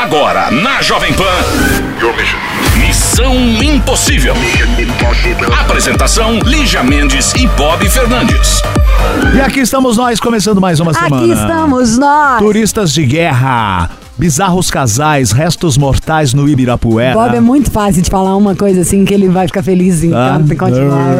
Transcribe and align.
Agora 0.00 0.48
na 0.52 0.80
Jovem 0.80 1.12
Pan. 1.12 1.24
Missão 2.76 3.34
Impossível. 3.60 4.32
Apresentação: 5.60 6.38
Lígia 6.38 6.84
Mendes 6.84 7.34
e 7.34 7.48
Bob 7.48 7.88
Fernandes. 7.90 8.62
E 9.34 9.40
aqui 9.40 9.58
estamos 9.58 9.96
nós, 9.96 10.20
começando 10.20 10.60
mais 10.60 10.78
uma 10.78 10.94
semana. 10.94 11.16
Aqui 11.16 11.32
estamos 11.32 11.98
nós. 11.98 12.38
Turistas 12.38 12.92
de 12.92 13.04
guerra, 13.04 13.90
bizarros 14.18 14.70
casais, 14.70 15.30
restos 15.30 15.78
mortais 15.78 16.34
no 16.34 16.48
Ibirapuera. 16.48 17.14
Bob 17.14 17.36
é 17.36 17.40
muito 17.40 17.70
fácil 17.70 18.02
de 18.02 18.10
falar 18.10 18.36
uma 18.36 18.54
coisa 18.56 18.80
assim 18.80 19.04
que 19.04 19.14
ele 19.14 19.28
vai 19.28 19.46
ficar 19.46 19.62
feliz 19.62 20.02
em 20.02 20.12
Ah, 20.12 20.36
canto 20.36 20.52
e 20.52 20.56
continuar. 20.56 21.14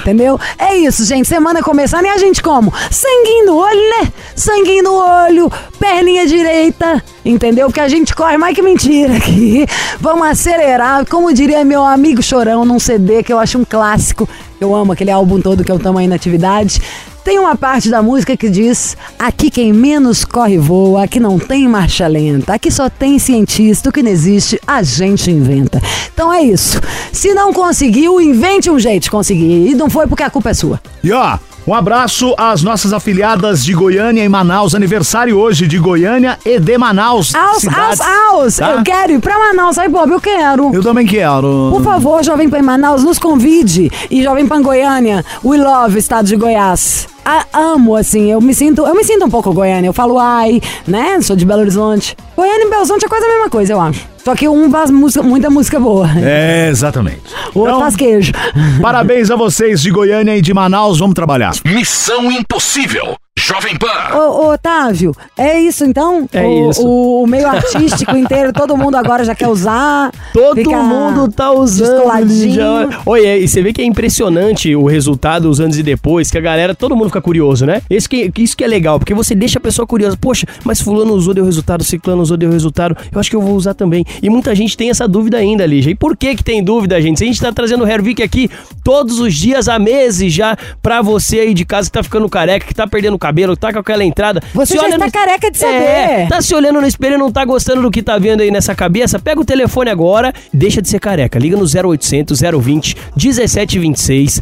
Entendeu? 0.00 0.38
É 0.58 0.74
isso, 0.76 1.04
gente. 1.04 1.28
Semana 1.28 1.62
começando 1.62 2.04
e 2.04 2.08
a 2.08 2.18
gente 2.18 2.42
como? 2.42 2.72
Sanguinho 2.90 3.46
no 3.46 3.56
olho, 3.56 3.80
né? 4.00 4.12
Sanguinho 4.34 4.82
no 4.82 4.94
olho, 4.94 5.52
perninha 5.78 6.26
direita. 6.26 7.02
Entendeu? 7.24 7.66
Porque 7.68 7.80
a 7.80 7.88
gente 7.88 8.14
corre 8.14 8.36
mais 8.36 8.54
que 8.54 8.62
mentira 8.62 9.16
aqui. 9.16 9.66
Vamos 10.00 10.26
acelerar. 10.26 11.06
Como 11.06 11.32
diria 11.32 11.64
meu 11.64 11.84
amigo 11.84 12.22
Chorão 12.22 12.64
num 12.64 12.78
CD 12.78 13.22
que 13.22 13.32
eu 13.32 13.38
acho 13.38 13.58
um 13.58 13.64
clássico. 13.64 14.28
Eu 14.60 14.74
amo 14.74 14.92
aquele 14.92 15.10
álbum 15.10 15.40
todo 15.40 15.62
que 15.64 15.70
é 15.70 15.74
o 15.74 15.78
Tamanho 15.78 16.08
na 16.08 16.16
Atividade. 16.16 16.80
Tem 17.24 17.38
uma 17.38 17.56
parte 17.56 17.88
da 17.88 18.02
música 18.02 18.36
que 18.36 18.50
diz: 18.50 18.96
Aqui 19.18 19.50
quem 19.50 19.72
menos 19.72 20.26
corre 20.26 20.58
voa, 20.58 21.04
aqui 21.04 21.18
não 21.18 21.38
tem 21.38 21.66
marcha 21.66 22.06
lenta, 22.06 22.52
aqui 22.52 22.70
só 22.70 22.90
tem 22.90 23.18
cientista, 23.18 23.88
o 23.88 23.92
que 23.92 24.02
não 24.02 24.10
existe, 24.10 24.60
a 24.66 24.82
gente 24.82 25.30
inventa. 25.30 25.80
Então 26.12 26.30
é 26.30 26.42
isso. 26.42 26.78
Se 27.12 27.32
não 27.32 27.52
conseguiu, 27.52 28.20
invente 28.20 28.70
um 28.70 28.78
jeito 28.78 29.04
de 29.04 29.10
conseguir. 29.10 29.70
E 29.70 29.74
não 29.74 29.88
foi 29.88 30.06
porque 30.06 30.22
a 30.22 30.28
culpa 30.28 30.50
é 30.50 30.54
sua. 30.54 30.78
E 31.02 31.10
ó, 31.12 31.38
um 31.66 31.72
abraço 31.72 32.34
às 32.36 32.62
nossas 32.62 32.92
afiliadas 32.92 33.64
de 33.64 33.72
Goiânia 33.72 34.22
e 34.22 34.28
Manaus. 34.28 34.74
Aniversário 34.74 35.38
hoje 35.38 35.66
de 35.66 35.78
Goiânia 35.78 36.38
e 36.44 36.60
de 36.60 36.76
Manaus. 36.76 37.34
Aos, 37.34 37.66
aos, 37.66 38.00
aos! 38.02 38.56
tá? 38.56 38.70
Eu 38.72 38.82
quero 38.82 39.12
ir 39.12 39.18
pra 39.18 39.38
Manaus, 39.38 39.78
aí, 39.78 39.88
Bob, 39.88 40.10
eu 40.10 40.20
quero. 40.20 40.74
Eu 40.74 40.82
também 40.82 41.06
quero. 41.06 41.70
Por 41.72 41.82
favor, 41.82 42.22
Jovem 42.22 42.50
Pan 42.50 42.60
Manaus, 42.60 43.02
nos 43.02 43.18
convide. 43.18 43.90
E 44.10 44.22
Jovem 44.22 44.46
Pan 44.46 44.60
Goiânia, 44.60 45.24
we 45.42 45.56
love 45.56 45.98
estado 45.98 46.26
de 46.26 46.36
Goiás. 46.36 47.13
A- 47.24 47.46
amo, 47.52 47.96
assim, 47.96 48.30
eu 48.30 48.40
me 48.40 48.52
sinto, 48.54 48.86
eu 48.86 48.94
me 48.94 49.02
sinto 49.04 49.24
um 49.24 49.30
pouco 49.30 49.52
Goiânia. 49.52 49.88
Eu 49.88 49.92
falo 49.92 50.18
ai, 50.18 50.60
né? 50.86 51.20
Sou 51.22 51.34
de 51.34 51.44
Belo 51.44 51.60
Horizonte. 51.62 52.16
Goiânia 52.36 52.64
e 52.66 52.68
Belo 52.68 52.80
Horizonte 52.80 53.04
é 53.04 53.08
quase 53.08 53.24
a 53.24 53.28
mesma 53.28 53.48
coisa, 53.48 53.72
eu 53.72 53.80
acho. 53.80 54.06
Só 54.24 54.34
que 54.34 54.48
um 54.48 54.70
faz 54.70 54.90
música, 54.90 55.22
muita 55.22 55.50
música 55.50 55.78
boa. 55.78 56.08
É, 56.22 56.68
exatamente. 56.70 57.20
O 57.54 57.60
outro 57.60 57.72
Então, 57.74 57.80
faz 57.80 57.96
queijo. 57.96 58.32
parabéns 58.80 59.30
a 59.30 59.36
vocês 59.36 59.80
de 59.82 59.90
Goiânia 59.90 60.36
e 60.36 60.40
de 60.40 60.52
Manaus. 60.54 60.98
Vamos 60.98 61.14
trabalhar. 61.14 61.52
Missão 61.64 62.30
Impossível. 62.32 63.16
Jovem 63.36 63.76
Pan. 63.76 64.16
Ô, 64.16 64.46
ô, 64.46 64.52
Otávio, 64.52 65.12
é 65.36 65.60
isso 65.60 65.84
então? 65.84 66.26
É 66.32 66.46
o, 66.46 66.70
isso. 66.70 66.86
O, 66.86 67.24
o 67.24 67.26
meio 67.26 67.46
artístico 67.48 68.16
inteiro, 68.16 68.52
todo 68.52 68.76
mundo 68.76 68.94
agora 68.96 69.24
já 69.24 69.34
quer 69.34 69.48
usar. 69.48 70.12
Todo 70.32 70.70
mundo 70.70 71.30
tá 71.30 71.50
usando. 71.50 72.04
Lígia. 72.24 72.64
Olha, 73.04 73.36
e 73.36 73.46
você 73.46 73.60
vê 73.60 73.72
que 73.72 73.82
é 73.82 73.84
impressionante 73.84 74.74
o 74.74 74.86
resultado 74.86 75.50
os 75.50 75.60
anos 75.60 75.76
e 75.76 75.82
depois, 75.82 76.30
que 76.30 76.38
a 76.38 76.40
galera, 76.40 76.74
todo 76.74 76.96
mundo 76.96 77.08
fica 77.08 77.20
curioso, 77.20 77.66
né? 77.66 77.82
Esse 77.90 78.08
que, 78.08 78.30
isso 78.38 78.56
que 78.56 78.62
é 78.62 78.68
legal, 78.68 78.98
porque 78.98 79.12
você 79.12 79.34
deixa 79.34 79.58
a 79.58 79.62
pessoa 79.62 79.84
curiosa. 79.84 80.16
Poxa, 80.16 80.46
mas 80.64 80.80
fulano 80.80 81.12
usou, 81.12 81.34
deu 81.34 81.44
resultado, 81.44 81.82
ciclano 81.82 82.22
usou, 82.22 82.36
deu 82.36 82.50
resultado. 82.50 82.96
Eu 83.12 83.18
acho 83.18 83.28
que 83.28 83.36
eu 83.36 83.42
vou 83.42 83.56
usar 83.56 83.74
também. 83.74 84.04
E 84.22 84.30
muita 84.30 84.54
gente 84.54 84.76
tem 84.76 84.90
essa 84.90 85.08
dúvida 85.08 85.36
ainda, 85.36 85.66
Lígia. 85.66 85.90
E 85.90 85.94
por 85.94 86.16
que 86.16 86.36
que 86.36 86.44
tem 86.44 86.62
dúvida, 86.62 87.00
gente? 87.02 87.18
Se 87.18 87.24
a 87.24 87.26
gente 87.26 87.40
tá 87.40 87.52
trazendo 87.52 87.84
o 87.84 87.86
Hervik 87.86 88.22
aqui 88.22 88.48
todos 88.84 89.18
os 89.18 89.34
dias, 89.34 89.68
há 89.68 89.78
meses 89.78 90.32
já, 90.32 90.56
pra 90.80 91.02
você 91.02 91.40
aí 91.40 91.52
de 91.52 91.64
casa 91.64 91.88
que 91.88 91.92
tá 91.92 92.02
ficando 92.02 92.28
careca, 92.28 92.66
que 92.66 92.74
tá 92.74 92.86
perdendo 92.86 93.18
cabelo, 93.24 93.56
tá 93.56 93.72
com 93.72 93.78
aquela 93.78 94.04
entrada. 94.04 94.42
Você 94.52 94.74
Se 94.74 94.78
já 94.78 94.82
olha 94.84 94.94
está 94.94 95.06
no- 95.06 95.12
careca 95.12 95.50
de 95.50 95.56
saber. 95.58 95.74
É, 95.74 96.26
tá 96.28 96.42
se 96.42 96.54
olhando 96.54 96.80
no 96.80 96.86
espelho 96.86 97.14
e 97.14 97.18
não 97.18 97.32
tá 97.32 97.44
gostando 97.44 97.80
do 97.82 97.90
que 97.90 98.02
tá 98.02 98.18
vendo 98.18 98.42
aí 98.42 98.50
nessa 98.50 98.74
cabeça, 98.74 99.18
pega 99.18 99.40
o 99.40 99.44
telefone 99.44 99.88
agora, 99.90 100.32
deixa 100.52 100.82
de 100.82 100.88
ser 100.88 101.00
careca. 101.00 101.38
Liga 101.38 101.56
no 101.56 101.64
0800 101.64 102.40
020 102.40 102.96
1726, 103.16 104.40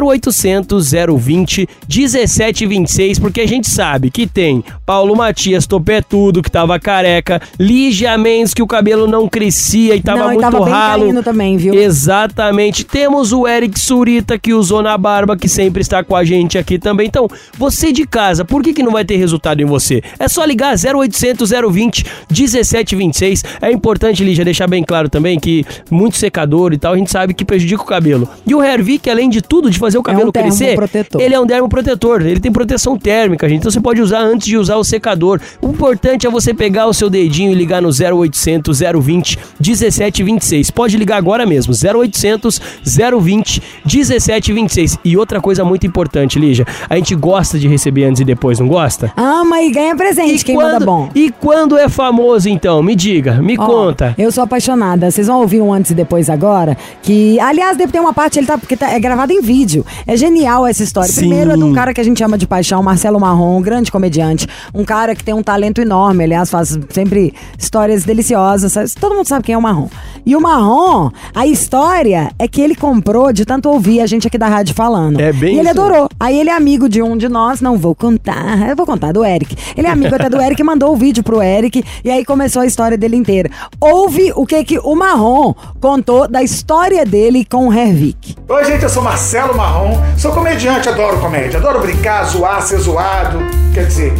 0800 0.00 0.90
020 1.18 1.68
1726, 1.88 3.18
porque 3.18 3.40
a 3.42 3.46
gente 3.46 3.68
sabe 3.70 4.10
que 4.10 4.26
tem 4.26 4.64
Paulo 4.84 5.14
Matias 5.16 5.66
Topetudo, 5.66 6.42
que 6.42 6.50
tava 6.50 6.78
careca, 6.80 7.40
Lígia 7.58 8.16
Mendes, 8.18 8.54
que 8.54 8.62
o 8.62 8.66
cabelo 8.66 9.06
não 9.06 9.28
crescia 9.28 9.94
e 9.94 10.00
tava 10.02 10.18
Não, 10.18 10.26
e 10.26 10.34
muito 10.34 10.40
tava 10.40 10.64
bem 10.64 10.72
ralo. 10.72 11.02
caindo 11.04 11.22
também, 11.22 11.56
viu? 11.56 11.74
Exatamente. 11.74 12.84
Temos 12.84 13.32
o 13.32 13.46
Eric 13.46 13.78
Surita, 13.78 14.38
que 14.38 14.52
usou 14.54 14.82
na 14.82 14.96
barba, 14.98 15.36
que 15.36 15.48
sempre 15.48 15.82
está 15.82 16.02
com 16.02 16.14
a 16.16 16.24
gente 16.24 16.56
aqui 16.58 16.78
também. 16.78 17.06
Então, 17.06 17.28
você 17.58 17.92
de 17.92 18.06
casa, 18.16 18.46
por 18.46 18.62
que, 18.62 18.72
que 18.72 18.82
não 18.82 18.92
vai 18.92 19.04
ter 19.04 19.16
resultado 19.16 19.60
em 19.60 19.66
você? 19.66 20.00
É 20.18 20.26
só 20.26 20.42
ligar 20.42 20.74
0800 20.74 21.50
020 21.50 22.06
1726. 22.30 23.44
É 23.60 23.70
importante, 23.70 24.24
Lígia, 24.24 24.42
deixar 24.42 24.66
bem 24.66 24.82
claro 24.82 25.10
também 25.10 25.38
que 25.38 25.66
muito 25.90 26.16
secador 26.16 26.72
e 26.72 26.78
tal, 26.78 26.94
a 26.94 26.96
gente 26.96 27.10
sabe 27.10 27.34
que 27.34 27.44
prejudica 27.44 27.82
o 27.82 27.84
cabelo. 27.84 28.26
E 28.46 28.54
o 28.54 28.62
Hervik, 28.62 29.10
além 29.10 29.28
de 29.28 29.42
tudo, 29.42 29.70
de 29.70 29.78
fazer 29.78 29.98
o 29.98 30.02
cabelo 30.02 30.32
crescer, 30.32 30.64
termoprotetor. 30.68 31.20
ele 31.20 31.34
é 31.34 31.38
um 31.38 31.44
dermoprotetor. 31.44 32.22
Ele 32.22 32.40
tem 32.40 32.50
proteção 32.50 32.96
térmica, 32.98 33.46
gente. 33.46 33.58
Então 33.58 33.70
você 33.70 33.82
pode 33.82 34.00
usar 34.00 34.20
antes 34.20 34.46
de 34.46 34.56
usar 34.56 34.76
o 34.76 34.84
secador. 34.84 35.38
O 35.60 35.68
importante 35.68 36.26
é 36.26 36.30
você 36.30 36.54
pegar 36.54 36.86
o 36.86 36.94
seu 36.94 37.10
dedinho 37.10 37.52
e 37.52 37.54
ligar 37.54 37.82
no 37.82 37.90
0800 37.90 38.80
020 38.80 39.38
1726. 39.60 40.70
Pode 40.70 40.96
ligar 40.96 41.18
agora 41.18 41.44
mesmo, 41.44 41.74
0800 41.74 42.62
020 42.82 43.62
1726. 43.84 44.98
E 45.04 45.18
outra 45.18 45.38
coisa 45.38 45.62
muito 45.66 45.86
importante, 45.86 46.38
Lígia, 46.38 46.66
a 46.88 46.96
gente 46.96 47.14
gosta 47.14 47.58
de 47.58 47.68
receber 47.68 48.05
antes 48.06 48.20
e 48.20 48.24
depois, 48.24 48.58
não 48.58 48.68
gosta? 48.68 49.12
Ama 49.16 49.60
e 49.62 49.70
ganha 49.70 49.94
presente, 49.96 50.44
quem 50.44 50.56
manda 50.56 50.80
bom. 50.84 51.08
e 51.14 51.30
quando 51.30 51.76
é 51.76 51.88
famoso, 51.88 52.48
então? 52.48 52.82
Me 52.82 52.94
diga, 52.94 53.34
me 53.42 53.56
Ó, 53.58 53.66
conta. 53.66 54.14
Eu 54.16 54.30
sou 54.32 54.44
apaixonada. 54.44 55.10
Vocês 55.10 55.26
vão 55.26 55.40
ouvir 55.40 55.60
um 55.60 55.72
antes 55.72 55.90
e 55.90 55.94
depois 55.94 56.30
agora. 56.30 56.76
Que, 57.02 57.38
aliás, 57.40 57.76
deve 57.76 57.92
ter 57.92 58.00
uma 58.00 58.12
parte, 58.12 58.38
ele 58.38 58.46
tá, 58.46 58.56
porque 58.58 58.76
tá, 58.76 58.90
é 58.90 58.98
gravado 59.00 59.32
em 59.32 59.40
vídeo. 59.40 59.84
É 60.06 60.16
genial 60.16 60.66
essa 60.66 60.82
história. 60.82 61.10
Sim. 61.10 61.20
Primeiro 61.20 61.50
é 61.52 61.56
de 61.56 61.62
um 61.64 61.72
cara 61.72 61.92
que 61.92 62.00
a 62.00 62.04
gente 62.04 62.22
ama 62.22 62.38
de 62.38 62.46
paixão, 62.46 62.82
Marcelo 62.82 63.18
Marrom, 63.20 63.58
um 63.58 63.62
grande 63.62 63.90
comediante. 63.92 64.46
Um 64.74 64.84
cara 64.84 65.14
que 65.14 65.22
tem 65.24 65.34
um 65.34 65.42
talento 65.42 65.80
enorme, 65.80 66.24
aliás, 66.24 66.50
faz 66.50 66.78
sempre 66.90 67.34
histórias 67.58 68.04
deliciosas. 68.04 68.72
sabe? 68.72 68.90
Todo 69.00 69.14
mundo 69.14 69.26
sabe 69.26 69.44
quem 69.44 69.54
é 69.54 69.58
o 69.58 69.62
Marrom. 69.62 69.88
E 70.24 70.34
o 70.36 70.40
Marrom, 70.40 71.10
a 71.34 71.46
história 71.46 72.30
é 72.38 72.46
que 72.48 72.60
ele 72.60 72.74
comprou 72.74 73.32
de 73.32 73.44
tanto 73.44 73.68
ouvir 73.68 74.00
a 74.00 74.06
gente 74.06 74.26
aqui 74.26 74.38
da 74.38 74.48
rádio 74.48 74.74
falando. 74.74 75.20
É 75.20 75.32
bem 75.32 75.56
E 75.56 75.58
ele 75.58 75.70
isso. 75.70 75.80
adorou. 75.80 76.08
Aí 76.18 76.38
ele 76.38 76.50
é 76.50 76.56
amigo 76.56 76.88
de 76.88 77.02
um 77.02 77.16
de 77.16 77.28
nós, 77.28 77.60
não 77.60 77.76
vou 77.76 77.94
contar, 77.96 78.68
eu 78.68 78.76
vou 78.76 78.86
contar, 78.86 79.12
do 79.12 79.24
Eric. 79.24 79.56
Ele 79.76 79.86
é 79.86 79.90
amigo 79.90 80.14
até 80.14 80.28
do 80.28 80.40
Eric, 80.40 80.62
mandou 80.62 80.92
o 80.92 80.96
vídeo 80.96 81.22
pro 81.22 81.42
Eric 81.42 81.84
e 82.04 82.10
aí 82.10 82.24
começou 82.24 82.62
a 82.62 82.66
história 82.66 82.96
dele 82.96 83.16
inteira. 83.16 83.50
Ouve 83.80 84.32
o 84.34 84.46
que 84.46 84.62
que 84.64 84.78
o 84.78 84.94
Marrom 84.94 85.54
contou 85.80 86.28
da 86.28 86.42
história 86.42 87.04
dele 87.04 87.44
com 87.44 87.68
o 87.68 87.72
Hervik. 87.72 88.36
Oi, 88.48 88.64
gente, 88.64 88.82
eu 88.82 88.88
sou 88.88 89.02
Marcelo 89.02 89.56
Marrom, 89.56 90.00
sou 90.16 90.32
comediante, 90.32 90.88
adoro 90.88 91.18
comédia, 91.18 91.58
adoro 91.58 91.80
brincar, 91.80 92.24
zoar, 92.24 92.62
ser 92.62 92.78
zoado. 92.78 93.38
Quer 93.72 93.86
dizer, 93.86 94.12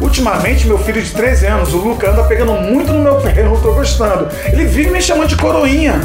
ultimamente 0.00 0.66
meu 0.66 0.78
filho 0.78 1.02
de 1.02 1.10
13 1.10 1.46
anos, 1.46 1.74
o 1.74 1.78
Luca, 1.78 2.10
anda 2.10 2.24
pegando 2.24 2.52
muito 2.52 2.92
no 2.92 3.02
meu 3.02 3.16
pé, 3.20 3.34
eu 3.40 3.50
não 3.50 3.60
tô 3.60 3.72
gostando. 3.72 4.28
Ele 4.52 4.64
vive 4.64 4.90
me 4.90 5.00
chamando 5.00 5.28
de 5.28 5.36
coroinha. 5.36 6.00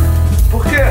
Por 0.51 0.65
quê? 0.65 0.81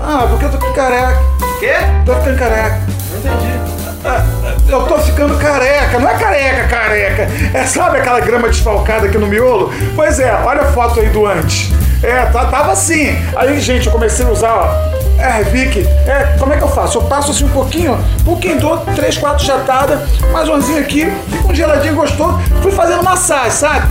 Ah, 0.00 0.26
porque 0.28 0.44
eu 0.44 0.50
tô 0.50 0.58
ficando 0.58 0.74
careca. 0.74 1.20
Quê? 1.58 1.72
Tô 2.04 2.14
ficando 2.16 2.38
careca. 2.38 2.82
Não 3.10 3.18
entendi. 3.18 3.75
eu 4.68 4.82
tô 4.82 4.98
ficando 4.98 5.36
careca, 5.38 5.98
não 5.98 6.08
é 6.08 6.14
careca, 6.14 6.68
careca. 6.68 7.28
É, 7.54 7.64
sabe 7.66 7.98
aquela 7.98 8.20
grama 8.20 8.48
desfalcada 8.48 9.06
aqui 9.06 9.18
no 9.18 9.26
miolo? 9.26 9.72
Pois 9.94 10.18
é, 10.20 10.32
olha 10.44 10.62
a 10.62 10.72
foto 10.72 11.00
aí 11.00 11.08
do 11.08 11.26
antes. 11.26 11.70
É, 12.02 12.26
tá- 12.26 12.46
tava 12.46 12.72
assim. 12.72 13.16
Aí, 13.36 13.58
gente, 13.60 13.86
eu 13.86 13.92
comecei 13.92 14.24
a 14.26 14.28
usar, 14.28 14.52
ó. 14.54 14.96
É, 15.18 15.42
Vic, 15.44 15.78
é, 15.80 16.36
como 16.38 16.52
é 16.52 16.58
que 16.58 16.62
eu 16.62 16.68
faço? 16.68 16.98
Eu 16.98 17.02
passo 17.04 17.30
assim 17.30 17.44
um 17.44 17.48
pouquinho, 17.48 17.94
um 18.20 18.24
pouquinho, 18.24 18.60
dou 18.60 18.76
três, 18.94 19.16
quatro 19.16 19.44
jatadas, 19.44 19.98
mais 20.30 20.46
umzinho 20.46 20.78
aqui, 20.78 21.10
fica 21.30 21.48
um 21.48 21.54
geladinho 21.54 21.94
gostoso. 21.94 22.38
Fui 22.62 22.70
fazendo 22.70 23.02
massagem, 23.02 23.50
sabe? 23.50 23.86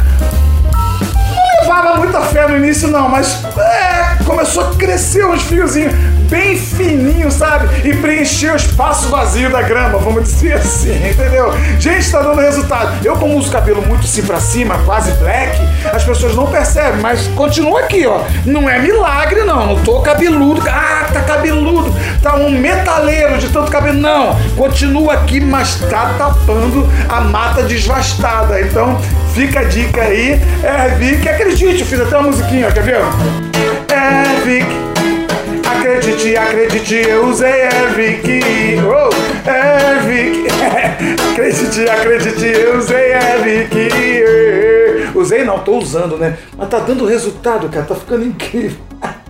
Não 0.72 1.62
levava 1.62 1.96
muita 1.98 2.22
fé 2.22 2.48
no 2.48 2.56
início, 2.58 2.88
não, 2.88 3.10
mas 3.10 3.44
é, 3.58 4.24
começou 4.24 4.68
a 4.70 4.76
crescer 4.76 5.26
uns 5.26 5.42
fiozinhos. 5.42 5.94
Bem 6.30 6.58
fininho, 6.58 7.32
sabe? 7.32 7.88
E 7.88 7.94
preencher 7.96 8.52
o 8.52 8.56
espaço 8.56 9.10
vazio 9.10 9.50
da 9.50 9.62
grama, 9.62 9.98
vamos 10.00 10.24
dizer 10.24 10.54
assim, 10.58 10.96
entendeu? 11.10 11.54
Gente, 11.80 12.12
tá 12.12 12.22
dando 12.22 12.42
resultado. 12.42 13.06
Eu, 13.06 13.16
como 13.16 13.38
uso 13.38 13.52
cabelo 13.52 13.82
muito 13.86 14.06
assim 14.06 14.24
pra 14.24 14.40
cima, 14.40 14.78
quase 14.86 15.12
black, 15.14 15.60
as 15.94 16.04
pessoas 16.04 16.36
não 16.36 16.48
percebem, 16.48 17.02
mas 17.02 17.28
continua 17.36 17.82
aqui, 17.82 18.06
ó. 18.06 18.22
Não 18.46 18.70
é 18.70 18.80
milagre, 18.80 19.44
não. 19.44 19.66
Não 19.66 19.84
tô 19.84 20.00
cabeludo. 20.02 20.62
Ah, 20.68 21.08
tá 21.12 21.22
cabeludo. 21.22 21.94
Tá 22.22 22.36
um 22.36 22.50
metaleiro 22.52 23.38
de 23.38 23.50
tanto 23.50 23.72
cabelo. 23.72 23.98
Não. 23.98 24.36
Continua 24.56 25.14
aqui, 25.14 25.40
mas 25.40 25.76
tá 25.90 26.14
tapando 26.18 26.90
a 27.10 27.22
mata 27.22 27.64
desvastada. 27.64 28.62
Então, 28.62 29.00
fica 29.34 29.62
a 29.62 29.64
dica 29.64 30.02
aí. 30.02 30.42
É, 30.64 30.96
Vic, 30.96 31.28
acredite, 31.28 31.82
eu 31.82 31.86
fiz 31.86 32.00
até 32.00 32.18
uma 32.18 32.30
musiquinha, 32.30 32.68
ó, 32.68 32.72
quer 32.72 32.84
ver? 32.84 32.98
É, 33.90 34.42
Vic. 34.46 34.85
Acredite, 35.86 36.36
acredite, 36.36 36.96
eu 36.96 37.28
usei 37.28 37.62
Ervic. 37.62 38.28
Oh, 38.82 39.12
Ervic. 39.48 40.48
acredite, 41.32 41.88
acredite, 41.88 42.60
eu 42.60 42.80
usei 42.80 43.14
Ervic. 43.14 43.76
Usei 45.14 45.44
não, 45.44 45.60
tô 45.60 45.78
usando, 45.78 46.18
né? 46.18 46.40
Mas 46.58 46.70
tá 46.70 46.80
dando 46.80 47.06
resultado, 47.06 47.70
cara, 47.70 47.86
tá 47.86 47.94
ficando 47.94 48.26
incrível. 48.26 48.80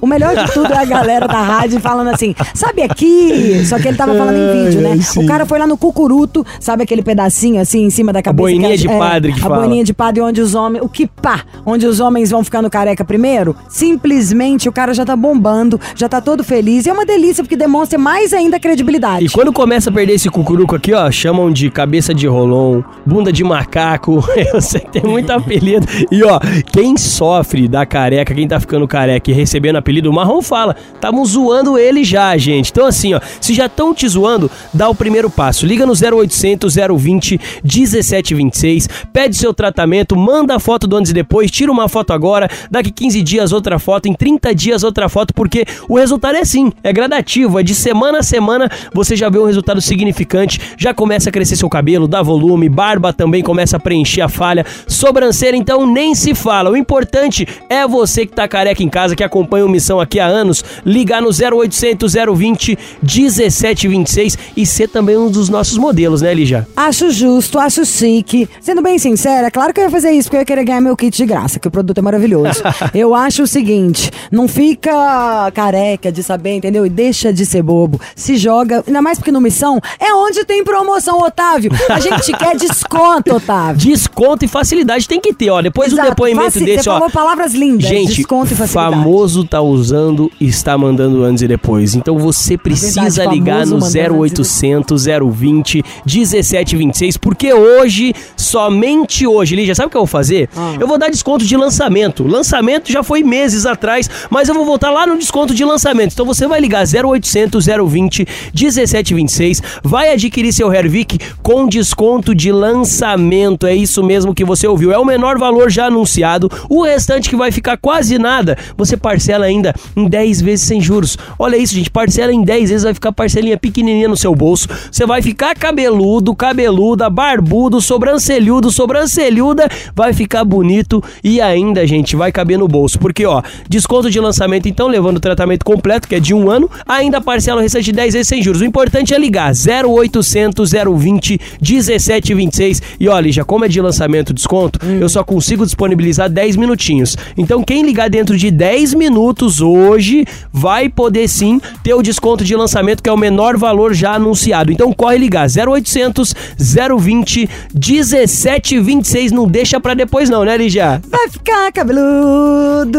O 0.00 0.06
melhor 0.06 0.36
de 0.36 0.52
tudo 0.52 0.72
é 0.72 0.78
a 0.78 0.84
galera 0.84 1.26
da 1.26 1.40
rádio 1.42 1.80
falando 1.80 2.08
assim, 2.08 2.34
sabe 2.54 2.82
aqui? 2.82 3.64
Só 3.66 3.78
que 3.78 3.88
ele 3.88 3.96
tava 3.96 4.14
falando 4.14 4.36
em 4.36 4.64
vídeo, 4.64 4.80
né? 4.80 4.96
sim. 5.00 5.24
O 5.24 5.26
cara 5.26 5.44
foi 5.46 5.58
lá 5.58 5.66
no 5.66 5.76
cucuruto, 5.76 6.44
sabe 6.60 6.82
aquele 6.84 7.02
pedacinho 7.02 7.60
assim 7.60 7.84
em 7.84 7.90
cima 7.90 8.12
da 8.12 8.22
cabeça? 8.22 8.42
boininha 8.42 8.70
que 8.70 8.76
de 8.78 8.88
padre 8.88 9.32
que 9.32 9.40
A 9.40 9.42
fala. 9.42 9.58
boininha 9.58 9.84
de 9.84 9.92
padre 9.92 10.20
onde 10.22 10.40
os 10.40 10.54
homens. 10.54 10.82
O 10.84 10.88
que 10.88 11.06
pá? 11.06 11.42
Onde 11.66 11.86
os 11.86 12.00
homens 12.00 12.30
vão 12.30 12.42
ficando 12.44 12.70
careca 12.70 13.04
primeiro? 13.04 13.54
Simplesmente 13.68 14.68
o 14.68 14.72
cara 14.72 14.92
já 14.94 15.04
tá 15.04 15.16
bombando, 15.16 15.80
já 15.96 16.08
tá 16.08 16.20
todo 16.20 16.44
feliz. 16.44 16.86
E 16.86 16.90
é 16.90 16.92
uma 16.92 17.04
delícia 17.06 17.42
porque 17.42 17.56
demonstra 17.56 17.98
mais 17.98 18.32
ainda 18.32 18.56
a 18.56 18.60
credibilidade. 18.60 19.26
E 19.26 19.28
quando 19.28 19.52
começa 19.52 19.90
a 19.90 19.92
perder 19.92 20.14
esse 20.14 20.28
cucuruco 20.28 20.76
aqui, 20.76 20.92
ó, 20.92 21.10
chamam 21.10 21.50
de 21.50 21.70
cabeça 21.70 22.14
de 22.14 22.26
rolon, 22.26 22.82
bunda 23.04 23.32
de 23.32 23.42
macaco. 23.42 24.22
Eu 24.52 24.60
sei 24.60 24.80
que 24.80 25.00
tem 25.00 25.02
muito 25.02 25.30
apelido. 25.30 25.86
E 26.10 26.22
ó, 26.22 26.38
quem 26.72 26.96
sofre 26.96 27.66
da 27.66 27.84
careca, 27.84 28.34
quem 28.34 28.46
tá 28.46 28.60
ficando 28.60 28.86
careca 28.86 29.27
e 29.30 29.34
recebendo 29.34 29.76
apelido, 29.76 30.10
o 30.10 30.12
Marrom 30.12 30.42
fala, 30.42 30.76
tavam 31.00 31.24
zoando 31.24 31.78
ele 31.78 32.04
já, 32.04 32.36
gente. 32.36 32.70
Então 32.70 32.86
assim, 32.86 33.14
ó, 33.14 33.20
se 33.40 33.54
já 33.54 33.66
estão 33.66 33.94
te 33.94 34.06
zoando, 34.08 34.50
dá 34.72 34.88
o 34.88 34.94
primeiro 34.94 35.30
passo. 35.30 35.66
Liga 35.66 35.86
no 35.86 35.92
0800 35.92 36.74
020 36.74 37.40
1726, 37.62 38.88
pede 39.12 39.36
seu 39.36 39.52
tratamento, 39.54 40.16
manda 40.16 40.54
a 40.54 40.58
foto 40.58 40.86
do 40.86 40.96
antes 40.96 41.10
e 41.10 41.14
depois, 41.14 41.50
tira 41.50 41.70
uma 41.70 41.88
foto 41.88 42.12
agora, 42.12 42.48
daqui 42.70 42.90
15 42.90 43.22
dias 43.22 43.52
outra 43.52 43.78
foto, 43.78 44.08
em 44.08 44.14
30 44.14 44.54
dias 44.54 44.82
outra 44.82 45.08
foto, 45.08 45.32
porque 45.32 45.64
o 45.88 45.96
resultado 45.96 46.36
é 46.36 46.40
assim, 46.40 46.72
é 46.82 46.92
gradativo, 46.92 47.58
é 47.58 47.62
de 47.62 47.74
semana 47.74 48.18
a 48.18 48.22
semana 48.22 48.70
você 48.92 49.16
já 49.16 49.28
vê 49.28 49.38
um 49.38 49.46
resultado 49.46 49.80
significante, 49.80 50.60
já 50.76 50.92
começa 50.92 51.28
a 51.28 51.32
crescer 51.32 51.56
seu 51.56 51.68
cabelo, 51.68 52.08
dá 52.08 52.22
volume, 52.22 52.68
barba 52.68 53.12
também 53.12 53.42
começa 53.42 53.76
a 53.76 53.80
preencher 53.80 54.22
a 54.22 54.28
falha, 54.28 54.66
sobrancelha 54.86 55.56
então 55.56 55.86
nem 55.86 56.14
se 56.14 56.34
fala. 56.34 56.70
O 56.70 56.76
importante 56.76 57.46
é 57.68 57.86
você 57.86 58.26
que 58.26 58.32
tá 58.32 58.48
careca 58.48 58.82
em 58.82 58.88
casa, 58.88 59.14
que 59.18 59.24
acompanha 59.24 59.66
o 59.66 59.68
Missão 59.68 59.98
aqui 60.00 60.20
há 60.20 60.26
anos, 60.26 60.64
ligar 60.86 61.20
no 61.20 61.28
0800 61.30 62.14
020 62.36 62.78
1726 63.02 64.38
e 64.56 64.64
ser 64.64 64.88
também 64.88 65.16
um 65.16 65.28
dos 65.28 65.48
nossos 65.48 65.76
modelos, 65.76 66.22
né, 66.22 66.32
Lígia? 66.32 66.66
Acho 66.76 67.10
justo, 67.10 67.58
acho 67.58 67.84
chique. 67.84 68.48
Sendo 68.60 68.80
bem 68.80 68.96
sincera, 68.98 69.50
claro 69.50 69.74
que 69.74 69.80
eu 69.80 69.84
ia 69.84 69.90
fazer 69.90 70.12
isso 70.12 70.28
porque 70.28 70.36
eu 70.36 70.40
ia 70.40 70.46
querer 70.46 70.64
ganhar 70.64 70.80
meu 70.80 70.96
kit 70.96 71.16
de 71.16 71.26
graça, 71.26 71.58
que 71.58 71.66
o 71.66 71.70
produto 71.70 71.98
é 71.98 72.02
maravilhoso. 72.02 72.62
eu 72.94 73.12
acho 73.12 73.42
o 73.42 73.46
seguinte: 73.46 74.08
não 74.30 74.46
fica 74.46 75.50
careca 75.52 76.12
de 76.12 76.22
saber, 76.22 76.54
entendeu? 76.54 76.86
E 76.86 76.88
deixa 76.88 77.32
de 77.32 77.44
ser 77.44 77.62
bobo. 77.62 78.00
Se 78.14 78.36
joga, 78.36 78.84
ainda 78.86 79.02
mais 79.02 79.18
porque 79.18 79.32
no 79.32 79.40
Missão 79.40 79.80
é 79.98 80.14
onde 80.14 80.44
tem 80.44 80.62
promoção, 80.62 81.18
Otávio. 81.20 81.72
A 81.88 81.98
gente 81.98 82.32
quer 82.36 82.56
desconto, 82.56 83.34
Otávio. 83.34 83.76
Desconto 83.90 84.44
e 84.44 84.48
facilidade 84.48 85.08
tem 85.08 85.20
que 85.20 85.32
ter, 85.34 85.50
ó. 85.50 85.60
Depois 85.60 85.90
do 85.90 85.94
Exato. 85.96 86.10
depoimento 86.10 86.52
Faci- 86.52 86.64
desse, 86.64 86.84
Você 86.84 86.90
ó. 86.90 86.94
falou 86.94 87.10
palavras 87.10 87.52
lindas. 87.52 87.88
Gente, 87.88 88.14
desconto 88.14 88.52
e 88.52 88.56
facilidade. 88.56 88.96
Famoso 89.08 89.42
tá 89.42 89.62
usando 89.62 90.30
e 90.38 90.46
está 90.46 90.76
mandando 90.76 91.24
antes 91.24 91.42
e 91.42 91.48
depois. 91.48 91.94
Então 91.94 92.18
você 92.18 92.58
precisa 92.58 93.00
verdade, 93.00 93.34
ligar 93.34 93.66
no 93.66 93.80
famoso 93.80 93.96
mandando 93.96 94.22
antes 94.22 94.36
e 94.36 94.42
0800 94.42 95.04
020 95.32 95.84
1726, 96.04 97.16
porque 97.16 97.54
hoje, 97.54 98.12
somente 98.36 99.26
hoje, 99.26 99.56
Lígia, 99.56 99.74
sabe 99.74 99.88
o 99.88 99.90
que 99.90 99.96
eu 99.96 100.02
vou 100.02 100.06
fazer? 100.06 100.50
Ah. 100.54 100.74
Eu 100.78 100.86
vou 100.86 100.98
dar 100.98 101.08
desconto 101.08 101.44
de 101.44 101.56
lançamento. 101.56 102.26
Lançamento 102.26 102.92
já 102.92 103.02
foi 103.02 103.22
meses 103.22 103.64
atrás, 103.64 104.10
mas 104.28 104.48
eu 104.48 104.54
vou 104.54 104.66
voltar 104.66 104.90
lá 104.90 105.06
no 105.06 105.16
desconto 105.16 105.54
de 105.54 105.64
lançamento. 105.64 106.12
Então 106.12 106.26
você 106.26 106.46
vai 106.46 106.60
ligar 106.60 106.84
0800 106.84 107.66
020 107.66 108.26
1726, 108.52 109.62
vai 109.82 110.12
adquirir 110.12 110.52
seu 110.52 110.72
Hervik 110.72 111.18
com 111.42 111.66
desconto 111.66 112.34
de 112.34 112.52
lançamento. 112.52 113.66
É 113.66 113.74
isso 113.74 114.02
mesmo 114.02 114.34
que 114.34 114.44
você 114.44 114.66
ouviu. 114.66 114.92
É 114.92 114.98
o 114.98 115.04
menor 115.04 115.38
valor 115.38 115.70
já 115.70 115.86
anunciado. 115.86 116.50
O 116.68 116.82
restante 116.82 117.30
que 117.30 117.36
vai 117.36 117.50
ficar 117.50 117.78
quase 117.78 118.18
nada, 118.18 118.58
você 118.76 118.97
parcela 118.98 119.46
ainda 119.46 119.74
em 119.96 120.08
10 120.08 120.40
vezes 120.40 120.66
sem 120.66 120.80
juros. 120.80 121.16
Olha 121.38 121.56
isso, 121.56 121.74
gente, 121.74 121.90
parcela 121.90 122.32
em 122.32 122.42
10 122.42 122.70
vezes, 122.70 122.84
vai 122.84 122.94
ficar 122.94 123.12
parcelinha 123.12 123.56
pequenininha 123.56 124.08
no 124.08 124.16
seu 124.16 124.34
bolso. 124.34 124.68
Você 124.90 125.06
vai 125.06 125.22
ficar 125.22 125.54
cabeludo, 125.54 126.34
cabeluda, 126.34 127.08
barbudo, 127.08 127.80
sobrancelhudo, 127.80 128.70
sobrancelhuda, 128.70 129.68
vai 129.94 130.12
ficar 130.12 130.44
bonito 130.44 131.02
e 131.22 131.40
ainda, 131.40 131.86
gente, 131.86 132.16
vai 132.16 132.32
caber 132.32 132.58
no 132.58 132.68
bolso. 132.68 132.98
Porque, 132.98 133.24
ó, 133.24 133.42
desconto 133.68 134.10
de 134.10 134.20
lançamento, 134.20 134.68
então, 134.68 134.88
levando 134.88 135.16
o 135.16 135.20
tratamento 135.20 135.64
completo, 135.64 136.08
que 136.08 136.14
é 136.14 136.20
de 136.20 136.34
um 136.34 136.50
ano, 136.50 136.70
ainda 136.86 137.20
parcela 137.20 137.60
o 137.60 137.62
restante 137.62 137.86
de 137.86 137.92
10 137.92 138.14
vezes 138.14 138.28
sem 138.28 138.42
juros. 138.42 138.60
O 138.60 138.64
importante 138.64 139.14
é 139.14 139.18
ligar 139.18 139.52
0800 139.52 140.72
020 140.72 141.40
1726. 141.60 142.82
E 143.00 143.08
olha, 143.08 143.30
já 143.30 143.44
como 143.44 143.64
é 143.64 143.68
de 143.68 143.80
lançamento 143.80 144.32
desconto, 144.32 144.78
eu 145.00 145.08
só 145.08 145.22
consigo 145.24 145.64
disponibilizar 145.64 146.28
10 146.28 146.56
minutinhos. 146.56 147.16
Então, 147.36 147.62
quem 147.62 147.82
ligar 147.82 148.08
dentro 148.08 148.36
de 148.36 148.50
10 148.50 148.87
minutos 148.94 149.60
hoje 149.60 150.24
vai 150.52 150.88
poder 150.88 151.28
sim 151.28 151.60
ter 151.82 151.94
o 151.94 152.02
desconto 152.02 152.44
de 152.44 152.54
lançamento, 152.54 153.02
que 153.02 153.08
é 153.08 153.12
o 153.12 153.16
menor 153.16 153.56
valor 153.56 153.94
já 153.94 154.14
anunciado. 154.14 154.72
Então, 154.72 154.92
corre 154.92 155.18
ligar 155.18 155.46
0800 155.48 156.34
020 156.58 157.48
1726. 157.74 159.32
Não 159.32 159.46
deixa 159.46 159.80
pra 159.80 159.94
depois, 159.94 160.28
não, 160.30 160.44
né, 160.44 160.56
Lígia? 160.56 161.00
Vai 161.08 161.28
ficar 161.28 161.72
cabeludo. 161.72 162.98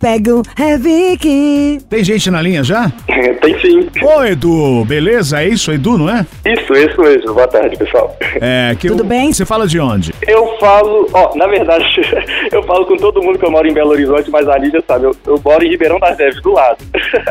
Pega 0.00 0.32
o 0.32 0.42
Revic. 0.56 1.80
Tem 1.90 2.04
gente 2.04 2.30
na 2.30 2.40
linha 2.40 2.62
já? 2.62 2.90
Tem 3.42 3.58
sim. 3.60 3.88
Ô, 4.00 4.22
Edu, 4.24 4.84
beleza? 4.84 5.42
É 5.42 5.48
isso, 5.48 5.72
Edu, 5.72 5.98
não 5.98 6.08
é? 6.08 6.24
Isso, 6.46 6.72
isso 6.72 7.00
mesmo. 7.00 7.34
Boa 7.34 7.48
tarde, 7.48 7.76
pessoal. 7.76 8.16
É, 8.40 8.76
que 8.78 8.86
Tudo 8.86 9.02
eu- 9.02 9.06
bem? 9.06 9.32
Você 9.32 9.44
fala 9.44 9.66
de 9.66 9.80
onde? 9.80 10.14
Eu 10.26 10.56
falo, 10.60 11.08
ó, 11.12 11.34
na 11.36 11.48
verdade, 11.48 11.84
eu 12.52 12.62
falo 12.62 12.86
com 12.86 12.96
todo 12.96 13.20
mundo 13.20 13.38
que 13.40 13.44
eu 13.44 13.50
moro 13.50 13.66
em 13.66 13.74
Belo 13.74 13.90
Horizonte, 13.90 14.30
mas 14.30 14.48
a 14.48 14.56
Lídia 14.56 14.82
sabe, 14.86 15.06
eu, 15.06 15.16
eu 15.26 15.40
moro 15.44 15.64
em 15.64 15.70
Ribeirão 15.70 15.98
das 15.98 16.16
Neves, 16.16 16.40
do 16.42 16.52
lado. 16.52 16.78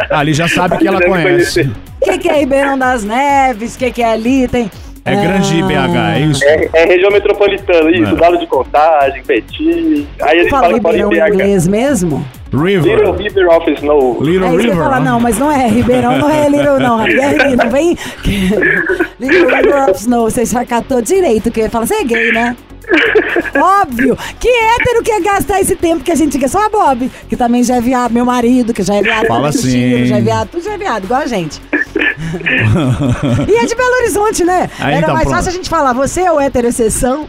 Ali 0.09 0.33
já 0.33 0.47
sabe 0.49 0.75
A 0.75 0.77
que 0.77 0.87
ela 0.87 0.97
Lídia 0.99 1.09
conhece. 1.13 1.71
O 2.01 2.05
que, 2.05 2.17
que 2.17 2.29
é 2.29 2.39
Ribeirão 2.39 2.77
das 2.77 3.03
Neves? 3.05 3.75
O 3.75 3.79
que, 3.79 3.91
que 3.91 4.03
é 4.03 4.11
ali? 4.11 4.45
Tem. 4.49 4.69
É 5.05 5.15
grande 5.15 5.63
BH, 5.63 6.15
é 6.15 6.19
isso? 6.19 6.43
É, 6.43 6.69
é 6.73 6.85
região 6.85 7.09
metropolitana, 7.09 7.89
isso, 7.91 8.11
É. 8.13 8.15
Vale 8.15 8.39
de 8.39 8.47
Contagem, 8.47 9.23
Betim. 9.25 10.05
Aí 10.21 10.39
eles 10.39 10.49
Fala 10.49 10.63
falam 10.63 10.77
que 10.79 10.83
mora 10.83 10.97
em 10.97 11.07
BH. 11.07 11.29
inglês 11.33 11.65
mesmo? 11.65 12.27
Little 12.51 12.63
River. 12.63 13.17
River 13.17 13.47
of 13.49 13.71
Snow. 13.71 14.17
Little 14.21 14.47
é 14.47 14.57
River. 14.57 14.75
falar, 14.75 14.97
ó. 14.97 15.03
não, 15.03 15.19
mas 15.19 15.37
não 15.37 15.51
é. 15.51 15.67
Ribeirão 15.67 16.17
não 16.17 16.29
é 16.29 16.49
Little, 16.49 16.79
não. 16.79 17.01
É, 17.05 17.55
não 17.55 17.69
vem. 17.69 17.97
Little 19.19 19.47
River 19.47 19.89
of 19.89 19.99
Snow, 19.99 20.29
você 20.29 20.45
já 20.45 20.65
catou 20.65 21.01
direito, 21.01 21.51
que 21.51 21.67
falar, 21.69 21.85
você 21.85 21.95
é 21.95 22.03
gay, 22.03 22.31
né? 22.31 22.55
Óbvio! 23.81 24.17
Que 24.39 24.47
hétero 24.47 25.03
que 25.03 25.11
ia 25.11 25.21
gastar 25.21 25.59
esse 25.59 25.75
tempo 25.75 26.03
que 26.03 26.11
a 26.11 26.15
gente 26.15 26.37
quer? 26.37 26.47
Só 26.47 26.65
a 26.65 26.69
Bob, 26.69 27.09
que 27.29 27.35
também 27.35 27.63
já 27.63 27.75
é 27.75 27.81
viado, 27.81 28.11
meu 28.11 28.25
marido, 28.25 28.73
que 28.73 28.83
já 28.83 28.95
é 28.95 29.01
viado. 29.01 29.27
Fala 29.27 29.49
assim. 29.49 29.69
Tiro, 29.69 30.05
Já 30.05 30.17
é 30.17 30.21
viado, 30.21 30.49
tudo 30.49 30.63
já 30.63 30.73
é 30.73 30.77
viado, 30.77 31.03
igual 31.03 31.21
a 31.21 31.27
gente. 31.27 31.61
e 33.47 33.55
é 33.55 33.65
de 33.65 33.75
Belo 33.75 33.95
Horizonte, 34.01 34.43
né? 34.43 34.69
Ah, 34.79 34.89
Era 34.91 34.99
então, 34.99 35.13
mais 35.13 35.25
pronto. 35.25 35.35
fácil 35.35 35.49
a 35.51 35.53
gente 35.53 35.69
falar, 35.69 35.93
você 35.93 36.21
é 36.21 36.31
o 36.31 36.39
hétero 36.39 36.67
exceção? 36.67 37.27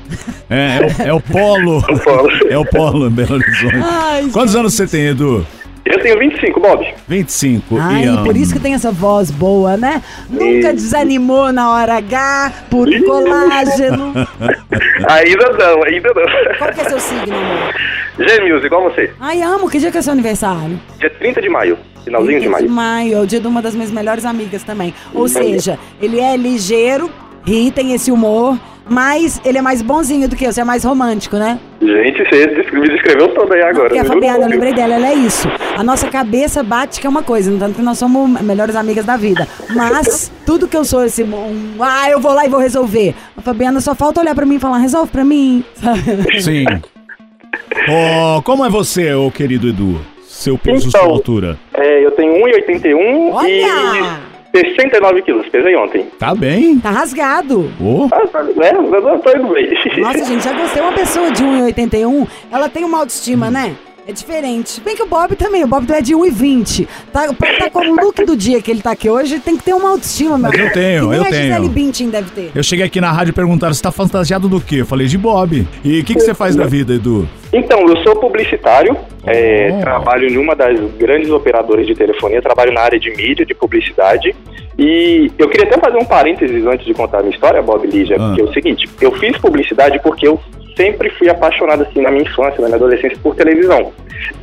É, 0.51 0.79
é 0.79 0.81
o, 0.81 1.09
é 1.09 1.13
o 1.13 1.21
polo. 1.21 1.83
polo. 1.83 2.31
É 2.51 2.59
o 2.59 2.65
polo, 2.65 3.11
Belo 3.11 3.35
Horizonte. 3.35 3.77
Ai, 3.83 4.29
Quantos 4.33 4.55
anos 4.57 4.75
você 4.75 4.87
tem, 4.87 5.09
Edu? 5.09 5.47
Eu 5.89 6.01
tenho 6.01 6.19
25, 6.19 6.61
Bob. 6.61 6.87
25. 7.09 7.79
Ai, 7.79 8.05
e, 8.05 8.09
um, 8.11 8.25
por 8.25 8.37
isso 8.37 8.53
que 8.53 8.61
tem 8.61 8.75
essa 8.75 8.93
voz 8.93 9.31
boa, 9.31 9.77
né? 9.77 10.03
Nunca 10.29 10.73
desanimou 10.73 11.51
na 11.51 11.73
hora 11.73 11.97
H, 11.97 12.53
puro 12.69 12.93
colágeno. 13.05 14.13
Ainda 15.09 15.49
não, 15.53 15.83
ainda 15.85 16.13
não. 16.15 16.59
Qual 16.59 16.73
que 16.73 16.81
é 16.81 16.85
seu 16.85 17.01
signo, 17.01 17.35
amor? 17.35 17.75
Gêmeos, 18.19 18.65
igual 18.65 18.83
você. 18.83 19.11
Ai, 19.21 19.41
amo. 19.41 19.71
Que 19.71 19.79
dia 19.79 19.91
que 19.91 19.99
é 19.99 20.03
seu 20.03 20.13
aniversário? 20.13 20.79
Dia 20.99 21.09
30 21.09 21.41
de 21.41 21.49
maio, 21.49 21.79
finalzinho 22.05 22.41
de 22.41 22.49
30 22.49 22.51
maio. 22.51 22.71
maio. 22.71 23.17
É 23.17 23.21
o 23.21 23.27
dia 23.27 23.41
de 23.41 23.47
uma 23.47 23.63
das 23.63 23.75
minhas 23.75 23.91
melhores 23.91 24.25
amigas 24.25 24.63
também. 24.63 24.93
Ou 25.15 25.29
seja, 25.29 25.79
ele 26.01 26.21
é 26.21 26.37
ligeiro, 26.37 27.11
ri, 27.47 27.71
tem 27.71 27.95
esse 27.95 28.11
humor, 28.11 28.59
mas 28.89 29.41
ele 29.45 29.59
é 29.59 29.63
mais 29.63 29.83
bonzinho 29.83 30.29
do 30.29 30.37
que 30.37 30.45
eu, 30.47 30.53
você 30.53 30.61
é 30.61 30.65
mais 30.65 30.85
romântico, 30.85 31.37
né? 31.37 31.59
Gente, 31.81 32.25
você 32.25 32.47
me 32.73 32.89
descreveu 32.89 33.29
toda 33.35 33.55
aí 33.55 33.63
agora. 33.63 33.89
Porque 33.89 33.99
a 33.99 34.03
viu? 34.03 34.13
Fabiana, 34.15 34.45
eu 34.45 34.49
lembrei 34.49 34.73
dela, 34.75 34.95
ela 34.95 35.09
é 35.09 35.15
isso. 35.15 35.49
A 35.77 35.83
nossa 35.83 36.09
cabeça 36.09 36.63
bate 36.63 37.01
que 37.01 37.07
é 37.07 37.11
uma 37.11 37.23
coisa, 37.23 37.51
no 37.51 37.59
tanto 37.59 37.77
que 37.77 37.83
nós 37.83 37.99
somos 37.99 38.41
melhores 38.43 38.75
amigas 38.75 39.05
da 39.05 39.17
vida. 39.17 39.47
Mas 39.75 40.33
tudo 40.45 40.67
que 40.67 40.77
eu 40.77 40.85
sou 40.85 41.05
esse. 41.05 41.23
Um, 41.23 41.77
ah, 41.81 42.11
eu 42.11 42.19
vou 42.21 42.33
lá 42.33 42.45
e 42.45 42.49
vou 42.49 42.61
resolver. 42.61 43.15
A 43.37 43.41
Fabiana 43.41 43.81
só 43.81 43.95
falta 43.95 44.21
olhar 44.21 44.35
pra 44.35 44.45
mim 44.47 44.57
e 44.57 44.61
falar, 44.61 44.79
resolve 44.79 45.11
pra 45.11 45.25
mim. 45.25 45.65
Sim. 46.41 46.65
Ó, 47.89 48.43
como 48.43 48.65
é 48.65 48.69
você, 48.69 49.13
ô 49.15 49.31
querido 49.31 49.69
Edu? 49.69 50.01
Seu 50.23 50.59
peso, 50.59 50.89
Então. 50.89 51.01
sua 51.03 51.11
altura. 51.11 51.59
É, 51.75 52.05
eu 52.05 52.11
tenho 52.13 52.33
1,81 52.45 53.33
Olha! 53.33 53.49
e 53.49 54.28
69 54.55 55.23
quilos. 55.23 55.49
Pesei 55.49 55.77
ontem. 55.77 56.05
Tá 56.19 56.35
bem? 56.35 56.79
Tá 56.79 56.91
rasgado. 56.91 57.71
Ô, 57.81 58.09
Ah, 58.13 58.27
tá, 58.29 58.43
né? 58.43 58.73
Eu 58.75 59.19
tô 59.21 59.31
indo 59.37 59.53
bem. 59.53 60.01
Nossa, 60.01 60.25
gente, 60.25 60.43
já 60.45 60.53
gostei. 60.53 60.83
Uma 60.83 60.93
pessoa 60.93 61.31
de 61.31 61.45
1,81, 61.45 62.27
ela 62.51 62.69
tem 62.69 62.85
uma 62.85 62.99
autoestima, 62.99 63.51
né? 63.51 63.77
É 64.09 64.13
diferente. 64.13 64.81
Bem 64.81 64.97
que 64.97 65.03
o 65.03 65.07
Bob 65.07 65.37
também, 65.37 65.63
o 65.63 65.67
Bob 65.67 65.87
é 65.93 66.01
de 66.01 66.15
1,20. 66.15 66.89
Tá, 67.13 67.31
pra 67.35 67.59
tá 67.59 67.69
com 67.71 67.81
o 67.81 67.95
look 67.95 68.25
do 68.25 68.35
dia 68.35 68.63
que 68.63 68.71
ele 68.71 68.81
tá 68.81 68.93
aqui 68.93 69.11
hoje, 69.11 69.39
tem 69.39 69.55
que 69.55 69.63
ter 69.63 69.75
uma 69.75 69.91
autoestima, 69.91 70.39
meu 70.39 70.49
Mas 70.51 70.59
eu 70.59 70.73
tenho, 70.73 71.03
Que 71.03 71.09
nem 71.11 71.17
eu 71.19 71.23
a 71.23 71.27
Gisele 71.31 71.55
tenho. 71.57 71.69
Bündchen 71.69 72.09
deve 72.09 72.31
ter. 72.31 72.51
eu 72.55 72.63
cheguei 72.63 72.87
aqui 72.87 73.03
na 73.03 73.13
rádio 73.13 73.33
e 73.33 73.35
perguntaram, 73.35 73.75
você 73.75 73.83
tá 73.83 73.93
fantasiado 73.93 74.49
do 74.49 74.63
quê? 74.63 74.77
Eu 74.77 74.87
falei, 74.87 75.07
de 75.07 75.19
Bob. 75.19 75.69
E 75.85 76.01
o 76.01 76.05
que, 76.05 76.15
que 76.15 76.21
você 76.21 76.33
faz 76.33 76.57
da 76.57 76.65
vida, 76.65 76.95
Edu? 76.95 77.29
Então, 77.53 77.87
eu 77.87 77.99
sou 78.03 78.17
publicitário, 78.17 78.97
é, 79.27 79.75
Oh. 79.77 79.81
trabalho 79.83 80.27
em 80.27 80.39
uma 80.39 80.57
das 80.57 80.81
grandes 80.99 81.29
operadoras 81.29 81.87
de 81.87 81.95
telefonia, 81.95 82.41
trabalho 82.41 82.73
na 82.73 82.81
área 82.81 82.99
de 82.99 83.11
mídia, 83.15 83.45
de 83.45 83.55
publicidade. 83.55 84.35
E 84.79 85.31
eu 85.39 85.51
queria 85.51 85.67
até 85.67 85.79
fazer 85.79 85.99
um 85.99 86.05
parênteses 86.07 86.65
antes 86.65 86.87
de 86.87 86.95
contar 86.95 87.19
a 87.19 87.23
minha 87.23 87.35
história, 87.35 87.61
Bob 87.61 87.87
Lígia, 87.87 88.17
Ah. 88.19 88.33
que 88.35 88.41
é 88.41 88.45
o 88.45 88.53
seguinte, 88.55 88.89
eu 89.03 89.13
fiz 89.19 89.37
publicidade 89.37 90.01
porque 90.03 90.27
eu 90.27 90.41
sempre 90.79 91.11
fui 91.19 91.29
apaixonado, 91.29 91.83
assim, 91.83 92.01
na 92.01 92.11
minha 92.11 92.23
infância, 92.23 92.61
na 92.61 92.69
minha 92.69 92.77
adolescência, 92.77 93.19
por 93.21 93.35
televisão. 93.35 93.93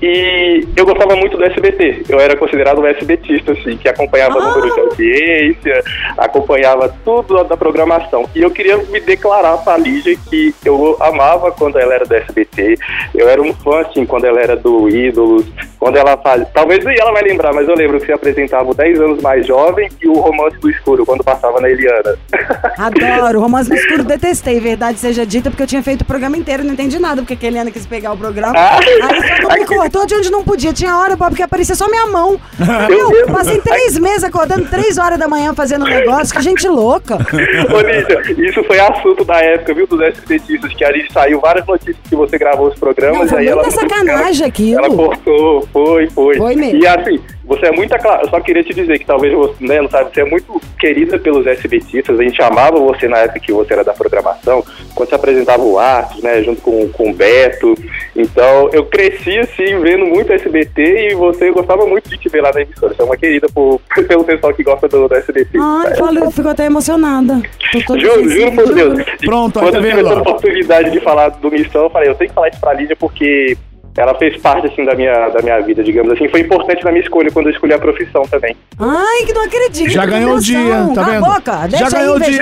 E 0.01 0.65
eu 0.75 0.85
gostava 0.85 1.15
muito 1.15 1.37
do 1.37 1.43
SBT. 1.45 2.03
Eu 2.09 2.19
era 2.19 2.35
considerado 2.35 2.79
um 2.81 2.87
SBTista, 2.87 3.53
assim, 3.53 3.77
que 3.77 3.87
acompanhava 3.87 4.37
Ah. 4.39 4.49
número 4.49 4.73
de 4.73 4.79
audiência, 4.81 5.83
acompanhava 6.17 6.93
tudo 7.03 7.43
da 7.43 7.55
programação. 7.57 8.27
E 8.35 8.41
eu 8.41 8.51
queria 8.51 8.77
me 8.77 8.99
declarar 8.99 9.57
pra 9.59 9.77
Lígia 9.77 10.17
que 10.29 10.53
eu 10.65 10.97
amava 10.99 11.51
quando 11.51 11.77
ela 11.79 11.93
era 11.93 12.05
do 12.05 12.13
SBT. 12.15 12.77
Eu 13.13 13.29
era 13.29 13.41
um 13.41 13.53
fã, 13.53 13.81
assim, 13.81 14.05
quando 14.05 14.25
ela 14.25 14.39
era 14.41 14.55
do 14.55 14.89
Ídolos, 14.89 15.45
quando 15.79 15.97
ela 15.97 16.17
faz... 16.17 16.47
Talvez 16.53 16.83
nem 16.83 16.97
ela 16.99 17.11
vai 17.11 17.23
lembrar, 17.23 17.53
mas 17.53 17.67
eu 17.67 17.75
lembro 17.75 17.99
que 17.99 18.05
você 18.07 18.13
apresentava 18.13 18.69
o 18.69 18.73
10 18.73 18.99
anos 18.99 19.21
mais 19.21 19.45
jovem 19.45 19.89
e 20.01 20.07
o 20.07 20.13
Romance 20.13 20.57
do 20.59 20.69
Escuro, 20.69 21.05
quando 21.05 21.23
passava 21.23 21.61
na 21.61 21.69
Eliana. 21.69 22.17
Adoro. 22.77 23.39
Romance 23.39 23.69
no 23.69 23.75
escuro 23.75 24.03
detestei, 24.03 24.59
verdade 24.59 24.99
seja 24.99 25.25
dita, 25.25 25.49
porque 25.49 25.63
eu 25.63 25.67
tinha 25.67 25.83
feito 25.83 26.01
o 26.01 26.05
programa 26.25 26.37
inteiro 26.37 26.63
não 26.63 26.73
entendi 26.73 26.97
nada, 26.99 27.21
porque 27.21 27.33
a 27.33 27.37
Keliana 27.37 27.69
quis 27.69 27.85
pegar 27.85 28.11
o 28.11 28.17
programa. 28.17 28.53
Ah. 28.57 28.79
Aí 28.79 29.41
só 29.41 29.47
não 29.47 29.57
me 29.57 29.65
cortou 29.65 30.05
de 30.05 30.15
onde 30.15 30.31
não 30.31 30.43
podia. 30.43 30.73
Tinha 30.73 30.97
hora, 30.97 31.15
Bob, 31.15 31.35
que 31.35 31.43
aparecia 31.43 31.75
só 31.75 31.87
minha 31.87 32.07
mão. 32.07 32.39
Eu 32.89 33.27
passei 33.27 33.59
três 33.59 33.97
meses 33.99 34.23
acordando 34.23 34.67
três 34.67 34.97
horas 34.97 35.19
da 35.19 35.27
manhã 35.27 35.53
fazendo 35.53 35.85
um 35.85 35.89
negócio, 35.89 36.33
que 36.33 36.41
gente 36.41 36.67
louca. 36.67 37.15
Ô, 37.15 38.41
isso 38.41 38.63
foi 38.63 38.79
assunto 38.79 39.23
da 39.23 39.39
época, 39.41 39.73
viu, 39.73 39.87
dos 39.87 40.01
SBTistas, 40.01 40.73
que 40.73 40.83
ali 40.83 41.05
saiu 41.11 41.39
várias 41.39 41.65
notícias 41.65 41.97
que 42.07 42.15
você 42.15 42.37
gravou 42.37 42.67
os 42.67 42.79
programas. 42.79 43.19
Não, 43.21 43.27
foi 43.27 43.39
aí 43.39 43.47
ela, 43.47 43.71
sacanagem 43.71 44.41
ela, 44.41 44.47
aquilo. 44.47 44.85
Ela 44.85 44.95
cortou, 44.95 45.67
foi, 45.71 46.09
foi. 46.09 46.37
Foi 46.37 46.55
mesmo. 46.55 46.83
E 46.83 46.87
assim, 46.87 47.19
você 47.45 47.67
é 47.67 47.71
muito 47.71 47.93
Eu 47.93 48.29
só 48.29 48.39
queria 48.41 48.63
te 48.63 48.73
dizer 48.73 48.99
que 48.99 49.05
talvez 49.05 49.33
você, 49.33 49.55
né, 49.63 49.81
não 49.81 49.89
sabe, 49.89 50.13
você 50.13 50.21
é 50.21 50.25
muito 50.25 50.59
querida 50.79 51.17
pelos 51.19 51.45
SBTistas. 51.45 52.19
A 52.19 52.23
gente 52.23 52.41
amava 52.41 52.79
você 52.79 53.07
na 53.07 53.19
época 53.19 53.39
que 53.39 53.53
você 53.53 53.73
era 53.73 53.83
da 53.83 53.93
programação, 53.93 54.63
quando 54.93 55.09
você 55.09 55.15
apresentava 55.15 55.63
o 55.63 55.79
Arthur, 56.15 56.23
né, 56.23 56.43
junto 56.43 56.61
com, 56.61 56.87
com 56.89 57.11
o 57.11 57.13
Beto. 57.13 57.75
Então, 58.15 58.69
eu 58.71 58.85
cresci, 58.85 59.37
assim, 59.37 59.79
vendo 59.79 60.05
muito 60.05 60.31
SBT 60.31 61.11
e 61.11 61.15
você 61.15 61.51
gostava 61.51 61.85
muito 61.85 62.09
de 62.09 62.17
te 62.17 62.29
ver 62.29 62.41
lá 62.41 62.51
na 62.53 62.61
emissora. 62.61 62.93
Você 62.93 63.01
é 63.01 63.05
uma 63.05 63.17
querida 63.17 63.47
por, 63.53 63.79
pelo 64.07 64.23
pessoal 64.23 64.53
que 64.53 64.63
gosta 64.63 64.87
do, 64.87 65.07
do 65.07 65.15
SBT. 65.15 65.57
Ai, 65.59 65.95
falei, 65.95 66.31
ficou 66.31 66.51
até 66.51 66.65
emocionada. 66.65 67.41
Juro, 67.71 68.29
juro 68.29 68.51
por 68.53 68.73
Deus. 68.73 69.03
Pronto, 69.23 69.59
Quando 69.59 69.71
tá 69.71 69.77
eu 69.79 69.83
tive 69.83 70.01
essa 70.01 70.19
oportunidade 70.19 70.91
de 70.91 70.99
falar 70.99 71.29
do 71.29 71.51
Missão, 71.51 71.83
eu 71.83 71.89
falei, 71.89 72.09
eu 72.09 72.15
tenho 72.15 72.29
que 72.29 72.35
falar 72.35 72.49
isso 72.49 72.59
pra 72.59 72.73
Lídia 72.73 72.95
porque 72.95 73.57
ela 73.97 74.13
fez 74.15 74.37
parte, 74.41 74.67
assim, 74.67 74.83
da 74.83 74.93
minha, 74.95 75.29
da 75.29 75.41
minha 75.41 75.59
vida, 75.61 75.83
digamos 75.83 76.11
assim. 76.11 76.27
Foi 76.29 76.41
importante 76.41 76.83
na 76.83 76.91
minha 76.91 77.03
escolha 77.03 77.31
quando 77.31 77.47
eu 77.47 77.53
escolhi 77.53 77.73
a 77.73 77.79
profissão 77.79 78.23
também. 78.23 78.55
Ai, 78.79 79.25
que 79.25 79.33
não 79.33 79.43
acredito. 79.43 79.89
Já 79.91 80.05
ganhou 80.05 80.35
o 80.35 80.39
dia, 80.39 80.59
tá 80.93 81.01
Cala 81.01 81.13
vendo? 81.13 81.25
a 81.25 81.29
boca, 81.33 81.67
deixa 81.69 81.89
Já 81.89 81.97
ganhou 81.97 82.15
o 82.17 82.19
dia. 82.19 82.41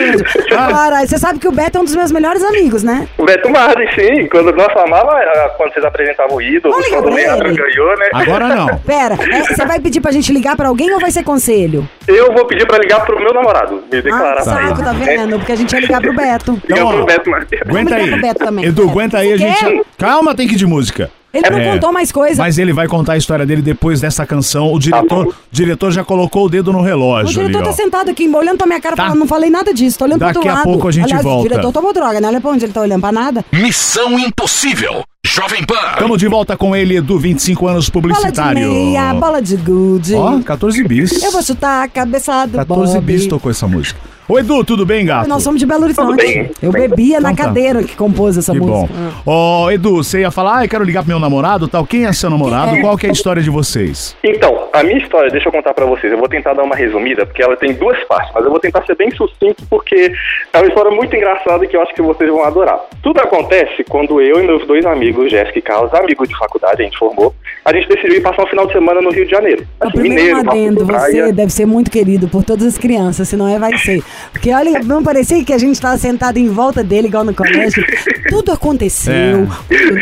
Ah. 0.52 0.68
Caralho, 0.72 1.08
você 1.08 1.18
sabe 1.20 1.40
que 1.40 1.48
o 1.48 1.52
Beto 1.52 1.78
é 1.78 1.82
um 1.82 1.84
dos 1.84 1.96
meus 1.96 2.12
melhores 2.12 2.44
amigos, 2.44 2.82
né? 2.84 3.08
O 3.18 3.24
Beto 3.26 3.50
Marden, 3.52 3.88
sim. 3.94 4.28
Quando 4.28 4.52
nós 4.54 4.76
amava, 4.76 5.20
quando 5.58 5.74
vocês 5.74 5.86
apresentavam 5.86 6.38
o 6.38 6.42
ídolo, 6.42 6.74
quando 6.90 7.06
o 7.08 7.14
Leandro 7.14 7.54
ganhou, 7.56 7.98
né? 8.00 8.10
Agora 8.14 8.48
não. 8.48 8.78
Pera, 8.86 9.16
é, 9.16 9.42
você 9.44 9.66
vai 9.66 9.80
pedir 9.80 10.02
pra 10.02 10.12
gente 10.12 10.32
ligar 10.34 10.56
pra 10.56 10.68
alguém 10.70 10.92
ou 10.94 11.00
vai 11.00 11.12
ser 11.12 11.24
conselho? 11.24 11.88
Eu 12.08 12.34
vou 12.34 12.46
pedir 12.46 12.66
pra 12.66 12.78
ligar 12.80 13.06
pro 13.06 13.20
meu 13.20 13.34
namorado, 13.34 13.84
me 13.92 14.00
Ah, 14.00 14.02
declarar. 14.02 14.42
saco, 14.42 14.84
tá 14.84 14.94
vendo? 14.94 15.38
Porque 15.38 15.52
a 15.52 15.56
gente 15.56 15.72
ia 15.74 15.80
ligar 15.80 16.02
pro 16.02 16.14
Beto. 16.16 16.60
Então, 16.74 16.88
ó, 16.88 16.94
pro 16.94 17.06
Beto 17.06 17.30
Marden. 17.30 17.60
Aguenta 17.68 17.96
aí. 17.96 18.10
pro 18.10 18.22
Beto 18.22 18.40
também. 18.46 18.66
Edu, 18.66 18.90
aguenta 18.90 19.18
aí, 19.20 19.34
a 19.34 19.38
gente. 19.38 19.60
quer? 19.60 19.82
Calma, 19.98 20.34
tem 20.34 20.48
que 20.48 20.54
ir 20.56 20.58
de 20.58 20.66
música. 20.66 21.12
Ele 21.34 21.50
não 21.50 21.58
É. 21.58 21.74
contou 21.74 21.92
mais 21.92 22.12
coisa. 22.12 22.42
Mas 22.42 22.60
ele 22.60 22.72
vai 22.72 22.88
contar 22.88 23.14
a 23.14 23.18
história 23.18 23.44
dele 23.46 23.62
depois 23.64 24.00
dessa 24.00 24.24
canção. 24.26 24.72
O 24.72 24.78
diretor, 24.78 25.28
o 25.30 25.34
diretor 25.52 25.92
já 25.92 26.04
colocou 26.04 26.46
o 26.46 26.50
dedo 26.50 26.72
no 26.72 26.80
O 26.80 26.82
relógio 26.84 27.42
ali, 27.42 27.50
diretor 27.50 27.64
tá 27.64 27.70
ó. 27.72 27.74
sentado 27.74 28.12
aqui, 28.12 28.30
olhando 28.30 28.58
pra 28.60 28.68
minha 28.68 28.80
cara, 28.80 28.96
Tá. 28.96 29.04
falando, 29.06 29.20
não 29.20 29.28
falei 29.28 29.50
nada 29.50 29.74
disso, 29.74 29.98
tô 29.98 30.06
olhando 30.06 30.20
pro 30.20 30.28
Daqui 30.28 30.38
outro 30.38 30.52
a 30.52 30.56
lado. 30.56 30.64
pouco 30.64 30.88
a 30.88 30.92
gente 30.92 31.06
Aliás, 31.06 31.24
volta. 31.24 31.46
O 31.46 31.50
diretor 31.50 31.72
tomou 31.72 31.92
droga, 31.92 32.22
né? 32.22 32.28
Olha 32.28 32.40
pra 32.40 32.52
onde 32.52 32.66
ele 32.66 32.72
tá 32.74 32.82
olhando, 32.82 33.02
pra 33.02 33.12
nada. 33.12 33.44
Missão 33.52 34.20
Impossível. 34.20 35.04
Jovem 35.26 35.64
Pan. 35.66 35.76
Estamos 35.94 36.18
de 36.20 36.28
volta 36.28 36.56
com 36.58 36.76
ele, 36.76 36.98
Edu, 36.98 37.18
25 37.18 37.66
anos 37.68 37.90
Bola 37.90 38.04
de 38.08 38.14
publicitário. 38.14 38.70
meia, 38.72 39.14
bola 39.14 39.42
de 39.42 39.56
gude. 39.56 40.14
Ó, 40.16 40.40
14 40.42 40.84
bis. 40.84 41.24
Eu 41.24 41.32
vou 41.32 41.42
chutar 41.42 41.84
a 41.84 41.88
cabeça 41.88 42.46
do 42.46 42.58
14 42.58 42.94
Bob. 42.96 43.06
bis 43.06 43.26
tocou 43.26 43.50
essa 43.50 43.66
música. 43.68 44.00
Ô, 44.28 44.40
Edu, 44.40 44.64
tudo 44.64 44.86
bem, 44.86 45.06
gato? 45.06 45.28
Nós 45.28 45.44
somos 45.44 45.60
de 45.60 45.66
Belo 45.66 45.84
Horizonte. 45.84 46.52
Eu 46.62 46.72
bebia 46.72 47.20
na 47.20 47.32
Então 47.32 47.44
tá. 47.44 47.50
cadeira 47.50 47.84
que 47.84 47.96
compôs 47.96 48.38
essa 48.38 48.54
Que 48.54 48.60
bom. 48.60 48.82
música. 48.84 48.94
Ah. 48.98 49.22
Ó, 49.26 49.70
Edu, 49.70 49.98
você 49.98 50.22
ia 50.22 50.32
falar, 50.32 50.60
ah, 50.60 50.66
eu 50.66 50.70
quero 50.70 50.84
ligar 50.84 51.02
pro 51.02 51.10
meu 51.10 51.20
namorado 51.20 51.68
tal. 51.68 51.86
Quem 51.86 52.06
é 52.06 52.14
seu 52.14 52.30
namorado? 52.30 52.76
É? 52.76 52.80
Qual 52.82 52.98
que 52.98 53.06
é 53.06 53.10
a 53.10 53.12
história 53.12 53.42
de 53.42 53.50
vocês? 53.50 54.16
Então, 54.24 54.70
a 54.72 54.82
minha 54.82 54.98
história, 54.98 55.30
deixa 55.30 55.50
eu 55.50 55.52
contar 55.52 55.74
pra 55.74 55.86
vocês. 55.86 56.12
Eu 56.12 56.18
vou 56.18 56.30
tentar 56.30 56.54
dar 56.54 56.64
uma 56.64 56.76
resumida, 56.76 57.26
porque 57.26 57.44
ela 57.44 57.58
tem 57.58 57.74
duas 57.74 58.02
partes, 58.06 58.32
mas 58.34 58.46
eu 58.46 58.50
vou 58.50 58.60
tentar 58.62 58.86
ser 58.86 58.96
bem 58.96 59.12
sucinto, 59.12 59.64
porque 59.70 60.14
é 60.54 60.58
uma 60.58 60.68
história 60.68 60.90
muito 60.92 61.14
engraçada 61.16 61.68
que 61.68 61.76
eu 61.76 61.82
acho 61.82 61.94
que 61.94 62.02
vocês 62.02 62.30
vão 62.30 62.44
adorar. 62.46 62.80
Tudo 63.02 63.20
acontece 63.20 63.84
quando 63.90 64.22
eu 64.22 64.40
e 64.42 64.48
meus 64.48 64.66
dois 64.66 64.86
amigos, 64.86 65.30
Jéssica 65.32 65.60
e 65.60 65.62
Carlos, 65.62 65.94
amigos 65.94 66.30
de 66.30 66.38
faculdade, 66.38 66.82
a 66.82 66.86
gente 66.86 66.98
formou, 66.98 67.36
a 67.66 67.74
gente 67.74 67.90
decidiu 67.90 68.16
ir 68.16 68.22
passar 68.22 68.44
um 68.44 68.48
final 68.48 68.66
de 68.68 68.72
semana 68.74 69.02
no 69.02 69.12
Rio 69.12 69.26
de 69.26 69.32
Janeiro. 69.32 69.68
O 69.82 69.88
Assim, 69.88 69.98
primeiro 70.00 70.38
mineiro, 70.38 70.50
adendo, 70.50 70.86
praia. 70.86 71.26
você 71.26 71.32
deve 71.34 71.52
ser 71.52 71.66
muito 71.66 71.92
querido 71.92 72.28
por 72.30 72.44
todas 72.44 72.66
as 72.66 72.78
crianças, 72.78 73.28
se 73.28 73.36
não 73.36 73.48
é, 73.50 73.60
vai 73.60 73.78
ser. 73.78 74.02
Porque 74.32 74.54
olha, 74.54 74.80
não 74.84 75.04
parecia 75.04 75.44
que 75.44 75.54
a 75.54 75.58
gente 75.58 75.76
estava 75.76 75.98
sentado 75.98 76.38
em 76.38 76.48
volta 76.50 76.84
dele, 76.84 77.08
igual 77.08 77.24
no 77.24 77.34
colégio. 77.34 77.84
Tudo 78.30 78.52
aconteceu. 78.52 79.48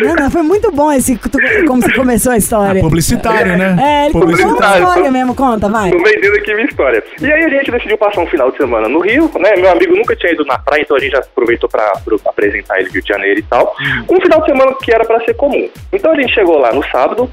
Não, 0.04 0.16
não, 0.16 0.32
foi 0.32 0.42
muito 0.42 0.72
bom 0.72 0.92
esse, 0.92 1.20
como 1.68 1.82
você 1.82 1.94
começou 1.94 2.32
a 2.32 2.38
história. 2.38 2.80
É 2.80 2.82
publicitário, 2.82 3.58
né? 3.58 3.76
É, 3.80 4.06
ele 4.06 4.14
contou 4.14 4.30
uma 4.30 4.38
Publicitário. 4.38 4.84
história 4.84 5.12
mesmo, 5.12 5.36
conta, 5.36 5.70
vai. 5.70 5.92
Tô 5.92 5.98
vendendo 5.98 6.36
aqui 6.38 6.54
minha 6.54 6.66
história. 6.66 7.04
E 7.22 7.26
aí 7.32 7.44
a 7.46 7.50
gente 7.50 7.72
decidiu 7.72 7.98
passar 7.98 8.22
um 8.22 8.28
final 8.28 8.52
de 8.52 8.58
semana 8.58 8.88
no 8.88 9.00
Rio, 9.00 9.30
né? 9.40 9.56
Meu 9.58 9.70
amigo 9.72 9.96
nunca 9.96 10.16
tinha 10.16 10.34
ido 10.34 10.46
na 10.46 10.58
praia, 10.58 10.82
então 10.82 10.98
a 10.98 11.00
gente 11.00 11.12
já 11.12 11.20
aproveitou 11.20 11.70
pra, 11.70 11.92
pra 12.04 12.18
apresentar 12.26 12.78
ele 12.80 12.88
no 12.88 12.94
Rio 12.94 13.02
de 13.02 13.08
Janeiro 13.10 13.40
e 13.40 13.44
tal. 13.44 13.76
Um 14.10 14.22
final 14.22 14.42
de 14.42 14.46
semana 14.48 14.74
que 14.82 14.94
era 14.94 15.06
pra 15.06 15.20
ser 15.26 15.34
comum. 15.36 15.70
Então 15.92 16.12
a 16.12 16.16
gente 16.16 16.34
chegou 16.34 16.58
lá 16.60 16.72
no 16.74 16.84
sábado, 16.90 17.30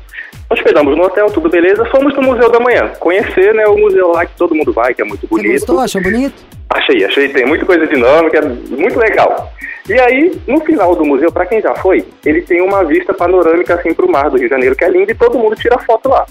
hospedamos 0.51 0.97
no 0.97 1.05
hotel, 1.05 1.27
tudo 1.31 1.49
beleza, 1.49 1.85
fomos 1.87 2.15
no 2.15 2.23
Museu 2.23 2.51
da 2.51 2.61
Manhã. 2.61 2.91
Conhecer, 2.99 3.55
né, 3.55 3.67
o 3.67 3.77
museu 3.77 4.09
lá 4.13 4.25
que 4.25 4.37
todo 4.37 4.55
mundo 4.55 4.73
vai, 4.73 4.95
que 4.95 5.03
é 5.03 5.05
muito 5.05 5.23
Você 5.23 5.29
bonito. 5.29 5.53
gostou? 5.53 5.81
Achou 5.81 6.03
bonito? 6.03 6.35
Achei, 6.71 7.05
achei, 7.05 7.29
tem 7.29 7.47
muita 7.47 7.65
coisa 7.65 7.87
dinâmica, 7.87 8.41
muito 8.43 8.99
legal. 8.99 9.53
E 9.89 9.99
aí, 9.99 10.39
no 10.47 10.61
final 10.61 10.95
do 10.95 11.05
museu, 11.05 11.33
pra 11.33 11.47
quem 11.47 11.63
já 11.63 11.75
foi, 11.77 12.05
ele 12.25 12.43
tem 12.43 12.61
uma 12.61 12.85
vista 12.85 13.15
panorâmica 13.15 13.75
assim 13.75 13.95
pro 13.95 14.11
mar 14.11 14.29
do 14.29 14.37
Rio 14.37 14.49
de 14.49 14.55
Janeiro, 14.55 14.77
que 14.77 14.85
é 14.85 14.91
lindo, 14.91 15.11
e 15.11 15.15
todo 15.15 15.39
mundo 15.39 15.57
tira 15.57 15.79
foto 15.79 16.11
lá. 16.11 16.27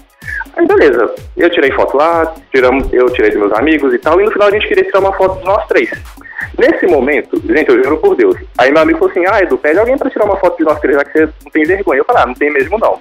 Aí 0.56 0.64
beleza, 0.66 1.12
eu 1.36 1.50
tirei 1.50 1.72
foto 1.72 1.96
lá, 1.96 2.34
tiramos, 2.52 2.92
eu 2.92 3.10
tirei 3.10 3.30
dos 3.30 3.40
meus 3.40 3.52
amigos 3.52 3.92
e 3.92 3.98
tal, 3.98 4.20
e 4.20 4.24
no 4.24 4.30
final 4.30 4.48
a 4.48 4.50
gente 4.52 4.68
queria 4.68 4.84
tirar 4.84 5.00
uma 5.00 5.12
foto 5.12 5.40
de 5.40 5.44
nós 5.44 5.66
três. 5.66 5.90
Nesse 6.56 6.86
momento, 6.86 7.40
gente, 7.44 7.68
eu 7.70 7.82
juro 7.82 7.96
por 7.98 8.14
Deus, 8.14 8.36
aí 8.58 8.70
meu 8.70 8.82
amigo 8.82 8.98
falou 8.98 9.10
assim, 9.10 9.24
ah, 9.28 9.40
Edu, 9.42 9.58
pede 9.58 9.78
alguém 9.78 9.98
pra 9.98 10.10
tirar 10.10 10.24
uma 10.24 10.36
foto 10.36 10.56
de 10.58 10.64
nós 10.64 10.78
três, 10.78 10.96
já 10.96 11.04
que 11.04 11.12
você 11.12 11.28
não 11.44 11.50
tem 11.50 11.64
vergonha. 11.64 11.98
Eu 11.98 12.04
falei, 12.04 12.22
ah, 12.22 12.26
não 12.26 12.34
tem 12.34 12.50
mesmo 12.50 12.78
não. 12.78 13.00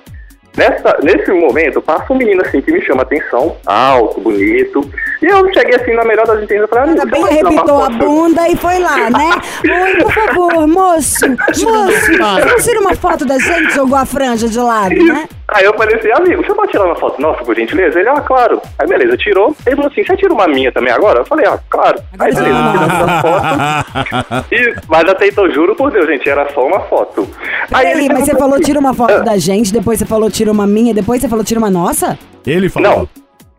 Nessa, 0.58 0.98
nesse 1.04 1.32
momento, 1.32 1.80
passa 1.84 2.12
um 2.12 2.18
menino 2.18 2.42
assim 2.44 2.60
que 2.62 2.72
me 2.72 2.82
chama 2.82 3.02
a 3.02 3.04
atenção, 3.04 3.56
alto, 3.64 4.20
bonito, 4.20 4.90
e 5.22 5.26
eu 5.28 5.54
cheguei 5.54 5.76
assim 5.76 5.94
na 5.94 6.04
melhor 6.04 6.26
das 6.26 6.42
intenções, 6.42 6.68
falei, 6.68 6.84
ah, 6.84 6.90
Ainda 6.90 7.02
amigo, 7.04 7.50
bem 7.50 7.60
uma 7.60 7.86
a 7.86 7.90
bunda 7.90 8.50
e 8.50 8.56
foi 8.56 8.80
lá, 8.80 9.10
né? 9.12 9.30
Oi, 9.84 10.04
por 10.04 10.12
favor, 10.12 10.68
moço, 10.68 11.30
moço, 11.30 11.62
você 11.62 12.64
tira 12.64 12.80
uma 12.80 12.96
foto 12.96 13.24
da 13.24 13.38
gente, 13.38 13.76
jogou 13.76 13.98
a 13.98 14.06
franja 14.06 14.48
de 14.48 14.60
lado, 14.60 14.96
né? 14.96 15.28
Aí 15.50 15.64
eu 15.64 15.74
falei 15.76 15.96
assim, 15.96 16.12
amigo, 16.12 16.44
você 16.44 16.54
pode 16.54 16.72
tirar 16.72 16.86
uma 16.86 16.96
foto 16.96 17.22
nossa, 17.22 17.42
por 17.42 17.56
gentileza? 17.56 17.98
Ele, 17.98 18.10
ah, 18.10 18.20
claro. 18.20 18.62
Aí 18.78 18.86
beleza, 18.86 19.16
tirou. 19.16 19.56
Ele 19.66 19.78
falou 19.78 19.90
assim, 19.90 20.04
você 20.04 20.18
tira 20.18 20.34
uma 20.34 20.46
minha 20.46 20.74
também 20.74 20.92
agora? 20.92 21.20
Eu 21.20 21.26
falei, 21.26 21.46
ah, 21.46 21.58
claro. 21.70 22.02
Aí 22.20 22.34
beleza, 22.34 22.72
tiramos 22.72 23.02
a 23.02 23.22
foto. 23.22 24.48
E, 24.52 24.76
mas 24.88 25.08
até 25.10 25.28
então, 25.28 25.50
juro 25.52 25.76
por 25.76 25.92
Deus, 25.92 26.06
gente, 26.08 26.30
era 26.30 26.52
só 26.54 26.66
uma 26.66 26.82
foto. 26.82 27.28
Peraí, 27.70 27.92
ele 27.92 28.14
mas 28.14 28.26
você 28.26 28.36
falou 28.36 28.56
assim, 28.56 28.64
tira 28.64 28.80
uma 28.80 28.94
foto 28.94 29.14
ah, 29.14 29.20
da 29.20 29.38
gente, 29.38 29.72
depois 29.72 30.00
você 30.00 30.06
falou 30.06 30.30
tira 30.30 30.47
uma 30.52 30.68
minha, 30.68 30.94
depois 30.94 31.22
você 31.22 31.28
falou 31.28 31.44
tira 31.44 31.60
uma 31.60 31.70
nossa? 31.70 32.18
Ele 32.46 32.70
falou. 32.70 32.90
Não. 32.90 33.10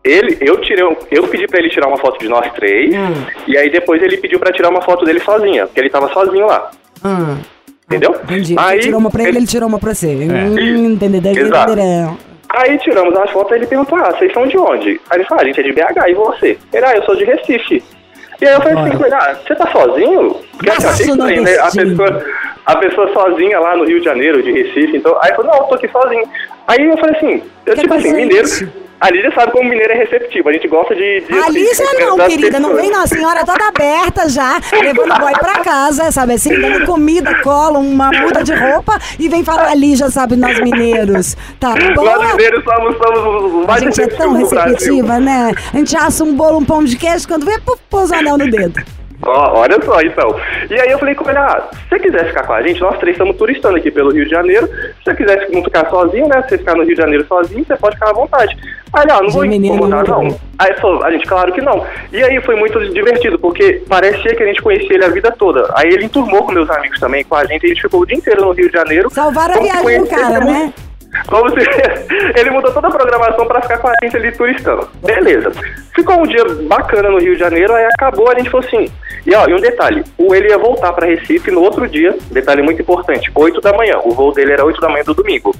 Ele, 0.03 0.37
eu 0.41 0.59
tirei, 0.61 0.83
um- 0.83 0.95
eu 1.11 1.27
pedi 1.27 1.45
pra 1.45 1.59
ele 1.59 1.69
tirar 1.69 1.87
uma 1.87 1.97
foto 1.97 2.17
de 2.19 2.29
nós 2.29 2.51
três, 2.53 2.95
Hum. 2.95 3.25
e 3.47 3.57
aí 3.57 3.69
depois 3.69 4.01
ele 4.01 4.15
pediu 4.17 4.39
pra 4.39 4.51
tirar 4.51 4.69
uma 4.69 4.81
foto 4.81 5.03
dele 5.05 5.19
sozinha, 5.19 5.65
porque 5.67 5.79
ele 5.81 5.89
tava 5.89 6.07
sozinho 6.13 6.47
lá, 6.47 6.71
Ah, 7.03 7.35
entendeu? 7.85 8.15
entendi. 8.23 8.55
Aí, 8.57 8.79
tirou 8.79 8.99
uma 8.99 9.11
pra 9.11 9.23
ele, 9.23 9.37
ele 9.39 9.45
tirou 9.45 9.67
uma 9.67 9.77
pra 9.77 9.93
você. 9.93 10.07
Hum, 10.07 10.91
entendeu? 10.93 11.33
Exato. 11.35 11.73
Aí 12.51 12.77
tiramos 12.79 13.15
as 13.15 13.29
fotos 13.29 13.51
e 13.51 13.55
ele 13.55 13.67
perguntou, 13.67 13.97
ah, 13.99 14.11
vocês 14.17 14.33
são 14.33 14.47
de 14.47 14.57
onde? 14.57 14.99
Aí 15.09 15.17
ele 15.19 15.25
falou, 15.25 15.41
ah, 15.41 15.43
a 15.43 15.47
gente 15.47 15.59
é 15.59 15.63
de 15.63 15.71
BH, 15.73 16.09
e 16.09 16.13
você? 16.15 16.57
Ele, 16.73 16.85
ah, 16.85 16.95
eu 16.95 17.03
sou 17.03 17.15
de 17.15 17.25
Recife. 17.25 17.83
E 18.41 18.47
aí 18.47 18.53
eu 18.53 18.61
falei 18.61 18.77
assim, 18.79 18.97
com 18.97 19.05
ele, 19.05 19.15
ah, 19.15 19.37
você 19.45 19.53
tá 19.55 19.69
sozinho? 19.69 20.35
Porque 20.57 20.69
assim, 20.71 20.83
eu 20.83 20.89
achei 20.89 21.05
Nossa, 21.07 21.33
estranho, 21.33 21.41
né? 21.43 21.57
A 21.57 21.71
pessoa, 21.71 22.25
a 22.69 22.75
pessoa 22.77 23.11
sozinha 23.11 23.59
lá 23.59 23.75
no 23.75 23.83
Rio 23.83 23.99
de 23.99 24.05
Janeiro, 24.05 24.43
de 24.43 24.51
Recife, 24.51 24.97
então, 24.97 25.17
aí 25.21 25.33
falou, 25.35 25.51
não, 25.51 25.59
eu 25.61 25.63
tô 25.63 25.75
aqui 25.75 25.87
sozinho. 25.87 26.23
Aí 26.67 26.85
eu 26.85 26.97
falei 26.97 27.15
assim, 27.15 27.43
eu 27.65 27.73
Que 27.73 27.81
tipo 27.81 27.93
assim, 27.95 28.13
mineiro, 28.13 28.47
a 29.01 29.09
Lídia 29.09 29.31
sabe 29.33 29.53
como 29.53 29.67
mineiro 29.67 29.91
é 29.91 29.95
receptivo, 29.95 30.49
a 30.49 30.53
gente 30.53 30.67
gosta 30.67 30.93
de... 30.93 31.21
de 31.21 31.33
A 31.33 31.49
Lígia 31.49 31.71
assim, 31.71 32.05
não, 32.05 32.17
querida, 32.17 32.59
não 32.59 32.75
vem 32.75 32.91
não. 32.91 33.01
A 33.01 33.07
senhora 33.07 33.43
toda 33.43 33.69
aberta 33.69 34.29
já, 34.29 34.59
levando 34.71 35.15
o 35.15 35.19
boy 35.19 35.31
pra 35.33 35.59
casa, 35.61 36.11
sabe 36.11 36.33
assim, 36.33 36.49
dando 36.61 36.85
comida, 36.85 37.41
cola, 37.41 37.79
uma 37.79 38.11
muda 38.11 38.43
de 38.43 38.53
roupa 38.53 38.99
e 39.17 39.27
vem 39.27 39.43
falar 39.43 39.69
a 39.69 39.73
Lígia, 39.73 40.09
sabe, 40.11 40.35
nós 40.35 40.59
mineiros. 40.59 41.35
Tá 41.59 41.73
bom? 41.95 42.03
Nós 42.03 42.33
mineiros 42.33 42.63
somos, 42.63 42.97
somos 42.97 43.53
os 43.53 43.63
A 43.63 43.67
mais 43.67 43.81
gente 43.81 44.01
é 44.01 44.07
tão 44.07 44.33
receptiva, 44.33 45.19
né? 45.19 45.53
A 45.73 45.77
gente 45.77 45.97
assa 45.97 46.23
um 46.23 46.35
bolo, 46.35 46.59
um 46.59 46.65
pão 46.65 46.83
de 46.83 46.97
queijo, 46.97 47.27
quando 47.27 47.47
pô, 47.61 47.79
pôs 47.89 48.11
o 48.11 48.13
anel 48.13 48.37
no 48.37 48.47
dedo. 48.51 48.98
Ó, 49.21 49.59
olha 49.59 49.81
só, 49.83 49.99
então. 50.01 50.35
E 50.69 50.79
aí 50.79 50.91
eu 50.91 50.97
falei 50.97 51.13
com 51.13 51.29
ele, 51.29 51.37
ah, 51.37 51.67
se 51.71 51.89
você 51.89 51.99
quiser 51.99 52.27
ficar 52.27 52.45
com 52.45 52.53
a 52.53 52.61
gente, 52.61 52.79
nós 52.79 52.97
três 52.99 53.15
estamos 53.15 53.35
turistando 53.35 53.77
aqui 53.77 53.91
pelo 53.91 54.11
Rio 54.11 54.23
de 54.23 54.31
Janeiro. 54.31 54.67
Se 54.67 55.03
você 55.03 55.15
quiser 55.15 55.49
não 55.51 55.63
ficar 55.63 55.89
sozinho, 55.89 56.27
né? 56.27 56.41
Se 56.43 56.49
você 56.49 56.57
ficar 56.57 56.75
no 56.75 56.83
Rio 56.83 56.95
de 56.95 57.01
Janeiro 57.01 57.25
sozinho, 57.27 57.65
você 57.65 57.75
pode 57.75 57.95
ficar 57.95 58.11
à 58.11 58.13
vontade. 58.13 58.57
Aí 58.93 59.03
ele, 59.03 59.11
ah, 59.11 59.21
não 59.21 59.29
vou 59.29 59.45
incomodar, 59.45 60.07
não. 60.07 60.39
Aí 60.57 60.73
falou, 60.75 61.03
a 61.03 61.11
gente, 61.11 61.25
claro 61.27 61.51
que 61.51 61.61
não. 61.61 61.85
E 62.11 62.23
aí 62.23 62.41
foi 62.41 62.55
muito 62.55 62.79
divertido, 62.93 63.37
porque 63.37 63.83
parecia 63.87 64.35
que 64.35 64.43
a 64.43 64.47
gente 64.47 64.61
conhecia 64.61 64.95
ele 64.95 65.05
a 65.05 65.09
vida 65.09 65.31
toda. 65.31 65.69
Aí 65.75 65.89
ele 65.89 66.05
enturmou 66.05 66.43
com 66.43 66.51
meus 66.51 66.69
amigos 66.69 66.99
também, 66.99 67.23
com 67.23 67.35
a 67.35 67.45
gente, 67.45 67.65
a 67.65 67.69
gente 67.69 67.81
ficou 67.81 68.01
o 68.01 68.05
dia 68.05 68.17
inteiro 68.17 68.41
no 68.41 68.51
Rio 68.51 68.67
de 68.67 68.73
Janeiro. 68.73 69.09
Salvaram 69.09 69.55
a 69.55 69.59
viagem 69.59 70.01
do 70.01 70.07
cara, 70.07 70.39
né? 70.39 70.73
Como 71.27 71.49
se 71.49 71.57
ele 72.39 72.51
mudou 72.51 72.71
toda 72.71 72.87
a 72.87 72.91
programação 72.91 73.45
pra 73.45 73.61
ficar 73.61 73.77
com 73.79 73.87
a 73.87 73.93
gente 74.03 74.15
ali 74.15 74.31
turistando. 74.31 74.87
Beleza. 75.03 75.51
Ficou 75.95 76.21
um 76.21 76.27
dia 76.27 76.43
bacana 76.67 77.09
no 77.09 77.19
Rio 77.19 77.33
de 77.33 77.39
Janeiro, 77.39 77.73
aí 77.73 77.85
acabou, 77.85 78.29
a 78.29 78.35
gente 78.35 78.49
falou 78.49 78.65
assim. 78.65 78.89
E 79.25 79.35
ó, 79.35 79.47
e 79.47 79.53
um 79.53 79.59
detalhe, 79.59 80.03
o 80.17 80.33
ele 80.33 80.49
ia 80.49 80.57
voltar 80.57 80.93
pra 80.93 81.05
Recife 81.05 81.51
no 81.51 81.61
outro 81.61 81.87
dia, 81.87 82.17
detalhe 82.31 82.61
muito 82.61 82.81
importante, 82.81 83.31
8 83.33 83.61
da 83.61 83.73
manhã. 83.73 83.99
O 84.03 84.11
voo 84.11 84.31
dele 84.31 84.53
era 84.53 84.65
8 84.65 84.79
da 84.79 84.89
manhã 84.89 85.03
do 85.03 85.13
domingo. 85.13 85.53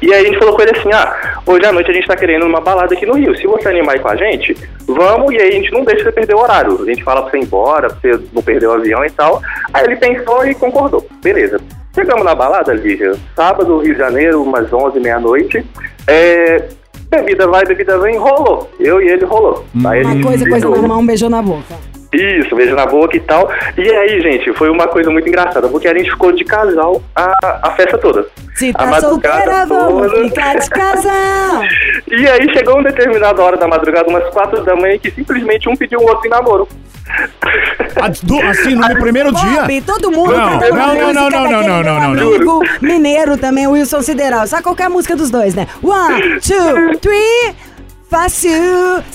E 0.00 0.12
aí 0.12 0.22
a 0.22 0.24
gente 0.24 0.38
falou 0.38 0.54
com 0.54 0.62
ele 0.62 0.76
assim, 0.76 0.92
ah, 0.92 1.40
hoje 1.46 1.66
à 1.66 1.72
noite 1.72 1.90
a 1.90 1.94
gente 1.94 2.06
tá 2.06 2.16
querendo 2.16 2.46
uma 2.46 2.60
balada 2.60 2.94
aqui 2.94 3.04
no 3.04 3.14
Rio. 3.14 3.36
Se 3.36 3.46
você 3.46 3.68
animar 3.68 3.94
aí 3.94 4.00
com 4.00 4.08
a 4.08 4.16
gente, 4.16 4.56
vamos, 4.86 5.32
e 5.34 5.38
aí 5.38 5.48
a 5.48 5.52
gente 5.52 5.72
não 5.72 5.84
deixa 5.84 6.04
você 6.04 6.12
perder 6.12 6.34
o 6.34 6.40
horário. 6.40 6.82
A 6.82 6.84
gente 6.84 7.02
fala 7.02 7.22
pra 7.22 7.30
você 7.30 7.38
ir 7.38 7.42
embora, 7.42 7.88
pra 7.88 7.98
você 8.00 8.20
não 8.32 8.42
perder 8.42 8.66
o 8.66 8.72
avião 8.72 9.04
e 9.04 9.10
tal. 9.10 9.42
Aí 9.72 9.84
ele 9.84 9.96
pensou 9.96 10.46
e 10.46 10.54
concordou. 10.54 11.06
Beleza. 11.22 11.60
Chegamos 11.94 12.24
na 12.24 12.34
balada, 12.34 12.72
Lígia, 12.72 13.14
sábado, 13.34 13.78
Rio 13.78 13.92
de 13.92 13.98
Janeiro, 13.98 14.42
umas 14.42 14.72
11, 14.72 15.00
meia-noite. 15.00 15.64
É, 16.06 16.68
bebida 17.10 17.48
vai, 17.48 17.64
bebida 17.64 17.98
vem, 17.98 18.16
rolou. 18.16 18.70
Eu 18.78 19.02
e 19.02 19.08
ele 19.08 19.24
rolou. 19.24 19.64
Aí 19.84 20.04
Uma 20.04 20.22
coisa, 20.22 20.48
coisa 20.48 20.68
normal, 20.68 20.98
um 20.98 21.06
beijo 21.06 21.28
na 21.28 21.42
boca. 21.42 21.74
Isso, 22.12 22.56
beijo 22.56 22.74
na 22.74 22.86
boca 22.86 23.16
e 23.16 23.20
tal. 23.20 23.50
E 23.76 23.82
aí, 23.90 24.20
gente, 24.22 24.52
foi 24.54 24.70
uma 24.70 24.88
coisa 24.88 25.10
muito 25.10 25.28
engraçada, 25.28 25.68
porque 25.68 25.86
a 25.86 25.94
gente 25.94 26.10
ficou 26.10 26.32
de 26.32 26.42
casal 26.44 27.02
a, 27.14 27.32
a 27.68 27.70
festa 27.72 27.98
toda. 27.98 28.26
Se 28.54 28.70
A 28.70 28.72
tá 28.78 28.86
madrugada 28.86 29.36
solteira, 29.36 29.66
vamos 29.66 30.12
toda. 30.12 30.24
ficar 30.28 30.56
de 30.58 30.70
casal. 30.70 31.62
E 32.10 32.26
aí 32.26 32.50
chegou 32.54 32.74
uma 32.74 32.84
determinada 32.84 33.42
hora 33.42 33.56
da 33.58 33.68
madrugada, 33.68 34.08
umas 34.08 34.26
quatro 34.30 34.62
da 34.64 34.74
manhã, 34.74 34.96
que 34.98 35.10
simplesmente 35.10 35.68
um 35.68 35.76
pediu 35.76 35.98
o 36.00 36.04
outro 36.08 36.26
em 36.26 36.30
namoro. 36.30 36.66
Ah, 37.96 38.08
do- 38.22 38.40
Assim, 38.48 38.74
no 38.74 38.88
primeiro 39.00 39.30
dia. 39.32 39.62
Bob, 39.62 39.80
todo 39.82 40.10
mundo 40.10 40.32
Não, 40.34 40.58
cantando 40.58 40.74
não, 40.76 40.86
música 40.86 41.12
não, 41.12 41.12
não, 41.12 41.30
não, 41.30 41.50
não, 41.50 41.62
não, 41.62 41.82
não, 41.82 42.14
não. 42.14 42.28
amigo 42.34 42.60
mineiro 42.80 43.36
também, 43.36 43.66
o 43.66 43.72
Wilson 43.72 44.00
Sideral. 44.00 44.46
Sabe 44.46 44.62
qual 44.62 44.74
que 44.74 44.82
é 44.82 44.86
a 44.86 44.90
música 44.90 45.14
dos 45.14 45.30
dois, 45.30 45.54
né? 45.54 45.66
One, 45.82 46.40
two, 46.40 46.98
three... 47.00 47.54
Fácil, 48.10 48.50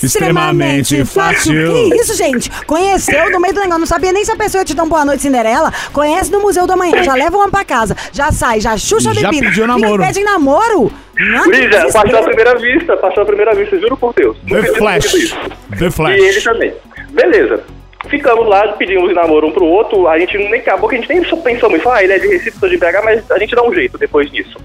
Extremamente 0.00 1.04
fácil. 1.04 1.52
Que 1.88 1.96
isso, 1.96 2.16
gente? 2.16 2.48
Conheceu 2.64 3.28
no 3.32 3.40
meio 3.40 3.52
do 3.52 3.58
negócio, 3.60 3.80
não 3.80 3.86
sabia 3.86 4.12
nem 4.12 4.24
se 4.24 4.30
a 4.30 4.36
pessoa 4.36 4.60
ia 4.60 4.64
te 4.64 4.72
dar 4.74 4.84
um 4.84 4.88
boa 4.88 5.04
noite, 5.04 5.22
Cinderela. 5.22 5.72
Conhece 5.92 6.30
no 6.30 6.40
Museu 6.40 6.64
da 6.64 6.76
Manhã, 6.76 7.02
já 7.02 7.14
leva 7.14 7.36
uma 7.36 7.50
pra 7.50 7.64
casa, 7.64 7.96
já 8.12 8.30
sai, 8.30 8.60
já 8.60 8.76
xuxa 8.76 9.10
a 9.10 9.14
Já 9.14 9.30
bebida. 9.30 9.48
pediu 9.48 9.64
Fica 9.64 9.66
namoro. 9.78 10.02
e 10.02 10.06
pede 10.06 10.22
namoro? 10.22 10.92
Não, 11.18 11.44
Lígia, 11.50 11.86
passou 11.92 12.18
a 12.18 12.22
primeira 12.22 12.54
vista, 12.56 12.96
passou 12.96 13.22
a 13.24 13.26
primeira 13.26 13.54
vista, 13.54 13.78
juro 13.80 13.96
por 13.96 14.14
Deus. 14.14 14.36
The 14.48 14.62
tinha 14.62 14.74
Flash. 14.74 15.36
The 15.76 15.86
E 15.86 15.90
Flash. 15.90 16.20
ele 16.20 16.40
também. 16.40 16.74
Beleza. 17.10 17.64
Ficamos 18.08 18.46
lá, 18.46 18.68
pedimos 18.74 19.12
namoro 19.12 19.48
um 19.48 19.50
pro 19.52 19.64
outro, 19.64 20.06
a 20.06 20.16
gente 20.20 20.36
nem 20.38 20.60
acabou 20.60 20.88
que 20.88 20.94
a 20.94 20.98
gente 21.00 21.08
nem 21.08 21.24
só 21.24 21.36
pensou 21.36 21.68
muito, 21.68 21.88
ah, 21.88 22.02
ele 22.04 22.12
é 22.12 22.18
de 22.18 22.28
Recife, 22.28 22.58
sou 22.60 22.68
de 22.68 22.76
BH, 22.76 23.02
mas 23.02 23.28
a 23.30 23.38
gente 23.40 23.56
dá 23.56 23.62
um 23.64 23.74
jeito 23.74 23.98
depois 23.98 24.30
disso. 24.30 24.56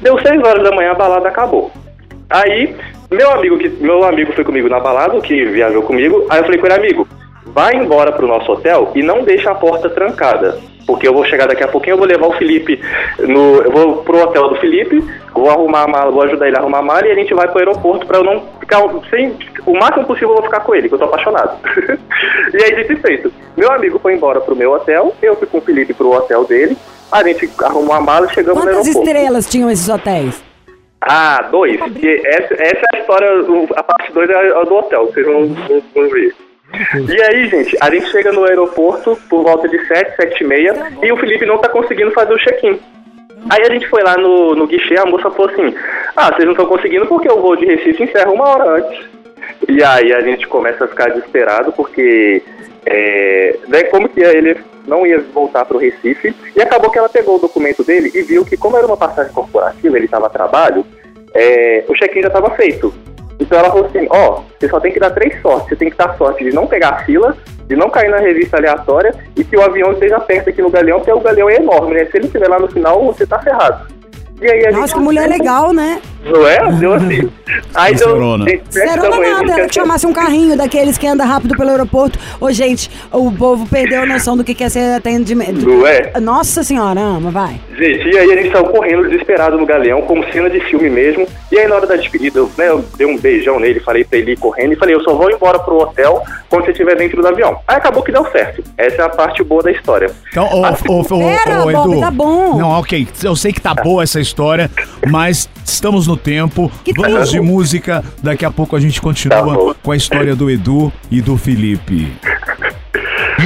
Deu 0.00 0.18
seis 0.22 0.40
horas 0.42 0.62
da 0.62 0.74
manhã, 0.74 0.92
a 0.92 0.94
balada 0.94 1.28
acabou. 1.28 1.70
Aí, 2.30 2.74
meu 3.14 3.30
amigo, 3.30 3.58
que, 3.58 3.68
meu 3.68 4.04
amigo 4.04 4.32
foi 4.32 4.44
comigo 4.44 4.68
na 4.68 4.80
balada, 4.80 5.20
que 5.20 5.44
viajou 5.46 5.82
comigo, 5.82 6.26
aí 6.28 6.40
eu 6.40 6.44
falei 6.44 6.60
com 6.60 6.66
ele, 6.66 6.74
amigo, 6.74 7.08
vai 7.46 7.74
embora 7.74 8.12
pro 8.12 8.26
nosso 8.26 8.50
hotel 8.52 8.90
e 8.94 9.02
não 9.02 9.22
deixa 9.22 9.50
a 9.50 9.54
porta 9.54 9.88
trancada. 9.88 10.58
Porque 10.86 11.08
eu 11.08 11.14
vou 11.14 11.24
chegar 11.24 11.46
daqui 11.46 11.64
a 11.64 11.68
pouquinho, 11.68 11.94
eu 11.94 11.98
vou 11.98 12.06
levar 12.06 12.26
o 12.26 12.32
Felipe 12.32 12.78
no. 13.20 13.62
Eu 13.62 13.70
vou 13.70 13.96
pro 14.02 14.22
hotel 14.22 14.50
do 14.50 14.56
Felipe, 14.56 15.02
vou 15.32 15.48
arrumar 15.48 15.84
a 15.84 15.88
mala, 15.88 16.10
vou 16.10 16.22
ajudar 16.24 16.46
ele 16.46 16.58
a 16.58 16.60
arrumar 16.60 16.80
a 16.80 16.82
mala 16.82 17.06
e 17.06 17.10
a 17.10 17.14
gente 17.14 17.32
vai 17.32 17.48
pro 17.48 17.58
aeroporto 17.58 18.06
pra 18.06 18.18
eu 18.18 18.24
não 18.24 18.42
ficar 18.60 18.82
sem. 19.08 19.34
O 19.64 19.72
máximo 19.78 20.04
possível 20.04 20.30
eu 20.30 20.34
vou 20.34 20.44
ficar 20.44 20.60
com 20.60 20.74
ele, 20.74 20.88
que 20.88 20.94
eu 20.94 20.98
tô 20.98 21.04
apaixonado. 21.04 21.56
e 22.52 22.62
aí, 22.62 22.76
dito 22.76 22.92
e 22.92 22.96
feito. 22.96 23.32
Meu 23.56 23.72
amigo 23.72 23.98
foi 23.98 24.12
embora 24.12 24.42
pro 24.42 24.54
meu 24.54 24.72
hotel, 24.72 25.14
eu 25.22 25.34
fui 25.36 25.46
com 25.46 25.56
o 25.56 25.62
Felipe 25.62 25.94
pro 25.94 26.12
hotel 26.12 26.44
dele, 26.44 26.76
a 27.10 27.24
gente 27.26 27.48
arrumou 27.62 27.94
a 27.94 28.00
mala 28.02 28.26
e 28.26 28.34
chegamos 28.34 28.62
no 28.62 28.70
Quantas 28.70 28.86
aeroporto. 28.86 29.08
estrelas 29.08 29.46
tinham 29.46 29.70
esses 29.70 29.88
hotéis? 29.88 30.53
Ah, 31.08 31.48
dois. 31.50 31.78
Porque 31.78 32.22
essa, 32.24 32.54
essa 32.54 32.82
é 32.92 32.96
a 32.96 33.00
história, 33.00 33.28
a 33.76 33.82
parte 33.82 34.12
2 34.12 34.30
é 34.30 34.34
a 34.34 34.64
do 34.64 34.74
hotel, 34.74 35.06
vocês 35.06 35.26
vão, 35.26 35.48
vão, 35.48 35.82
vão 35.94 36.08
ver. 36.08 36.34
E 37.08 37.22
aí, 37.22 37.48
gente, 37.48 37.76
a 37.80 37.90
gente 37.90 38.06
chega 38.10 38.32
no 38.32 38.44
aeroporto 38.44 39.16
por 39.28 39.42
volta 39.42 39.68
de 39.68 39.78
7, 39.86 40.16
7 40.16 40.42
e 40.42 40.46
meia, 40.46 40.92
e 41.02 41.12
o 41.12 41.16
Felipe 41.16 41.46
não 41.46 41.58
tá 41.58 41.68
conseguindo 41.68 42.10
fazer 42.10 42.34
o 42.34 42.38
check-in. 42.38 42.80
Aí 43.50 43.62
a 43.62 43.72
gente 43.72 43.86
foi 43.88 44.02
lá 44.02 44.16
no, 44.16 44.54
no 44.54 44.66
guichê, 44.66 44.98
a 44.98 45.04
moça 45.04 45.30
falou 45.30 45.50
assim, 45.50 45.74
ah, 46.16 46.32
vocês 46.32 46.44
não 46.44 46.52
estão 46.52 46.66
conseguindo 46.66 47.06
porque 47.06 47.30
o 47.30 47.40
voo 47.40 47.56
de 47.56 47.66
Recife 47.66 48.02
encerra 48.02 48.32
uma 48.32 48.48
hora 48.48 48.78
antes. 48.78 49.13
E 49.68 49.82
aí 49.82 50.12
a 50.12 50.20
gente 50.20 50.46
começa 50.46 50.84
a 50.84 50.88
ficar 50.88 51.10
desesperado 51.10 51.72
porque 51.72 52.42
é, 52.86 53.56
né, 53.68 53.84
como 53.84 54.08
que 54.08 54.20
ele 54.20 54.56
não 54.86 55.06
ia 55.06 55.20
voltar 55.32 55.64
para 55.64 55.76
o 55.76 55.80
Recife 55.80 56.34
e 56.54 56.60
acabou 56.60 56.90
que 56.90 56.98
ela 56.98 57.08
pegou 57.08 57.36
o 57.36 57.40
documento 57.40 57.82
dele 57.82 58.10
e 58.14 58.22
viu 58.22 58.44
que 58.44 58.56
como 58.56 58.76
era 58.76 58.86
uma 58.86 58.96
passagem 58.96 59.32
corporativa, 59.32 59.96
ele 59.96 60.04
estava 60.04 60.26
a 60.26 60.30
trabalho, 60.30 60.84
é, 61.32 61.84
o 61.88 61.94
check-in 61.94 62.22
já 62.22 62.28
estava 62.28 62.50
feito. 62.50 62.92
Então 63.38 63.58
ela 63.58 63.70
falou 63.70 63.86
assim, 63.86 64.06
ó, 64.10 64.42
você 64.58 64.68
só 64.68 64.78
tem 64.78 64.92
que 64.92 65.00
dar 65.00 65.10
três 65.10 65.40
sortes. 65.42 65.68
Você 65.68 65.76
tem 65.76 65.90
que 65.90 65.96
dar 65.96 66.16
sorte 66.16 66.44
de 66.44 66.54
não 66.54 66.66
pegar 66.66 66.90
a 66.90 67.04
fila, 67.04 67.36
de 67.66 67.74
não 67.74 67.90
cair 67.90 68.10
na 68.10 68.18
revista 68.18 68.56
aleatória 68.56 69.14
e 69.36 69.42
que 69.42 69.56
o 69.56 69.62
avião 69.62 69.92
esteja 69.92 70.20
perto 70.20 70.50
aqui 70.50 70.62
no 70.62 70.70
galeão, 70.70 70.98
porque 70.98 71.12
o 71.12 71.20
galeão 71.20 71.50
é 71.50 71.56
enorme, 71.56 71.94
né? 71.94 72.04
Se 72.06 72.16
ele 72.16 72.26
estiver 72.26 72.48
lá 72.48 72.58
no 72.58 72.68
final, 72.68 73.04
você 73.04 73.26
tá 73.26 73.38
ferrado. 73.40 73.88
E 74.40 74.50
aí 74.50 74.66
a 74.66 74.72
Nossa, 74.72 74.86
gente... 74.88 74.94
que 74.94 75.00
mulher 75.00 75.28
legal, 75.28 75.72
né? 75.72 76.00
Não 76.24 76.46
é? 76.46 76.72
Deu 76.72 76.94
assim. 76.94 77.30
Aí 77.74 77.94
deu... 77.94 78.08
Serona 78.08 79.16
manhã, 79.16 79.36
a 79.36 79.38
gente 79.38 79.46
nada, 79.46 79.60
ela 79.60 79.68
que 79.68 79.74
chamasse 79.74 80.06
um 80.06 80.12
carrinho 80.12 80.56
daqueles 80.56 80.96
que 80.96 81.06
anda 81.06 81.24
rápido 81.24 81.56
pelo 81.56 81.70
aeroporto. 81.70 82.18
Ô, 82.40 82.50
gente, 82.50 82.90
o 83.12 83.30
povo 83.30 83.66
perdeu 83.68 84.02
a 84.02 84.06
noção 84.06 84.36
do 84.36 84.42
que 84.42 84.54
quer 84.54 84.70
ser 84.70 84.94
atendimento. 84.94 85.66
Não 85.66 85.86
é? 85.86 86.18
Nossa 86.20 86.62
senhora, 86.64 86.98
ama, 86.98 87.30
vai. 87.30 87.60
Gente, 87.76 88.08
e 88.08 88.18
aí 88.18 88.32
a 88.32 88.36
gente 88.36 88.52
saiu 88.52 88.64
correndo 88.64 89.08
desesperado 89.08 89.58
no 89.58 89.66
galeão, 89.66 90.02
como 90.02 90.24
cena 90.32 90.48
de 90.48 90.60
filme 90.60 90.88
mesmo. 90.88 91.26
E 91.52 91.58
aí 91.58 91.68
na 91.68 91.76
hora 91.76 91.86
da 91.86 91.96
despedida, 91.96 92.38
eu, 92.38 92.50
né, 92.56 92.68
eu 92.68 92.84
dei 92.96 93.06
um 93.06 93.18
beijão 93.18 93.60
nele, 93.60 93.80
falei 93.80 94.04
pra 94.04 94.18
ele 94.18 94.32
ir 94.32 94.38
correndo 94.38 94.72
e 94.72 94.76
falei, 94.76 94.94
eu 94.94 95.02
só 95.02 95.14
vou 95.14 95.30
embora 95.30 95.58
pro 95.58 95.78
hotel 95.78 96.22
quando 96.48 96.64
você 96.64 96.70
estiver 96.70 96.96
dentro 96.96 97.20
do 97.20 97.28
avião. 97.28 97.58
Aí 97.68 97.76
acabou 97.76 98.02
que 98.02 98.12
deu 98.12 98.24
certo. 98.30 98.62
Essa 98.78 99.02
é 99.02 99.04
a 99.04 99.08
parte 99.08 99.42
boa 99.42 99.62
da 99.62 99.70
história. 99.70 100.10
Então, 100.30 100.46
ô, 100.46 100.62
ô, 100.62 100.94
ô, 100.94 101.00
ô, 101.00 101.72
Bob, 101.72 101.92
Edu. 101.92 102.00
tá 102.00 102.10
bom. 102.10 102.58
Não, 102.58 102.70
ok. 102.78 103.06
Eu 103.22 103.36
sei 103.36 103.52
que 103.52 103.60
tá 103.60 103.74
boa 103.74 104.02
essa 104.02 104.20
história, 104.20 104.33
mas 105.10 105.48
estamos 105.64 106.06
no 106.06 106.16
tempo. 106.16 106.70
Que 106.84 106.92
Vamos 106.92 107.30
de 107.30 107.40
música. 107.40 108.04
Daqui 108.22 108.44
a 108.44 108.50
pouco 108.50 108.76
a 108.76 108.80
gente 108.80 108.96
Tá 108.96 109.02
continua 109.02 109.42
bom. 109.54 109.74
com 109.82 109.92
a 109.92 109.96
história 109.96 110.34
do 110.36 110.50
Edu 110.50 110.92
e 111.10 111.20
do 111.20 111.36
Felipe. 111.36 112.12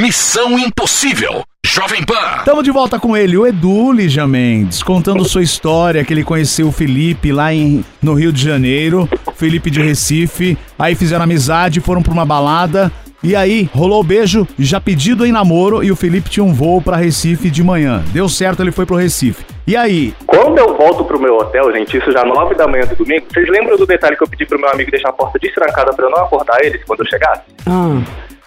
Missão 0.00 0.58
Impossível. 0.58 1.42
Jovem 1.66 2.02
Pan. 2.04 2.14
Estamos 2.38 2.64
de 2.64 2.70
volta 2.70 2.98
com 2.98 3.16
ele, 3.16 3.36
o 3.36 3.46
Edu 3.46 3.92
Ligia 3.92 4.26
Mendes, 4.26 4.82
contando 4.82 5.24
sua 5.24 5.42
história, 5.42 6.04
que 6.04 6.12
ele 6.12 6.24
conheceu 6.24 6.68
o 6.68 6.72
Felipe 6.72 7.30
lá 7.30 7.52
em, 7.52 7.84
no 8.02 8.14
Rio 8.14 8.32
de 8.32 8.42
Janeiro, 8.42 9.08
Felipe 9.36 9.70
de 9.70 9.80
Recife, 9.82 10.56
aí 10.78 10.94
fizeram 10.94 11.24
amizade, 11.24 11.80
foram 11.80 12.02
pra 12.02 12.12
uma 12.12 12.24
balada, 12.24 12.90
e 13.22 13.34
aí 13.36 13.68
rolou 13.74 14.00
o 14.00 14.04
beijo, 14.04 14.46
já 14.58 14.80
pedido 14.80 15.26
em 15.26 15.32
namoro, 15.32 15.82
e 15.82 15.90
o 15.90 15.96
Felipe 15.96 16.30
tinha 16.30 16.44
um 16.44 16.52
voo 16.54 16.80
pra 16.80 16.96
Recife 16.96 17.50
de 17.50 17.62
manhã. 17.62 18.02
Deu 18.12 18.28
certo, 18.28 18.62
ele 18.62 18.72
foi 18.72 18.86
pro 18.86 18.96
Recife. 18.96 19.44
E 19.66 19.76
aí? 19.76 20.14
Quando 20.26 20.58
eu 20.58 20.76
volto 20.76 21.04
pro 21.04 21.20
meu 21.20 21.36
hotel, 21.36 21.70
gente, 21.72 21.96
isso 21.96 22.10
já 22.12 22.24
9 22.24 22.54
da 22.54 22.66
manhã 22.66 22.84
do 22.86 22.96
domingo, 22.96 23.26
vocês 23.32 23.48
lembram 23.48 23.76
do 23.76 23.86
detalhe 23.86 24.16
que 24.16 24.22
eu 24.22 24.28
pedi 24.28 24.46
pro 24.46 24.58
meu 24.58 24.70
amigo 24.70 24.90
deixar 24.90 25.10
a 25.10 25.12
porta 25.12 25.38
destrancada 25.38 25.92
pra 25.92 26.06
eu 26.06 26.10
não 26.10 26.24
acordar 26.24 26.64
eles 26.64 26.82
quando 26.84 27.00
eu 27.00 27.06
chegasse? 27.06 27.42
Ah. 27.66 28.00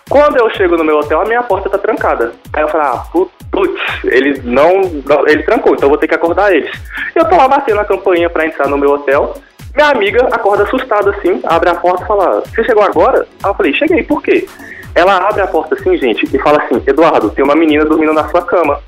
Quando 0.10 0.36
eu 0.38 0.50
chego 0.56 0.76
no 0.76 0.84
meu 0.84 0.98
hotel, 0.98 1.22
a 1.22 1.26
minha 1.26 1.42
porta 1.44 1.70
tá 1.70 1.78
trancada. 1.78 2.34
Aí 2.52 2.62
eu 2.64 2.68
falo, 2.68 2.84
ah, 2.84 3.06
pu- 3.12 3.32
putz, 3.50 3.80
ele 4.04 4.42
não, 4.44 4.82
não- 5.08 5.26
Ele 5.28 5.44
trancou, 5.44 5.74
então 5.74 5.86
eu 5.86 5.90
vou 5.90 5.98
ter 5.98 6.08
que 6.08 6.16
acordar 6.16 6.54
eles. 6.54 6.70
Eu 7.16 7.24
tô 7.30 7.38
lá 7.38 7.48
batendo 7.48 7.80
a 7.80 7.86
campainha 7.86 8.30
pra 8.30 8.46
entrar 8.46 8.68
no 8.68 8.78
meu 8.78 8.92
hotel. 8.92 9.36
Minha 9.76 9.90
amiga 9.90 10.28
acorda 10.32 10.64
assustada 10.64 11.12
assim, 11.12 11.40
abre 11.44 11.70
a 11.70 11.76
porta 11.76 12.04
e 12.04 12.08
fala: 12.08 12.42
Você 12.42 12.64
chegou 12.64 12.84
agora? 12.84 13.28
Aí 13.44 13.50
eu 13.50 13.56
falei: 13.56 13.74
Cheguei, 13.74 14.04
por 14.04 14.22
quê? 14.22 14.48
Ela 14.94 15.18
abre 15.30 15.42
a 15.42 15.48
porta 15.48 15.76
assim, 15.76 15.98
gente, 15.98 16.28
e 16.34 16.40
fala 16.40 16.62
assim: 16.64 16.82
Eduardo, 16.86 17.30
tem 17.30 17.44
uma 17.44 17.56
menina 17.56 17.86
dormindo 17.86 18.14
na 18.14 18.28
sua 18.30 18.42
cama. 18.42 18.80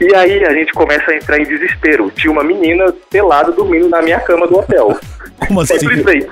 E 0.00 0.14
aí 0.14 0.44
a 0.44 0.52
gente 0.54 0.72
começa 0.72 1.10
a 1.10 1.16
entrar 1.16 1.38
em 1.38 1.44
desespero. 1.44 2.10
Tinha 2.10 2.32
uma 2.32 2.42
menina 2.42 2.92
pelada 3.10 3.52
dormindo 3.52 3.88
na 3.88 4.00
minha 4.00 4.18
cama 4.20 4.46
do 4.46 4.58
hotel. 4.58 4.98
Como 5.46 5.60
assim? 5.60 5.78
Simplesmente. 5.78 6.30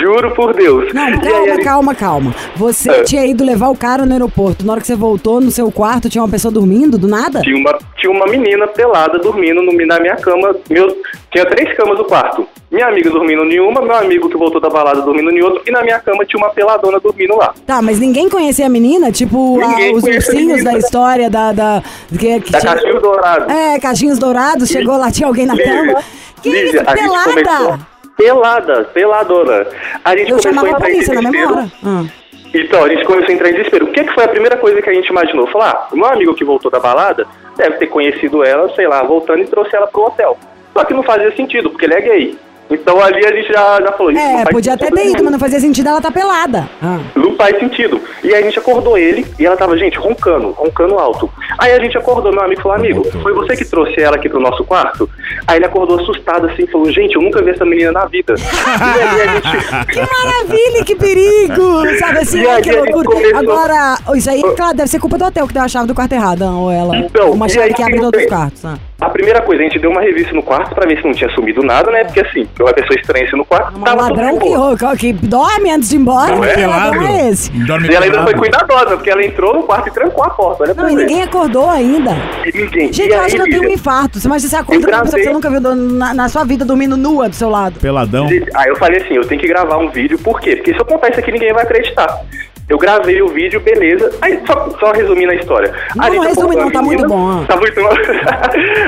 Juro 0.00 0.30
por 0.34 0.54
Deus. 0.54 0.92
Não, 0.92 1.08
E 1.08 1.28
aí 1.28 1.50
a 1.50 1.62
calma, 1.64 1.94
calma, 1.94 1.94
calma. 1.94 2.34
Você 2.56 2.90
É. 2.90 3.02
tinha 3.02 3.26
ido 3.26 3.44
levar 3.44 3.68
o 3.68 3.76
cara 3.76 4.04
no 4.06 4.12
aeroporto. 4.12 4.64
Na 4.64 4.72
hora 4.72 4.80
que 4.80 4.86
você 4.86 4.96
voltou 4.96 5.40
no 5.40 5.50
seu 5.50 5.70
quarto, 5.70 6.08
tinha 6.08 6.22
uma 6.22 6.30
pessoa 6.30 6.52
dormindo 6.52 6.96
do 6.98 7.06
nada? 7.08 7.40
Tinha 7.40 7.56
uma, 7.56 7.78
tinha 7.96 8.10
uma 8.10 8.26
menina 8.26 8.66
pelada 8.66 9.18
dormindo 9.18 9.62
no, 9.62 9.72
na 9.86 10.00
minha 10.00 10.16
cama. 10.16 10.54
Meu, 10.70 10.96
tinha 11.30 11.44
três 11.46 11.76
camas 11.76 11.98
no 11.98 12.04
quarto. 12.04 12.46
Minha 12.70 12.86
amiga 12.88 13.08
dormindo 13.10 13.44
em 13.44 13.60
uma, 13.60 13.80
meu 13.80 13.94
amigo 13.96 14.28
que 14.28 14.36
voltou 14.36 14.60
da 14.60 14.68
balada 14.68 15.00
dormindo 15.00 15.30
em 15.30 15.40
outra, 15.42 15.62
e 15.66 15.70
na 15.70 15.82
minha 15.82 15.98
cama 16.00 16.22
tinha 16.26 16.38
uma 16.38 16.50
peladona 16.50 17.00
dormindo 17.00 17.34
lá. 17.34 17.54
Tá, 17.66 17.80
mas 17.80 17.98
ninguém 17.98 18.28
conhecia 18.28 18.66
a 18.66 18.68
menina? 18.68 19.10
Tipo, 19.10 19.58
ah, 19.62 19.74
os 19.94 20.04
a 20.04 20.08
ursinhos 20.08 20.62
da 20.62 20.76
história 20.76 21.30
da. 21.30 21.52
da 21.52 21.82
que, 22.10 22.40
que 22.40 22.52
Da 22.52 22.60
tinha- 22.60 22.74
Cachorro 22.74 23.00
Dourado. 23.00 23.50
É, 23.50 23.78
cachinhos 23.80 24.18
dourados, 24.18 24.68
chegou 24.68 24.98
lá, 24.98 25.10
tinha 25.10 25.26
alguém 25.26 25.46
na 25.46 25.54
Lígia, 25.54 25.72
cama. 25.86 26.02
Que 26.42 26.50
Lígia, 26.50 26.66
isso, 26.66 26.90
a 26.90 26.94
pelada? 26.94 27.80
Pelada, 28.18 28.82
peladona. 28.92 29.64
A 30.04 30.16
gente 30.16 30.32
Eu 30.32 30.38
começou 30.38 30.66
a 30.66 30.70
entrar 30.70 30.90
em 30.90 30.92
polícia 30.92 31.16
desespero. 31.16 31.72
Ah. 31.84 32.04
Então, 32.52 32.84
a 32.84 32.88
gente 32.88 33.04
começou 33.04 33.28
a 33.28 33.32
entrar 33.32 33.48
em 33.48 33.52
desespero. 33.52 33.86
O 33.86 33.92
que, 33.92 34.02
que 34.02 34.12
foi 34.12 34.24
a 34.24 34.28
primeira 34.28 34.56
coisa 34.56 34.82
que 34.82 34.90
a 34.90 34.92
gente 34.92 35.06
imaginou? 35.06 35.46
Falar, 35.46 35.70
ah, 35.70 35.88
o 35.92 35.96
meu 35.96 36.06
amigo 36.06 36.34
que 36.34 36.44
voltou 36.44 36.68
da 36.68 36.80
balada 36.80 37.26
deve 37.56 37.76
ter 37.76 37.86
conhecido 37.86 38.42
ela, 38.42 38.74
sei 38.74 38.88
lá, 38.88 39.04
voltando 39.04 39.42
e 39.42 39.46
trouxe 39.46 39.76
ela 39.76 39.86
pro 39.86 40.06
hotel. 40.06 40.36
Só 40.72 40.84
que 40.84 40.92
não 40.92 41.04
fazia 41.04 41.34
sentido, 41.36 41.70
porque 41.70 41.84
ele 41.84 41.94
é 41.94 42.00
gay. 42.00 42.38
Então 42.70 43.00
ali 43.02 43.24
a 43.24 43.32
gente 43.34 43.48
já, 43.52 43.80
já 43.80 43.92
falou 43.92 44.12
isso. 44.12 44.20
não 44.20 44.30
É, 44.30 44.42
faz 44.42 44.48
podia 44.50 44.74
até 44.74 44.90
ter 44.90 45.06
ido, 45.06 45.22
mas 45.22 45.32
não 45.32 45.38
fazia 45.38 45.58
sentido 45.60 45.88
ela 45.88 46.00
tá 46.00 46.10
pelada. 46.10 46.68
Ah. 46.82 46.98
Não 47.16 47.34
faz 47.34 47.58
sentido. 47.58 48.00
E 48.22 48.34
aí 48.34 48.42
a 48.42 48.44
gente 48.44 48.58
acordou 48.58 48.98
ele 48.98 49.24
e 49.38 49.46
ela 49.46 49.56
tava, 49.56 49.76
gente, 49.78 49.96
roncando, 49.98 50.50
roncando 50.50 50.98
alto. 50.98 51.30
Aí 51.58 51.72
a 51.72 51.78
gente 51.80 51.96
acordou, 51.96 52.30
meu 52.32 52.42
amigo 52.42 52.60
falou, 52.60 52.76
amigo, 52.76 53.04
foi 53.22 53.32
você 53.32 53.56
que 53.56 53.64
trouxe 53.64 53.98
ela 54.00 54.16
aqui 54.16 54.28
pro 54.28 54.38
nosso 54.40 54.64
quarto? 54.64 55.08
Aí 55.46 55.56
ele 55.58 55.64
acordou 55.66 55.98
assustado 55.98 56.46
assim, 56.46 56.66
falou, 56.66 56.90
gente, 56.92 57.14
eu 57.14 57.22
nunca 57.22 57.42
vi 57.42 57.50
essa 57.50 57.64
menina 57.64 57.90
na 57.92 58.04
vida. 58.04 58.34
e 58.36 59.02
aí 59.02 59.20
a 59.22 59.34
gente. 59.34 59.48
Que 59.88 60.00
maravilha, 60.00 60.84
que 60.84 60.94
perigo! 60.96 61.98
Sabe 61.98 62.18
assim, 62.18 62.42
E 62.42 62.46
aí 62.48 62.62
que 62.62 62.72
loucura. 62.72 63.04
começou- 63.08 63.38
Agora, 63.38 63.98
isso 64.14 64.30
aí, 64.30 64.42
claro, 64.56 64.76
deve 64.76 64.88
ser 64.90 64.98
culpa 65.00 65.16
do 65.16 65.24
hotel 65.24 65.46
que 65.48 65.54
deu 65.54 65.62
a 65.62 65.68
chave 65.68 65.86
do 65.86 65.94
quarto 65.94 66.12
errada, 66.12 66.50
ou 66.50 66.70
ela. 66.70 66.96
Então, 66.98 67.30
uma 67.32 67.48
chave 67.48 67.68
aí 67.68 67.74
que 67.74 67.82
abre 67.82 67.96
não 67.96 68.04
todos 68.10 68.20
os 68.20 68.26
tem? 68.26 68.36
quartos. 68.36 68.64
ah. 68.64 68.78
A 69.00 69.08
primeira 69.10 69.40
coisa, 69.42 69.62
a 69.62 69.64
gente 69.64 69.78
deu 69.78 69.92
uma 69.92 70.00
revista 70.00 70.32
no 70.32 70.42
quarto 70.42 70.74
pra 70.74 70.84
ver 70.84 70.98
se 70.98 71.04
não 71.04 71.12
tinha 71.12 71.30
sumido 71.30 71.62
nada, 71.62 71.88
né? 71.88 72.02
Porque 72.02 72.18
assim, 72.18 72.48
uma 72.58 72.72
pessoa 72.72 72.98
estranha 72.98 73.26
assim 73.26 73.36
no 73.36 73.44
quarto, 73.44 73.78
tava 73.78 74.08
tudo 74.08 74.20
ladrão 74.20 74.38
de 74.38 74.98
que, 74.98 75.12
que 75.12 75.12
dorme 75.24 75.70
antes 75.70 75.88
de 75.88 75.94
ir 75.94 76.00
embora. 76.00 76.34
Não 76.34 76.42
é? 76.42 76.54
que 76.54 76.66
ladrão 76.66 77.02
é 77.06 77.28
esse? 77.28 77.50
Dorme 77.50 77.88
E 77.88 77.94
ela 77.94 78.04
ainda 78.06 78.22
foi 78.24 78.34
pelado. 78.34 78.38
cuidadosa, 78.40 78.96
porque 78.96 79.10
ela 79.10 79.24
entrou 79.24 79.54
no 79.54 79.62
quarto 79.62 79.88
e 79.88 79.92
trancou 79.92 80.24
a 80.24 80.30
porta. 80.30 80.64
Olha 80.64 80.74
Não, 80.74 80.90
e 80.90 80.96
ninguém 80.96 81.22
acordou 81.22 81.70
ainda. 81.70 82.10
E 82.44 82.58
ninguém. 82.58 82.92
Gente, 82.92 83.02
e 83.02 83.08
eu 83.10 83.20
aí, 83.20 83.26
acho 83.26 83.36
que 83.36 83.42
eu 83.42 83.44
tenho 83.44 83.62
um 83.62 83.72
infarto. 83.72 84.18
Você 84.18 84.26
imagina 84.26 84.50
você 84.50 84.56
acorda 84.56 84.84
com 84.84 84.92
uma 84.92 85.02
pessoa 85.02 85.18
que 85.20 85.24
você 85.24 85.32
nunca 85.32 85.50
viu 85.50 85.60
na, 85.60 86.14
na 86.14 86.28
sua 86.28 86.44
vida 86.44 86.64
dormindo 86.64 86.96
nua 86.96 87.28
do 87.28 87.36
seu 87.36 87.48
lado. 87.48 87.78
Peladão. 87.78 88.26
Aí 88.26 88.68
eu 88.68 88.74
falei 88.74 89.00
assim, 89.00 89.14
eu 89.14 89.24
tenho 89.28 89.40
que 89.40 89.46
gravar 89.46 89.78
um 89.78 89.90
vídeo, 89.90 90.18
por 90.18 90.40
quê? 90.40 90.56
Porque 90.56 90.74
se 90.74 90.80
eu 90.80 90.84
contar 90.84 91.10
isso 91.10 91.20
aqui, 91.20 91.30
ninguém 91.30 91.52
vai 91.52 91.62
acreditar. 91.62 92.20
Eu 92.68 92.76
gravei 92.78 93.22
o 93.22 93.28
vídeo, 93.28 93.60
beleza. 93.60 94.10
Aí, 94.20 94.40
só, 94.46 94.68
só 94.78 94.92
resumindo 94.92 95.32
a 95.32 95.34
história. 95.34 95.72
Não, 95.96 96.04
A 96.04 96.10
não, 96.10 96.22
a 96.22 96.70
tá 96.70 96.82
muito 96.82 97.06
bom. 97.08 97.44
Tá 97.46 97.56
muito 97.56 97.80
bom. 97.80 97.88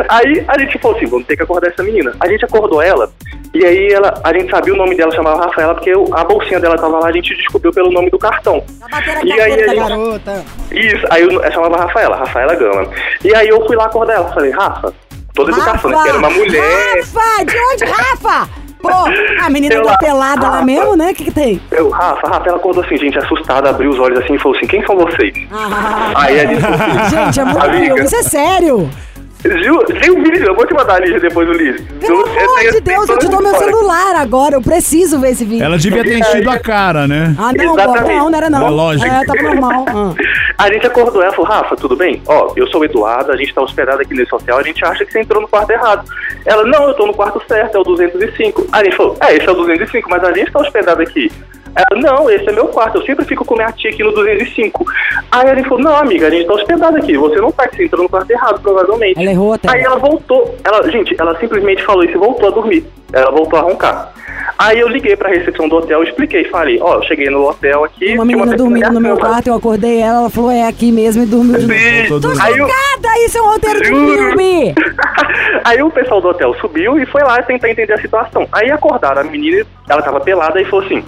aí 0.08 0.44
a 0.46 0.58
gente 0.58 0.78
falou 0.78 0.96
assim, 0.96 1.06
vamos 1.06 1.26
ter 1.26 1.36
que 1.36 1.42
acordar 1.42 1.68
essa 1.68 1.82
menina. 1.82 2.12
A 2.20 2.28
gente 2.28 2.44
acordou 2.44 2.82
ela, 2.82 3.10
e 3.54 3.64
aí 3.64 3.88
ela, 3.92 4.20
a 4.22 4.32
gente 4.32 4.50
sabia 4.50 4.74
o 4.74 4.76
nome 4.76 4.94
dela, 4.96 5.10
chamava 5.14 5.46
Rafaela, 5.46 5.74
porque 5.74 5.94
o- 5.94 6.14
a 6.14 6.22
bolsinha 6.24 6.60
dela 6.60 6.76
tava 6.76 6.98
lá, 6.98 7.08
a 7.08 7.12
gente 7.12 7.34
descobriu 7.34 7.72
pelo 7.72 7.90
nome 7.90 8.10
do 8.10 8.18
cartão. 8.18 8.62
Tá 8.90 9.02
E 9.24 9.32
aí 9.32 9.40
a 9.52 9.58
gente- 9.66 9.76
garota. 9.76 10.44
Isso, 10.70 11.06
aí 11.10 11.22
eu, 11.22 11.30
ela 11.42 11.50
chamava 11.50 11.76
Rafaela, 11.78 12.16
Rafaela 12.16 12.54
Gama. 12.54 12.86
E 13.24 13.34
aí 13.34 13.48
eu 13.48 13.66
fui 13.66 13.76
lá 13.76 13.86
acordar 13.86 14.14
ela, 14.14 14.32
falei, 14.32 14.50
Rafa, 14.50 14.92
toda 15.34 15.52
educação, 15.52 15.90
né? 15.90 16.02
Que 16.02 16.08
era 16.10 16.18
uma 16.18 16.30
mulher. 16.30 16.96
Rafa, 16.98 17.44
de 17.44 17.56
onde, 17.58 17.84
Rafa? 17.84 18.48
Pô, 18.82 18.88
a 19.44 19.50
menina 19.50 19.76
tá 19.76 19.82
lá. 19.82 19.98
pelada 19.98 20.48
lá 20.48 20.64
mesmo, 20.64 20.96
né? 20.96 21.10
O 21.10 21.14
que 21.14 21.24
que 21.24 21.30
tem? 21.30 21.60
Eu, 21.70 21.90
Rafa, 21.90 22.26
Rafa, 22.28 22.48
ela 22.48 22.56
acordou 22.58 22.82
assim, 22.82 22.96
gente, 22.96 23.18
assustada, 23.18 23.70
abriu 23.70 23.90
os 23.90 23.98
olhos 23.98 24.18
assim 24.20 24.34
e 24.34 24.38
falou 24.38 24.56
assim, 24.56 24.66
quem 24.66 24.84
são 24.86 24.96
vocês? 24.96 25.32
Ah, 25.52 26.12
Aí 26.16 26.40
a 26.40 26.46
gente 26.46 26.60
falou 26.62 26.76
assim, 26.76 27.16
gente, 27.16 27.40
é 27.40 27.44
muito 27.44 27.64
Amiga. 27.64 28.02
Isso 28.04 28.16
é 28.16 28.22
sério. 28.22 28.90
Ju, 29.42 29.78
tem 29.84 30.10
um 30.10 30.22
vídeo, 30.22 30.48
eu 30.48 30.54
vou 30.54 30.66
te 30.66 30.74
mandar 30.74 30.96
a 30.96 31.00
Lígia 31.00 31.18
depois 31.18 31.48
do 31.48 31.56
vídeo. 31.56 31.82
Pelo 31.98 32.26
amor 32.26 32.60
de 32.72 32.80
Deus, 32.80 33.08
eu 33.08 33.18
te 33.18 33.28
dou 33.28 33.42
meu 33.42 33.54
celular 33.54 34.16
agora. 34.16 34.56
Eu 34.56 34.60
preciso 34.60 35.18
ver 35.18 35.30
esse 35.30 35.44
vídeo. 35.44 35.64
Ela 35.64 35.78
devia 35.78 36.02
ter 36.02 36.18
enchido 36.18 36.50
a 36.50 36.58
cara, 36.58 37.06
né? 37.06 37.34
Ah, 37.38 37.50
não, 37.52 37.74
Exatamente. 37.74 38.18
não, 38.18 38.30
não 38.30 38.38
era 38.38 38.50
não. 38.50 38.66
É 38.66 38.70
lógico. 38.70 39.06
É, 39.06 39.24
tava 39.24 39.42
normal. 39.42 39.84
Ah. 39.88 40.14
A 40.58 40.70
gente 40.70 40.86
acordou 40.86 41.22
ela 41.22 41.32
e 41.32 41.34
falou, 41.34 41.50
Rafa, 41.50 41.74
tudo 41.74 41.96
bem? 41.96 42.22
Ó, 42.26 42.52
eu 42.54 42.66
sou 42.66 42.82
o 42.82 42.84
Eduardo, 42.84 43.32
a 43.32 43.36
gente 43.36 43.54
tá 43.54 43.62
hospedado 43.62 44.02
aqui 44.02 44.12
nesse 44.12 44.34
hotel, 44.34 44.58
a 44.58 44.62
gente 44.62 44.84
acha 44.84 45.06
que 45.06 45.12
você 45.12 45.20
entrou 45.20 45.40
no 45.40 45.48
quarto 45.48 45.70
errado. 45.70 46.06
Ela, 46.44 46.64
não, 46.64 46.88
eu 46.88 46.94
tô 46.94 47.06
no 47.06 47.14
quarto 47.14 47.40
certo, 47.48 47.76
é 47.76 47.80
o 47.80 47.82
205. 47.82 48.66
Aí 48.72 48.82
a 48.82 48.84
gente 48.84 48.96
falou, 48.96 49.16
é, 49.20 49.36
esse 49.36 49.48
é 49.48 49.50
o 49.50 49.54
205, 49.54 50.10
mas 50.10 50.22
a 50.22 50.32
gente 50.32 50.52
tá 50.52 50.60
hospedado 50.60 51.00
aqui. 51.00 51.32
Ela, 51.74 52.00
não, 52.00 52.30
esse 52.30 52.48
é 52.48 52.52
meu 52.52 52.66
quarto, 52.68 52.98
eu 52.98 53.02
sempre 53.02 53.24
fico 53.24 53.44
com 53.44 53.54
minha 53.54 53.70
tia 53.72 53.90
aqui 53.90 54.02
no 54.02 54.12
205. 54.12 54.84
Aí 55.30 55.48
a 55.48 55.54
gente 55.54 55.68
falou, 55.68 55.84
não, 55.84 55.96
amiga, 55.96 56.26
a 56.26 56.30
gente 56.30 56.46
tá 56.46 56.54
hospedado 56.54 56.96
aqui, 56.96 57.16
você 57.16 57.40
não 57.40 57.52
tá, 57.52 57.68
que 57.68 57.76
você 57.76 57.84
entrou 57.84 58.02
no 58.02 58.08
quarto 58.08 58.30
errado, 58.30 58.60
provavelmente. 58.60 59.20
Ela 59.20 59.30
errou 59.30 59.52
até. 59.52 59.70
Aí 59.70 59.80
ela 59.82 59.96
voltou, 59.96 60.56
ela, 60.64 60.90
gente, 60.90 61.14
ela 61.18 61.38
simplesmente 61.38 61.82
falou 61.84 62.04
isso 62.04 62.14
e 62.14 62.18
voltou 62.18 62.48
a 62.48 62.50
dormir. 62.50 62.84
Ela 63.12 63.30
voltou 63.30 63.58
a 63.58 63.62
roncar. 63.62 64.12
Aí 64.58 64.78
eu 64.78 64.88
liguei 64.88 65.16
pra 65.16 65.30
recepção 65.30 65.68
do 65.68 65.76
hotel, 65.76 66.02
expliquei, 66.02 66.44
falei, 66.44 66.78
ó, 66.80 66.96
eu 66.96 67.02
cheguei 67.04 67.30
no 67.30 67.48
hotel 67.48 67.84
aqui. 67.84 68.14
Uma 68.14 68.24
menina 68.24 68.46
na 68.46 68.56
dormindo 68.56 68.92
no 68.92 69.00
meu 69.00 69.16
quarto, 69.16 69.46
eu 69.48 69.54
acordei 69.54 70.00
ela, 70.00 70.20
ela 70.20 70.30
falou, 70.30 70.50
é 70.50 70.66
aqui 70.66 70.92
mesmo 70.92 71.22
e 71.22 71.26
dormiu 71.26 71.58
de 71.58 71.66
novo. 71.66 72.20
Tô 72.20 72.28
Aí 72.42 72.58
eu- 72.58 72.68
chocada, 72.68 73.18
isso 73.24 73.38
é 73.38 73.42
um 73.42 73.46
roteiro 73.46 73.80
de 73.80 73.86
filme. 73.86 74.74
Aí 75.64 75.82
o 75.82 75.90
pessoal 75.90 76.20
do 76.20 76.28
hotel 76.28 76.54
subiu 76.60 76.98
e 76.98 77.06
foi 77.06 77.22
lá 77.22 77.40
tentar 77.42 77.70
entender 77.70 77.92
a 77.92 78.00
situação. 78.00 78.46
Aí 78.52 78.70
acordaram 78.70 79.20
a 79.22 79.24
menina, 79.24 79.64
ela 79.88 80.02
tava 80.02 80.20
pelada 80.20 80.60
e 80.60 80.64
falou 80.64 80.84
assim: 80.84 81.04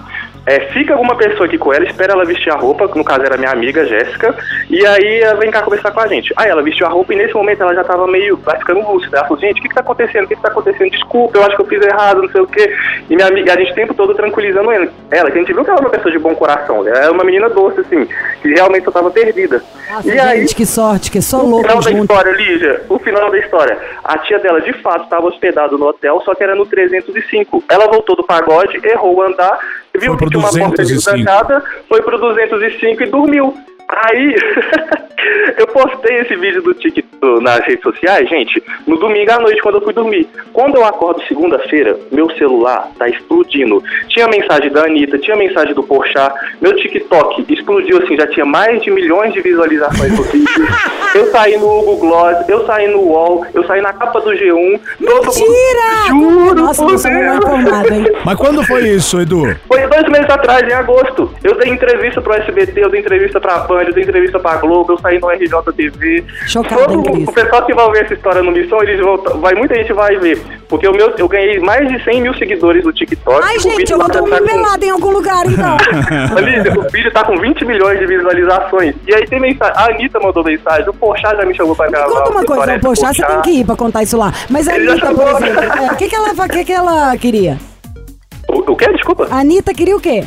é, 0.47 0.61
fica 0.73 0.93
alguma 0.93 1.17
pessoa 1.17 1.47
aqui 1.47 1.57
com 1.57 1.73
ela, 1.73 1.85
espera 1.85 2.13
ela 2.13 2.25
vestir 2.25 2.53
a 2.53 2.57
roupa, 2.57 2.89
que 2.89 2.99
no 2.99 3.05
caso 3.05 3.23
era 3.23 3.37
minha 3.37 3.51
amiga 3.51 3.87
Jéssica, 3.87 4.35
e 4.69 4.85
aí 4.87 5.21
ela 5.21 5.39
vem 5.39 5.51
cá 5.51 5.63
conversar 5.63 5.91
com 5.93 6.01
a 6.01 6.07
gente. 6.07 6.33
Aí 6.37 6.51
ela 6.51 6.63
vestiu 6.63 6.87
a 6.87 6.91
roupa 6.91 7.13
e 7.13 7.17
nesse 7.17 7.35
momento 7.35 7.63
ela 7.63 7.75
já 7.75 7.85
tava 7.85 8.07
meio, 8.07 8.37
vai 8.39 8.59
ficando 8.59 8.81
lúcida. 8.81 9.19
Ela 9.19 9.27
falou: 9.27 9.41
gente, 9.41 9.61
o 9.61 9.63
que 9.63 9.69
que 9.69 9.75
tá 9.75 9.81
acontecendo? 9.81 10.25
O 10.25 10.29
que 10.29 10.37
que 10.37 10.43
tá 10.43 10.49
acontecendo? 10.49 10.91
Desculpa, 10.91 11.39
eu 11.39 11.45
acho 11.45 11.57
que 11.57 11.63
eu 11.63 11.67
fiz 11.67 11.83
errado, 11.83 12.23
não 12.23 12.31
sei 12.31 12.41
o 12.41 12.47
quê. 12.47 12.75
E 13.09 13.15
minha 13.15 13.29
amiga, 13.29 13.55
a 13.55 13.57
gente 13.57 13.73
o 13.73 13.75
tempo 13.75 13.95
todo 13.95 14.15
tranquilizando 14.15 14.71
ela, 14.71 14.89
ela, 15.11 15.31
que 15.31 15.39
a 15.39 15.41
gente 15.41 15.53
viu 15.53 15.65
que 15.65 15.71
ela 15.71 15.79
era 15.79 15.87
uma 15.87 15.91
pessoa 15.91 16.13
de 16.13 16.19
bom 16.19 16.35
coração, 16.35 16.87
ela 16.87 16.99
era 16.99 17.13
uma 17.13 17.25
menina 17.25 17.49
doce, 17.49 17.81
assim, 17.81 18.07
que 18.41 18.49
realmente 18.49 18.85
só 18.85 18.91
tava 18.91 19.11
perdida. 19.11 19.63
Nossa, 19.91 20.09
e 20.09 20.19
aí, 20.19 20.41
gente, 20.41 20.55
que 20.55 20.67
sorte, 20.67 21.11
que 21.11 21.23
só 21.23 21.43
o 21.43 21.49
louco 21.49 21.69
final 21.69 21.83
da 21.83 21.91
junto. 21.91 22.03
história, 22.03 22.33
Lígia, 22.33 22.83
o 22.89 22.99
final 22.99 23.31
da 23.31 23.39
história. 23.39 23.79
A 24.05 24.19
tia 24.19 24.39
dela, 24.39 24.61
de 24.61 24.73
fato, 24.75 25.05
estava 25.05 25.27
hospedada 25.27 25.77
no 25.77 25.87
hotel, 25.87 26.21
só 26.25 26.35
que 26.35 26.43
era 26.43 26.55
no 26.55 26.67
305. 26.67 27.65
Ela 27.69 27.87
voltou 27.87 28.17
do 28.17 28.25
pagode, 28.25 28.81
errou 28.85 29.17
o 29.17 29.23
andar, 29.23 29.59
viu 29.99 30.17
Foi 30.17 30.29
que 30.29 30.31
tinha 30.31 30.41
uma 30.41 30.51
porta 30.51 30.83
205. 30.83 30.95
destrancada, 30.95 31.65
foi 31.89 32.03
pro 32.03 32.19
205 32.19 33.03
e 33.03 33.07
dormiu. 33.07 33.55
Aí, 33.95 34.35
eu 35.59 35.67
postei 35.69 36.21
esse 36.21 36.35
vídeo 36.37 36.63
do 36.63 36.75
TikTok 36.75 37.13
nas 37.41 37.61
redes 37.67 37.83
sociais, 37.83 38.29
gente, 38.29 38.61
no 38.87 38.97
domingo 38.97 39.31
à 39.31 39.39
noite, 39.39 39.61
quando 39.63 39.77
eu 39.77 39.83
fui 39.83 39.93
dormir. 39.93 40.29
Quando 40.53 40.77
eu 40.77 40.85
acordo 40.85 41.23
segunda-feira, 41.29 41.97
meu 42.11 42.29
celular 42.37 42.89
tá 42.99 43.09
explodindo. 43.09 43.81
Tinha 44.09 44.27
mensagem 44.27 44.71
da 44.73 44.85
Anitta, 44.85 45.19
tinha 45.19 45.37
mensagem 45.37 45.73
do 45.73 45.85
Porchat, 45.85 46.35
meu 46.61 46.75
TikTok 46.75 47.45
explodiu 47.53 47.99
assim, 48.03 48.17
já 48.17 48.27
tinha 48.27 48.45
mais 48.45 48.83
de 48.83 48.91
milhões 48.91 49.33
de 49.33 49.41
visualizações 49.41 50.17
no 50.17 50.23
vídeo. 50.25 50.67
Eu 51.15 51.27
saí 51.31 51.59
no 51.59 51.67
Google 51.67 51.99
Gloss, 51.99 52.49
eu 52.49 52.65
saí 52.65 52.89
no 52.89 53.01
UOL, 53.01 53.45
eu 53.53 53.63
saí 53.67 53.83
na 53.83 53.93
capa 53.93 54.19
do 54.23 54.31
G1. 54.31 54.81
todo 54.99 55.27
mundo- 55.27 55.35
Mentira! 55.37 56.09
Juro 56.09 56.55
Nossa, 56.55 56.83
por 56.83 56.91
você 56.93 57.11
não 57.11 57.21
é 57.21 57.39
Deus. 57.39 57.91
hein? 57.91 58.07
Mas 58.25 58.35
quando 58.39 58.65
foi 58.65 58.89
isso, 58.89 59.21
Edu? 59.21 59.43
Foi 59.69 59.87
dois 59.89 60.09
meses 60.09 60.31
atrás, 60.31 60.67
em 60.67 60.73
agosto. 60.73 61.31
Eu 61.45 61.55
dei 61.59 61.71
entrevista 61.71 62.23
pro 62.23 62.33
SBT, 62.33 62.83
eu 62.83 62.89
dei 62.89 63.01
entrevista 63.01 63.39
pra 63.39 63.59
Band, 63.59 63.82
eu 63.89 63.95
dei 63.95 64.05
entrevista 64.05 64.39
pra 64.39 64.57
Globo, 64.57 64.93
eu 64.93 64.99
saí 64.99 65.19
no 65.19 65.29
RJTV. 65.29 66.25
Chocada, 66.47 66.85
Todo 66.87 67.29
o 67.29 67.33
pessoal 67.33 67.65
que 67.67 67.75
vai 67.75 67.91
ver 67.93 68.05
essa 68.05 68.15
história 68.15 68.43
no 68.43 68.51
Missão, 68.53 68.83
eles 68.83 69.01
vão, 69.01 69.17
vai, 69.41 69.55
muita 69.55 69.75
gente 69.75 69.93
vai 69.93 70.17
ver. 70.17 70.41
Porque 70.69 70.89
o 70.89 70.93
meu, 70.93 71.13
eu 71.19 71.29
ganhei 71.29 71.59
mais 71.61 71.87
de 71.89 72.03
100 72.03 72.23
mil 72.23 72.35
seguidores 72.35 72.85
no 72.85 72.93
TikTok. 72.93 73.41
Ai, 73.45 73.59
gente, 73.59 73.91
eu 73.93 73.99
vou 73.99 74.09
tá- 74.09 74.19
dormir 74.21 74.31
tá 74.31 74.39
com- 74.41 74.47
pelada 74.47 74.85
em 74.85 74.91
algum 74.91 75.11
lugar, 75.11 75.45
então. 75.47 75.77
Olha, 76.37 76.79
o 76.81 76.91
vídeo 76.91 77.13
tá 77.13 77.25
com 77.25 77.37
20 77.39 77.65
milhões 77.65 77.99
de 77.99 78.07
visualizações. 78.07 78.95
E 79.07 79.15
aí 79.15 79.27
tem 79.27 79.39
mensagem. 79.41 79.75
A 79.77 79.85
Anitta 79.91 80.19
mandou 80.21 80.43
mensagem. 80.45 80.89
O 80.89 80.95
Porchat 80.95 81.37
já 81.37 81.45
me 81.45 81.55
chamou 81.55 81.77
pra 81.77 81.89
gravar. 81.91 82.09
Conta 82.11 82.31
uma 82.31 82.45
coisa, 82.45 82.63
o 82.63 82.67
de 82.79 82.83
você 82.83 83.03
tem 83.03 83.15
Porchat. 83.15 83.43
que 83.43 83.51
ir 83.51 83.65
pra 83.65 83.77
contar 83.77 84.03
isso 84.03 84.17
lá. 84.17 84.33
Mas 84.49 84.67
a 84.69 84.77
Ele 84.77 84.91
Anitta, 84.91 85.13
por 85.15 85.29
exemplo, 85.29 85.63
é, 85.63 85.93
o 85.93 85.97
que, 85.97 86.09
que, 86.09 86.15
ela, 86.17 86.49
que, 86.49 86.65
que 86.65 86.73
ela 86.73 87.17
queria? 87.19 87.59
O, 88.49 88.73
o 88.73 88.77
quê? 88.77 88.91
Desculpa. 88.93 89.29
A 89.31 89.41
Anitta 89.41 89.73
queria 89.75 89.97
o 89.97 90.01
quê? 90.01 90.25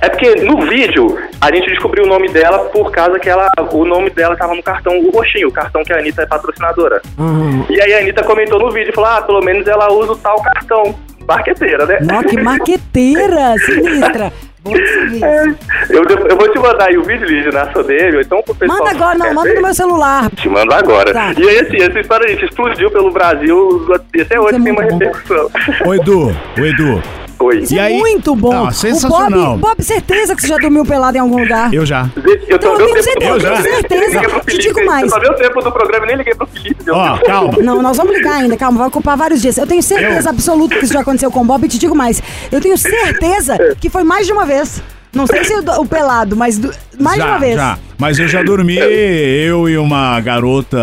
É 0.00 0.08
porque 0.08 0.36
no 0.36 0.60
vídeo 0.62 1.18
a 1.42 1.52
gente 1.52 1.68
descobriu 1.70 2.04
o 2.04 2.06
nome 2.06 2.28
dela 2.28 2.60
por 2.66 2.92
causa 2.92 3.18
que 3.18 3.28
ela, 3.28 3.48
o 3.72 3.84
nome 3.84 4.10
dela 4.10 4.36
tava 4.36 4.54
no 4.54 4.62
cartão, 4.62 4.96
o 5.00 5.10
roxinho, 5.10 5.48
o 5.48 5.52
cartão 5.52 5.82
que 5.82 5.92
a 5.92 5.98
Anitta 5.98 6.22
é 6.22 6.26
patrocinadora. 6.26 7.02
Aham. 7.18 7.66
E 7.68 7.82
aí 7.82 7.92
a 7.94 7.98
Anitta 7.98 8.22
comentou 8.22 8.60
no 8.60 8.70
vídeo, 8.70 8.92
falou, 8.94 9.10
ah, 9.10 9.22
pelo 9.22 9.40
menos 9.40 9.66
ela 9.66 9.92
usa 9.92 10.12
o 10.12 10.16
tal 10.16 10.40
cartão. 10.40 10.94
Marqueteira, 11.26 11.84
né? 11.84 11.98
Nó, 12.00 12.22
que 12.22 12.40
maqueteira, 12.40 13.54
sinistra. 13.66 14.32
É, 14.64 15.48
eu, 15.90 16.04
eu 16.04 16.36
vou 16.36 16.48
te 16.48 16.58
mandar 16.60 16.86
aí 16.86 16.96
o 16.96 17.02
vídeo, 17.02 17.26
Lígia, 17.26 17.50
na 17.50 17.72
sua 17.72 17.82
ou 17.82 18.20
então 18.20 18.40
pro 18.42 18.54
pessoal. 18.54 18.78
Manda 18.78 18.90
agora, 18.92 19.18
não, 19.18 19.34
manda 19.34 19.54
no 19.54 19.62
meu 19.62 19.74
celular. 19.74 20.30
Te 20.30 20.48
mando 20.48 20.72
agora. 20.72 21.12
Tá. 21.12 21.32
E 21.36 21.48
aí, 21.48 21.58
assim, 21.58 21.82
essa 21.82 21.98
história, 21.98 22.28
gente, 22.28 22.44
explodiu 22.44 22.88
pelo 22.88 23.10
Brasil 23.10 23.84
e 24.14 24.20
até 24.20 24.38
hoje 24.38 24.56
é 24.56 24.60
tem 24.60 24.72
uma 24.72 24.82
bom. 24.82 24.98
repercussão. 24.98 25.50
Ô, 25.84 25.94
Edu, 25.94 26.28
o 26.56 26.64
Edu, 26.64 27.02
Oi. 27.42 27.58
Isso 27.60 27.74
E 27.74 27.78
é 27.78 27.82
aí? 27.82 27.98
muito 27.98 28.34
bom. 28.36 28.68
O 28.68 28.72
sensacional. 28.72 29.56
Bob, 29.58 29.60
Bob, 29.76 29.82
certeza 29.82 30.34
que 30.36 30.42
você 30.42 30.48
já 30.48 30.58
dormiu 30.58 30.84
pelado 30.84 31.16
em 31.16 31.20
algum 31.20 31.38
lugar. 31.40 31.72
eu 31.74 31.84
já. 31.84 32.08
Eu, 32.16 32.56
Então, 32.56 32.72
eu 32.78 32.86
tenho 32.86 33.02
certeza, 33.02 33.30
eu 33.32 33.40
já. 33.40 33.62
tenho 33.62 33.74
certeza. 33.76 34.04
Liguei 34.06 34.28
pro 34.28 34.40
Te 34.40 34.44
Felipe, 34.46 34.62
digo 34.62 34.86
mais. 34.86 35.02
Eu 35.04 35.10
só 35.10 35.18
dei 35.18 35.30
o 35.30 35.34
tempo 35.34 35.60
do 35.62 35.72
programa 35.72 36.04
e 36.04 36.08
nem 36.08 36.16
liguei 36.16 36.34
pro 36.34 36.46
Felipe. 36.46 36.90
Ó, 36.90 37.18
calma. 37.18 37.58
Não, 37.62 37.82
nós 37.82 37.96
vamos 37.96 38.14
ligar 38.16 38.34
ainda, 38.34 38.56
calma, 38.56 38.78
vai 38.78 38.88
ocupar 38.88 39.16
vários 39.16 39.40
dias. 39.42 39.56
Eu 39.58 39.66
tenho 39.66 39.82
certeza 39.82 40.30
absoluta 40.30 40.76
que 40.78 40.84
isso 40.84 40.92
já 40.94 41.00
aconteceu 41.00 41.30
com 41.30 41.40
o 41.40 41.44
Bob 41.44 41.64
e 41.64 41.68
te 41.68 41.78
digo 41.78 41.94
mais. 41.94 42.22
Eu 42.50 42.60
tenho 42.60 42.76
certeza 42.78 43.58
que 43.80 43.88
foi 43.90 44.04
mais 44.04 44.26
de 44.26 44.32
uma 44.32 44.44
vez. 44.44 44.82
Não 45.14 45.26
sei 45.26 45.44
se 45.44 45.52
o, 45.54 45.80
o 45.80 45.86
pelado, 45.86 46.34
mas 46.34 46.56
do- 46.58 46.72
mais 46.98 47.18
já, 47.18 47.26
uma 47.26 47.38
vez. 47.38 47.54
já. 47.56 47.78
Mas 47.98 48.18
eu 48.18 48.26
já 48.26 48.42
dormi, 48.42 48.76
eu 48.76 49.68
e 49.68 49.76
uma 49.78 50.18
garota 50.20 50.78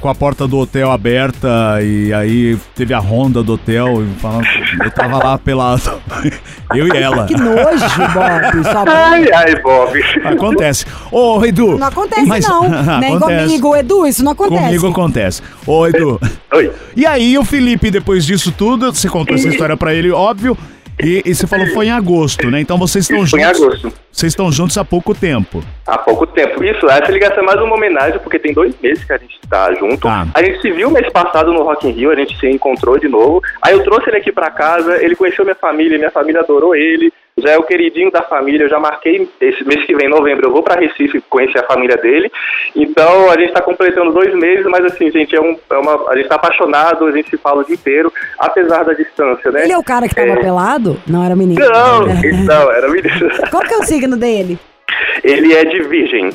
com 0.00 0.08
a 0.08 0.14
porta 0.14 0.46
do 0.46 0.58
hotel 0.58 0.90
aberta 0.90 1.48
e 1.82 2.12
aí 2.12 2.58
teve 2.74 2.92
a 2.92 2.98
ronda 2.98 3.42
do 3.42 3.54
hotel 3.54 4.02
e 4.04 4.20
falando, 4.20 4.44
eu 4.84 4.90
tava 4.90 5.18
lá 5.18 5.38
pelado. 5.38 5.82
Eu 6.72 6.86
e 6.86 6.96
ela. 6.96 7.26
Que 7.26 7.34
nojo, 7.36 7.56
Bob. 8.14 8.62
Só 8.70 8.84
Ai, 8.86 9.28
ai, 9.32 9.56
Bob. 9.60 10.00
Acontece. 10.24 10.86
Ô, 11.10 11.44
Edu. 11.44 11.76
Não 11.76 11.88
acontece, 11.88 12.26
mas- 12.26 12.46
não. 12.46 12.62
Nem 13.00 13.16
Acontece. 13.16 13.44
comigo, 13.46 13.74
Edu, 13.76 14.06
isso 14.06 14.22
não 14.22 14.30
acontece. 14.32 14.62
Comigo 14.66 14.86
acontece. 14.88 15.42
Ô, 15.66 15.84
Edu. 15.88 16.20
Oi. 16.54 16.70
E 16.94 17.04
aí, 17.04 17.36
o 17.36 17.44
Felipe, 17.44 17.90
depois 17.90 18.24
disso 18.24 18.52
tudo, 18.52 18.92
você 18.94 19.08
contou 19.08 19.34
essa 19.34 19.48
história 19.48 19.76
pra 19.76 19.92
ele, 19.92 20.12
óbvio. 20.12 20.56
E, 21.02 21.22
e 21.24 21.34
você 21.34 21.46
falou 21.46 21.66
que 21.66 21.72
foi 21.72 21.86
em 21.86 21.90
agosto, 21.90 22.50
né? 22.50 22.60
Então 22.60 22.78
vocês 22.78 23.04
estão 23.08 23.26
Foi 23.26 23.40
em 23.40 23.44
juntos. 23.44 23.62
agosto. 23.62 23.92
Vocês 24.12 24.32
estão 24.32 24.50
juntos 24.52 24.76
há 24.76 24.84
pouco 24.84 25.14
tempo. 25.14 25.62
Há 25.86 25.98
pouco 25.98 26.26
tempo. 26.26 26.62
Isso, 26.62 26.88
essa 26.88 27.10
ligação 27.10 27.42
é 27.42 27.46
mais 27.46 27.60
uma 27.60 27.74
homenagem, 27.74 28.18
porque 28.20 28.38
tem 28.38 28.52
dois 28.52 28.74
meses 28.82 29.04
que 29.04 29.12
a 29.12 29.18
gente 29.18 29.38
tá 29.48 29.72
junto. 29.74 29.98
Tá. 29.98 30.26
A 30.34 30.42
gente 30.42 30.60
se 30.60 30.70
viu 30.70 30.90
mês 30.90 31.08
passado 31.12 31.52
no 31.52 31.62
Rock 31.62 31.88
in 31.88 31.92
Rio, 31.92 32.10
a 32.10 32.14
gente 32.14 32.38
se 32.38 32.46
encontrou 32.48 32.98
de 32.98 33.08
novo. 33.08 33.40
Aí 33.62 33.72
eu 33.72 33.82
trouxe 33.82 34.08
ele 34.08 34.18
aqui 34.18 34.32
pra 34.32 34.50
casa, 34.50 35.02
ele 35.02 35.16
conheceu 35.16 35.44
minha 35.44 35.54
família, 35.54 35.98
minha 35.98 36.10
família 36.10 36.40
adorou 36.40 36.74
ele. 36.74 37.12
Já 37.40 37.50
é 37.52 37.58
o 37.58 37.62
queridinho 37.62 38.10
da 38.10 38.22
família, 38.22 38.64
eu 38.64 38.68
já 38.68 38.78
marquei 38.78 39.28
esse 39.40 39.64
mês 39.64 39.84
que 39.84 39.94
vem, 39.94 40.08
novembro, 40.08 40.46
eu 40.46 40.52
vou 40.52 40.62
pra 40.62 40.78
Recife 40.80 41.20
conhecer 41.28 41.58
a 41.58 41.66
família 41.66 41.96
dele. 41.96 42.30
Então 42.74 43.30
a 43.30 43.38
gente 43.38 43.52
tá 43.52 43.60
completando 43.62 44.12
dois 44.12 44.34
meses, 44.34 44.64
mas 44.66 44.84
assim, 44.84 45.10
gente, 45.10 45.34
é, 45.34 45.40
um, 45.40 45.56
é 45.70 45.76
uma, 45.78 46.10
a 46.10 46.16
gente 46.16 46.28
tá 46.28 46.36
apaixonado, 46.36 47.06
a 47.06 47.10
gente 47.12 47.30
se 47.30 47.36
fala 47.36 47.62
o 47.62 47.64
dia 47.64 47.74
inteiro, 47.74 48.12
apesar 48.38 48.84
da 48.84 48.92
distância, 48.92 49.50
né? 49.50 49.64
Ele 49.64 49.72
é 49.72 49.78
o 49.78 49.84
cara 49.84 50.08
que 50.08 50.14
tava 50.14 50.28
É. 50.28 50.36
pelado? 50.36 50.96
Não, 51.06 51.24
era 51.24 51.34
menino. 51.36 51.60
Não, 51.60 52.06
não, 52.44 52.72
era 52.72 52.88
menino. 52.88 53.30
Qual 53.50 53.62
que 53.62 53.74
é 53.74 53.78
o 53.78 53.84
signo 53.84 54.16
dele? 54.16 54.58
Ele 55.22 55.52
é 55.54 55.64
de 55.64 55.82
virgem. 55.82 56.30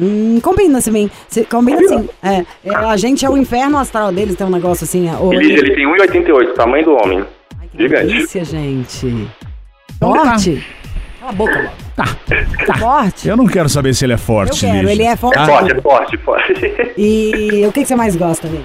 Hum, 0.00 0.38
combina 0.42 0.78
assim, 0.78 1.10
combina 1.50 1.80
assim. 1.80 2.08
É, 2.22 2.44
é, 2.64 2.74
a 2.74 2.96
gente 2.96 3.26
é 3.26 3.28
o 3.30 3.36
inferno 3.36 3.76
astral 3.76 4.12
deles, 4.12 4.36
tem 4.36 4.46
um 4.46 4.50
negócio 4.50 4.84
assim. 4.84 5.08
é, 5.10 5.34
Ele, 5.34 5.52
ele 5.52 5.74
tem 5.74 5.86
1,88, 5.86 6.54
tamanho 6.54 6.84
do 6.84 6.92
homem. 6.94 7.24
Ai, 7.60 7.68
que 7.70 7.82
Gigante. 7.82 8.06
delícia, 8.06 8.44
gente. 8.44 9.28
Então 10.00 10.12
tá. 10.14 10.24
Forte. 10.30 10.66
Cala 11.20 11.30
a 11.30 11.34
boca, 11.34 11.58
Bob. 11.58 11.70
Tá. 11.94 12.06
Forte. 12.78 13.28
Eu 13.28 13.36
não 13.36 13.46
quero 13.46 13.68
saber 13.68 13.92
se 13.94 14.06
ele 14.06 14.12
é 14.12 14.14
Eu 14.14 14.18
forte, 14.18 14.60
quero, 14.60 14.78
Lígia. 14.78 14.92
ele 14.92 15.02
é 15.04 15.16
forte. 15.16 15.38
É 15.38 15.44
forte, 15.46 15.72
é 15.72 15.80
forte, 15.80 16.16
forte. 16.16 16.92
E 16.96 17.64
o 17.66 17.72
que, 17.72 17.82
que 17.82 17.86
você 17.86 17.94
mais 17.94 18.16
gosta 18.16 18.48
dele? 18.48 18.64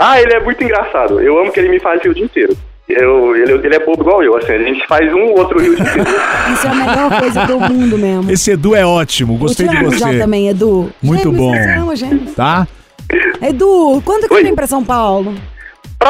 ah, 0.00 0.18
ele 0.20 0.32
é 0.34 0.40
muito 0.40 0.64
engraçado. 0.64 1.20
Eu 1.20 1.38
amo 1.38 1.52
que 1.52 1.60
ele 1.60 1.68
me 1.68 1.78
faz 1.80 2.02
rir 2.02 2.08
o 2.08 2.14
dia 2.14 2.24
inteiro. 2.24 2.56
Eu, 2.88 3.34
ele, 3.36 3.52
ele 3.66 3.74
é 3.74 3.78
bobo 3.84 4.02
igual 4.02 4.22
eu, 4.22 4.36
assim. 4.36 4.52
A 4.52 4.58
gente 4.62 4.86
faz 4.86 5.12
um 5.12 5.20
ou 5.24 5.38
outro 5.38 5.60
rio 5.60 5.74
inteiro. 5.74 6.04
Isso 6.54 6.66
é 6.66 6.70
a 6.70 6.74
melhor 6.74 7.18
coisa 7.18 7.46
do 7.46 7.60
mundo 7.60 7.98
mesmo. 7.98 8.30
Esse 8.30 8.52
Edu 8.52 8.74
é 8.74 8.86
ótimo, 8.86 9.36
gostei 9.36 9.66
Eu 9.66 9.70
te 9.70 9.76
de 9.78 9.84
amo 9.84 9.94
já 9.98 10.06
você. 10.08 10.18
também, 10.18 10.48
Edu. 10.48 10.90
Muito 11.02 11.30
Gêmeos, 11.30 11.36
bom. 11.38 11.86
você 11.86 11.96
gêmeos. 11.96 12.34
Tá? 12.34 12.66
Edu, 13.42 14.02
quando 14.04 14.26
que 14.28 14.32
Oi. 14.34 14.40
você 14.40 14.44
vem 14.46 14.54
pra 14.54 14.66
São 14.66 14.82
Paulo? 14.82 15.34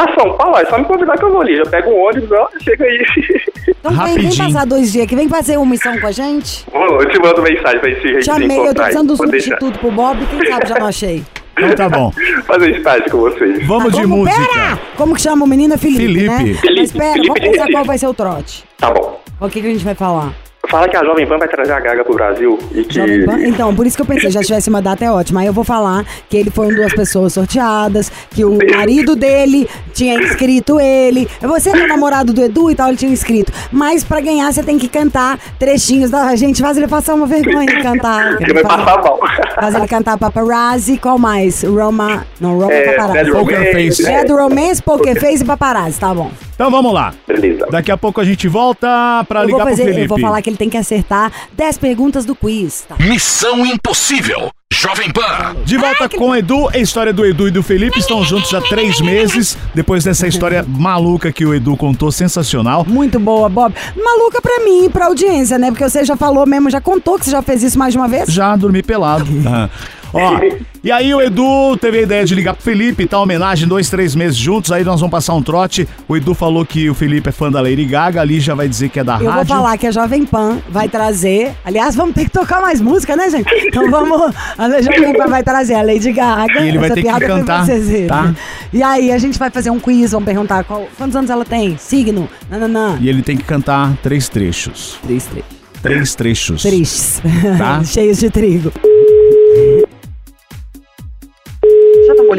Pra 0.04 0.14
São 0.14 0.37
Paulo, 0.37 0.59
é 0.59 0.64
só 0.66 0.78
me 0.78 0.85
convidar 0.85 1.16
que 1.16 1.24
eu 1.24 1.30
vou 1.33 1.40
ali. 1.40 1.57
Eu 1.59 1.66
pego 1.66 1.90
um 1.90 2.00
ônibus, 2.09 2.30
ó, 2.33 2.48
chega 2.61 2.85
aí. 2.85 3.04
Então 3.87 3.92
vem, 4.04 4.14
vem 4.18 4.37
passar 4.37 4.64
dois 4.66 4.92
dias 4.92 5.04
aqui, 5.04 5.14
vem 5.14 5.28
fazer 5.28 5.59
uma 5.59 5.66
missão 5.66 5.98
com 6.00 6.07
a 6.07 6.11
gente. 6.11 6.64
Bom, 6.72 6.85
eu 7.00 7.07
te 7.09 7.18
mando 7.18 7.42
mensagem 7.42 7.80
pra 7.80 7.90
gente 7.90 8.00
se 8.18 8.22
Chamei, 8.24 8.59
eu 8.59 8.74
tô 8.74 8.80
precisando 8.83 9.09
do 9.09 9.16
substituto 9.16 9.78
pro 9.78 9.90
Bob, 9.90 10.18
quem 10.26 10.46
sabe 10.50 10.66
já 10.68 10.78
não 10.78 10.87
achei. 10.87 11.22
Então 11.57 11.70
tá 11.76 11.88
bom. 11.88 12.11
Fazer 12.46 12.76
estágio 12.76 13.09
com 13.12 13.18
vocês. 13.18 13.64
Vamos 13.66 13.92
Tá, 13.94 14.00
de 14.00 14.09
como- 14.09 14.16
música. 14.24 14.37
Pera! 14.52 14.78
Como 14.96 15.14
que 15.14 15.20
chama 15.22 15.44
o 15.44 15.48
menino? 15.48 15.74
É 15.74 15.76
Felipe, 15.78 16.00
Felipe. 16.02 16.26
né? 16.28 16.38
Felipe, 16.54 16.80
Mas 16.80 16.92
pera, 16.92 17.12
Felipe 17.12 17.28
vamos 17.28 17.40
pensar 17.48 17.70
qual 17.70 17.85
vai 17.85 17.96
ser 17.98 18.07
o 18.09 18.14
trote. 18.14 18.64
Tá 18.76 18.90
bom. 18.90 19.20
O 19.40 19.48
que, 19.48 19.61
que 19.61 19.66
a 19.68 19.70
gente 19.70 19.85
vai 19.85 19.94
falar? 19.94 20.33
Fala 20.74 20.88
que 20.88 20.96
a 20.96 21.04
Jovem 21.04 21.24
Pan 21.24 21.38
vai 21.38 21.46
trazer 21.46 21.72
a 21.72 21.78
Gaga 21.78 22.02
pro 22.02 22.14
Brasil 22.14 22.58
e 22.74 22.82
que... 22.82 22.94
Jovem 22.96 23.24
Pan? 23.24 23.38
Então, 23.46 23.72
por 23.72 23.87
isso 23.87 23.96
que 23.96 24.02
eu 24.02 24.06
pensei, 24.06 24.28
já 24.28 24.40
tivesse 24.40 24.68
uma 24.68 24.82
data 24.82 25.04
é 25.04 25.08
ótima. 25.12 25.42
Aí 25.42 25.46
eu 25.46 25.52
vou 25.52 25.62
falar 25.62 26.04
que 26.28 26.37
ele 26.37 26.50
foi 26.50 26.66
uma 26.66 26.78
das 26.82 26.92
pessoas 26.92 27.32
sorteadas, 27.32 28.10
que 28.30 28.44
o 28.44 28.58
marido 28.76 29.14
dele 29.14 29.68
tinha 29.92 30.14
inscrito 30.14 30.80
ele. 30.80 31.28
Você 31.40 31.70
é 31.70 31.74
o 31.74 31.87
namorado 31.87 32.32
do 32.32 32.42
Edu 32.42 32.72
e 32.72 32.74
tal, 32.74 32.88
ele 32.88 32.96
tinha 32.96 33.12
inscrito. 33.12 33.52
Mas 33.70 34.02
pra 34.02 34.20
ganhar, 34.20 34.52
você 34.52 34.64
tem 34.64 34.76
que 34.76 34.88
cantar 34.88 35.38
trechinhos 35.60 36.10
da 36.10 36.34
gente. 36.34 36.60
Faz 36.60 36.76
ele 36.76 36.88
passar 36.88 37.14
uma 37.14 37.26
vergonha 37.26 37.66
de 37.66 37.80
cantar. 37.80 38.34
Ele 38.42 38.52
vai 38.54 38.64
passar 38.64 39.00
mal. 39.00 39.20
Faz 39.54 39.74
ele 39.76 39.87
cantar 39.87 40.18
Paparazzi, 40.18 40.98
qual 40.98 41.20
mais? 41.20 41.62
Roma. 41.62 42.26
Não, 42.40 42.58
Roma 42.58 42.72
É, 42.72 42.92
Paparazzi. 42.96 43.30
Bad 43.30 43.30
Poker 43.30 43.58
Romance, 43.58 43.72
Face. 43.87 44.02
né? 44.02 44.16
Bad 44.16 44.32
Romance, 44.32 44.82
Poker 44.82 45.20
Face 45.20 45.42
e 45.44 45.46
Paparazzi, 45.46 46.00
tá 46.00 46.12
bom. 46.12 46.32
Então 46.54 46.70
vamos 46.70 46.92
lá. 46.92 47.12
Beleza. 47.26 47.66
Daqui 47.70 47.90
a 47.90 47.96
pouco 47.96 48.20
a 48.20 48.24
gente 48.24 48.46
volta 48.48 48.88
pra 49.28 49.40
Eu 49.42 49.46
ligar 49.46 49.58
vou, 49.58 49.68
fazer, 49.68 49.82
pro 49.84 49.92
Felipe. 49.92 50.04
eu 50.04 50.08
vou 50.08 50.20
falar 50.20 50.40
que 50.40 50.50
ele 50.50 50.56
tem 50.56 50.63
que 50.68 50.77
acertar 50.77 51.33
10 51.53 51.79
perguntas 51.79 52.24
do 52.24 52.35
quiz, 52.35 52.85
tá? 52.88 52.96
Missão 52.98 53.64
Impossível. 53.64 54.50
Jovem 54.72 55.11
Pan. 55.11 55.57
De 55.64 55.79
volta 55.79 56.09
com 56.09 56.31
o 56.31 56.37
Edu, 56.37 56.68
a 56.68 56.79
história 56.79 57.12
do 57.12 57.24
Edu 57.24 57.48
e 57.48 57.50
do 57.50 57.62
Felipe 57.62 57.98
estão 57.98 58.24
juntos 58.24 58.53
há 58.53 58.61
três 58.61 59.00
meses. 59.00 59.57
Depois 59.72 60.03
dessa 60.05 60.27
história 60.27 60.64
maluca 60.66 61.33
que 61.33 61.46
o 61.46 61.55
Edu 61.55 61.77
contou, 61.77 62.11
sensacional. 62.11 62.85
Muito 62.87 63.20
boa, 63.20 63.48
Bob. 63.48 63.72
Maluca 63.96 64.42
pra 64.42 64.64
mim 64.64 64.87
e 64.87 64.90
pra 64.90 65.07
audiência, 65.07 65.59
né? 65.59 65.70
Porque 65.70 65.88
você 65.88 66.05
já 66.05 66.16
falou 66.16 66.44
mesmo, 66.44 66.68
já 66.68 66.81
contou 66.81 67.18
que 67.18 67.24
você 67.24 67.31
já 67.31 67.40
fez 67.40 67.62
isso 67.62 67.79
mais 67.79 67.94
de 67.94 67.98
uma 67.98 68.09
vez? 68.09 68.29
Já 68.29 68.55
dormi 68.57 68.83
pelado. 68.83 69.24
Ó, 70.14 70.40
e 70.83 70.92
aí 70.92 71.12
o 71.14 71.20
Edu 71.20 71.77
teve 71.79 71.98
a 71.98 72.03
ideia 72.03 72.24
de 72.24 72.35
ligar 72.35 72.55
pro 72.55 72.62
Felipe 72.62 73.03
e 73.03 73.07
tal, 73.07 73.22
homenagem, 73.22 73.66
dois, 73.66 73.90
três 73.90 74.14
meses 74.14 74.37
juntos. 74.37 74.70
Aí 74.70 74.85
nós 74.85 75.00
vamos 75.00 75.11
passar 75.11 75.35
um 75.35 75.42
trote. 75.42 75.88
O 76.09 76.16
Edu 76.16 76.35
falou 76.35 76.64
que 76.64 76.88
o 76.88 76.94
Felipe 76.94 77.29
é 77.29 77.33
fã 77.33 77.50
da 77.50 77.61
Lady 77.61 77.85
Gaga, 77.85 78.20
ali 78.20 78.38
já 78.38 78.55
vai 78.55 78.68
dizer 78.68 78.90
que 78.90 79.00
é 79.00 79.05
da 79.05 79.14
Eu 79.14 79.20
vou 79.20 79.29
rádio. 79.31 79.48
falar 79.48 79.77
que 79.79 79.87
a 79.87 79.90
Jovem 79.90 80.24
Pan 80.24 80.59
vai 80.70 80.88
trazer. 80.88 81.53
Aliás, 81.64 81.94
vamos 81.94 82.14
ter 82.14 82.24
que 82.24 82.31
tocar 82.31 82.61
mais 82.61 82.81
música, 82.81 83.16
né, 83.16 83.29
gente? 83.31 83.48
Então 83.66 83.90
vamos. 83.90 84.35
A 84.57 84.81
Jovem 84.83 85.14
Pan 85.16 85.27
vai 85.27 85.42
trazer 85.42 85.74
a 85.74 85.83
Lady 85.83 86.12
Gaga. 86.12 86.61
E 86.61 86.68
ele 86.68 86.79
vai 86.79 86.90
ter 86.90 87.03
que 87.03 87.20
cantar, 87.27 87.66
tá? 88.07 88.35
E 88.72 88.83
aí 88.83 89.11
a 89.11 89.18
gente 89.18 89.38
vai 89.38 89.50
fazer 89.50 89.70
um 89.70 89.81
quiz, 89.81 90.12
vamos 90.12 90.27
perguntar 90.27 90.64
qual- 90.64 90.87
quantos 90.96 91.16
anos 91.16 91.31
ela 91.31 91.44
tem? 91.44 91.77
Signo? 91.79 92.29
Nananã. 92.50 92.98
E 93.00 93.09
ele 93.09 93.22
tem 93.22 93.37
que 93.37 93.44
cantar 93.44 93.96
três 94.03 94.29
trechos. 94.29 94.98
Três, 95.03 95.24
três. 95.27 95.44
Três 95.83 96.14
trechos. 96.14 96.62
Tristes. 96.62 97.22
Tá. 97.59 97.83
Cheios 97.85 98.18
de 98.18 98.31
trigo. 98.31 98.72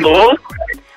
Alô? 0.04 0.38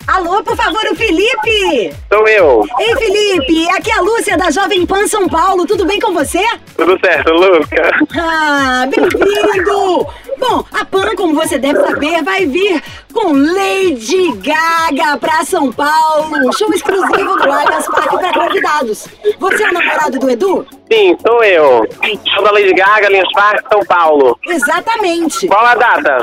Alô, 0.09 0.43
por 0.43 0.57
favor, 0.57 0.83
o 0.91 0.97
Felipe! 0.97 1.95
Sou 2.11 2.27
eu. 2.27 2.67
Ei, 2.81 2.97
Felipe! 2.97 3.69
Aqui 3.77 3.91
é 3.91 3.99
a 3.99 4.01
Lúcia 4.01 4.39
da 4.39 4.51
Jovem 4.51 4.87
Pan 4.87 5.07
São 5.07 5.29
Paulo. 5.29 5.67
Tudo 5.67 5.85
bem 5.85 6.01
com 6.01 6.15
você? 6.15 6.43
Tudo 6.77 6.99
certo, 6.99 7.31
Luca? 7.31 7.91
Ah, 8.19 8.87
bem-vindo! 8.87 10.07
Bom, 10.39 10.65
a 10.73 10.85
Pan, 10.85 11.15
como 11.15 11.35
você 11.35 11.59
deve 11.59 11.79
saber, 11.85 12.23
vai 12.23 12.47
vir 12.47 12.83
com 13.13 13.33
Lady 13.33 14.33
Gaga 14.39 15.19
pra 15.19 15.45
São 15.45 15.71
Paulo. 15.71 16.53
Show 16.57 16.73
exclusivo 16.73 17.37
do 17.37 17.53
Allianz 17.53 17.87
Parque 17.87 18.19
para 18.19 18.33
convidados. 18.33 19.09
Você 19.39 19.63
é 19.63 19.69
o 19.69 19.73
namorado 19.75 20.19
do 20.19 20.31
Edu? 20.31 20.67
Sim, 20.91 21.17
sou 21.27 21.45
eu. 21.45 21.87
Sou 22.35 22.43
da 22.43 22.51
Lady 22.51 22.73
Gaga, 22.73 23.09
Linhas 23.11 23.31
Park, 23.33 23.63
São 23.71 23.85
Paulo. 23.85 24.39
Exatamente. 24.47 25.47
Qual 25.47 25.65
a 25.65 25.75
data? 25.75 26.19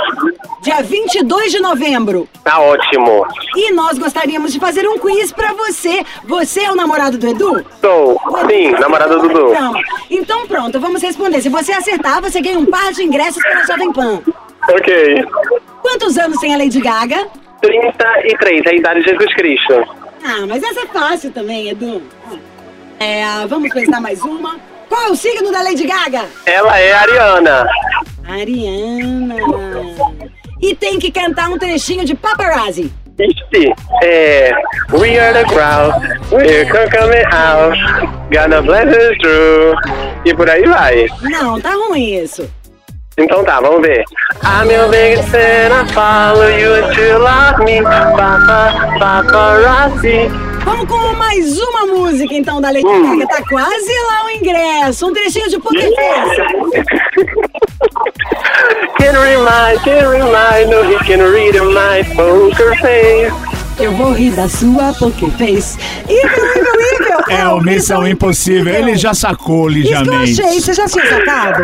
Dia 0.62 0.82
22 0.82 1.52
de 1.52 1.60
novembro. 1.60 2.28
Tá 2.44 2.60
ótimo. 2.60 3.28
E 3.56 3.72
nós 3.72 4.00
gostaríamos 4.00 4.52
de 4.52 4.60
fazer 4.60 4.88
um 4.88 4.98
quiz 4.98 5.32
pra 5.32 5.54
você. 5.54 6.04
Você 6.24 6.62
é 6.62 6.72
o 6.72 6.76
namorado 6.76 7.18
do 7.18 7.28
Edu? 7.28 7.64
Sou. 7.80 8.20
Sim, 8.50 8.72
namorada 8.72 9.18
do 9.18 9.28
Dudu. 9.28 9.52
Então, 9.52 9.74
então 10.10 10.48
pronto, 10.48 10.80
vamos 10.80 11.02
responder. 11.02 11.42
Se 11.42 11.50
você 11.50 11.72
acertar, 11.72 12.20
você 12.22 12.42
ganha 12.42 12.58
um 12.58 12.66
par 12.66 12.92
de 12.92 13.04
ingressos 13.04 13.42
para 13.44 13.60
a 13.60 13.66
Jovem 13.66 13.94
Pan. 13.94 14.22
Ok. 14.70 15.26
Quantos 15.82 16.18
anos 16.18 16.40
tem 16.40 16.56
a 16.56 16.58
Lady 16.58 16.82
Gaga? 16.82 17.28
33, 17.62 18.66
é 18.66 18.70
a 18.70 18.74
idade 18.74 19.04
de 19.04 19.10
Jesus 19.12 19.34
Cristo. 19.36 19.74
Ah, 20.24 20.46
mas 20.48 20.64
essa 20.64 20.82
é 20.82 20.88
fácil 20.88 21.32
também, 21.32 21.70
Edu. 21.70 22.02
É, 23.00 23.46
vamos 23.48 23.72
pensar 23.74 24.00
mais 24.00 24.22
uma. 24.22 24.60
Qual 24.88 25.08
é 25.08 25.10
o 25.12 25.16
signo 25.16 25.52
da 25.52 25.62
Lady 25.62 25.86
Gaga? 25.86 26.26
Ela 26.46 26.80
é 26.80 26.94
Ariana. 26.94 27.68
Ariana. 28.28 29.36
E 30.62 30.76
tem 30.76 30.98
que 31.00 31.12
cantar 31.12 31.50
um 31.50 31.58
trechinho 31.58 32.06
de 32.06 32.16
Paparazzi. 32.16 32.92
Ixi, 33.18 33.74
é. 34.04 34.52
We 34.92 35.18
are 35.18 35.34
the 35.34 35.46
crowd, 35.46 35.94
we're 36.32 36.66
coming 36.90 37.26
out, 37.32 37.78
gonna 38.30 38.62
bless 38.62 38.90
us 38.94 39.18
through. 39.20 39.76
E 40.26 40.34
por 40.34 40.50
aí 40.50 40.66
vai. 40.66 41.06
Não, 41.22 41.60
tá 41.62 41.72
ruim 41.74 42.22
isso. 42.22 42.50
Então 43.18 43.44
tá, 43.46 43.62
vamos 43.62 43.82
ver. 43.82 44.04
I'm 44.44 44.70
your 44.70 44.90
biggest 44.90 45.30
fan, 45.30 45.72
I 45.72 45.88
follow 45.94 46.50
you 46.50 46.74
until 46.86 47.20
love 47.20 47.64
me. 47.64 47.82
Papa, 47.82 48.98
paparazzi. 49.00 50.30
Vamos 50.66 50.86
com 50.90 51.14
mais 51.14 51.58
uma 51.60 51.86
música 51.86 52.34
então 52.34 52.60
da 52.60 52.72
Lady 52.72 52.86
Hum. 52.86 53.18
Gaga. 53.20 53.28
Tá 53.38 53.44
quase 53.50 53.94
lá 54.10 54.26
o 54.26 54.30
ingresso. 54.32 55.08
Um 55.08 55.14
trechinho 55.14 55.50
de 55.50 55.60
Poker 55.60 55.90
Face. 55.96 56.42
Can 58.98 59.14
remind, 59.14 59.80
can 59.84 60.10
remind, 60.10 60.70
no 60.70 60.84
he 60.84 60.98
can 61.06 61.22
read 61.32 61.56
my 61.62 62.04
poker 62.16 62.76
face. 62.82 63.32
Eu 63.78 63.92
vou 63.92 64.12
rir 64.14 64.32
da 64.32 64.48
sua 64.48 64.94
Poker 64.94 65.30
Face. 65.32 65.78
Ível, 66.08 66.46
ível, 66.56 66.74
ível. 67.02 67.18
É 67.30 67.48
o 67.50 67.60
Missão 67.60 68.08
Impossível. 68.08 68.74
Ele 68.74 68.96
já 68.96 69.14
sacou, 69.14 69.70
Isso 69.70 69.88
que 70.04 70.10
eu 70.10 70.14
achei. 70.14 70.62
Você 70.62 70.74
já 70.74 70.88
tinha 70.88 71.06
sacado? 71.08 71.64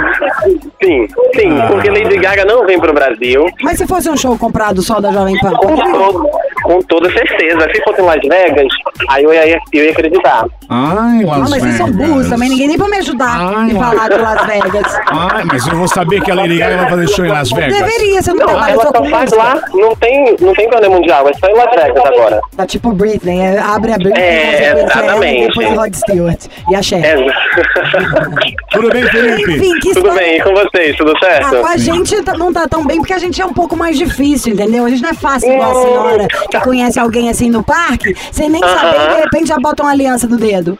Sim, 0.84 1.08
sim, 1.36 1.50
porque 1.70 1.90
Lady 1.90 2.18
Gaga 2.18 2.44
não 2.46 2.66
vem 2.66 2.80
pro 2.80 2.94
Brasil. 2.94 3.46
Mas 3.62 3.78
se 3.78 3.88
fosse 3.88 4.10
um 4.10 4.18
show 4.18 4.38
comprado 4.38 4.82
só 4.82 5.00
da 5.00 5.12
Jovem 5.12 5.38
Pan? 5.40 5.52
Com, 5.52 5.76
to- 5.78 6.30
com 6.64 6.82
toda 6.84 7.12
certeza. 7.12 7.60
Se 7.74 7.82
fosse 7.84 8.02
em 8.02 8.06
Las 8.06 8.20
Vegas, 8.22 8.68
aí 9.10 9.24
eu 9.24 9.34
ia, 9.34 9.60
eu 9.74 9.84
ia 9.86 9.92
acreditar. 9.92 10.46
Ai, 10.70 11.24
Ah, 11.24 11.38
Las 11.38 11.50
mas 11.50 11.62
vocês 11.62 11.76
são 11.76 11.92
burros 11.92 12.30
também. 12.30 12.50
Ninguém 12.50 12.68
nem 12.70 12.78
pra 12.78 12.88
me 12.88 12.98
ajudar 12.98 13.68
e 13.70 13.74
falar 13.74 14.10
de 14.10 14.18
Las 14.18 14.46
Vegas. 14.46 15.00
Ai, 15.08 15.44
mas 15.46 15.68
eu 15.68 15.76
vou 15.76 15.88
saber 15.88 16.22
que 16.22 16.32
a 16.32 16.36
Lady 16.36 16.58
Gaga 16.58 16.78
vai 16.78 16.90
fazer 16.90 17.08
show 17.10 17.26
em 17.26 17.30
Las 17.30 17.50
Vegas. 17.52 17.78
Deveria, 17.78 18.22
você 18.22 18.32
não, 18.32 18.38
Não, 18.40 18.46
trabalha 18.48 18.72
ela 18.74 18.84
só 18.84 18.88
só 18.92 18.98
com 19.00 19.10
faz 19.10 19.32
música. 19.32 19.44
lá, 19.44 19.62
não 19.74 19.96
tem, 19.96 20.36
não 20.40 20.54
tem 20.54 20.70
torneio 20.70 20.92
mundial, 20.94 21.28
é 21.30 21.34
só 21.34 21.48
em 21.48 21.54
Las 21.56 21.70
Vegas 21.76 22.06
agora. 22.06 22.42
Tá 22.56 22.66
tipo 22.66 22.92
Britney, 22.92 23.40
é, 23.42 23.60
abre 23.60 23.92
a 23.94 23.98
Britney, 23.98 24.22
É, 24.24 24.84
exatamente. 24.84 25.44
e 25.44 25.48
depois 25.48 25.70
Rod 25.78 25.94
Stewart 25.96 26.40
e 26.70 26.76
a 26.76 26.82
Cher. 26.82 27.04
É. 27.04 27.16
Tudo 28.72 28.90
bem, 28.90 29.04
Felipe? 29.04 29.52
Enfim, 29.56 29.74
que 29.80 29.94
Tudo 29.94 29.98
história- 30.08 30.14
bem, 30.22 30.38
e 30.38 30.42
com 30.42 30.54
vocês, 30.54 30.96
tudo 30.96 31.14
certo? 31.20 31.46
Ah, 31.48 31.60
com 31.60 31.66
a 31.68 31.78
gente 31.78 32.22
tá- 32.24 32.34
não 32.38 32.54
tá 32.54 32.68
tão 32.68 32.86
bem 32.86 32.98
porque 33.00 33.14
a 33.14 33.18
gente 33.18 33.42
é 33.42 33.46
um 33.46 33.54
pouco 33.54 33.76
mais 33.76 33.98
difícil, 33.98 34.54
entendeu? 34.54 34.86
A 34.86 34.90
gente 34.90 35.02
não 35.02 35.10
é 35.10 35.14
fácil 35.14 35.52
igual 35.52 35.72
a 35.72 35.82
senhora 35.82 36.28
que 36.52 36.60
conhece 36.62 37.00
alguém 37.00 37.30
assim 37.30 37.50
no 37.50 37.64
parque, 37.64 38.16
sem 38.32 38.50
nem 38.50 38.62
saber 38.62 38.98
e 38.98 39.16
de 39.16 39.22
repente 39.22 39.48
já 39.48 39.58
bota 39.58 39.84
uma 39.84 39.92
aliança 39.92 40.28
no 40.28 40.38
dedo. 40.38 40.78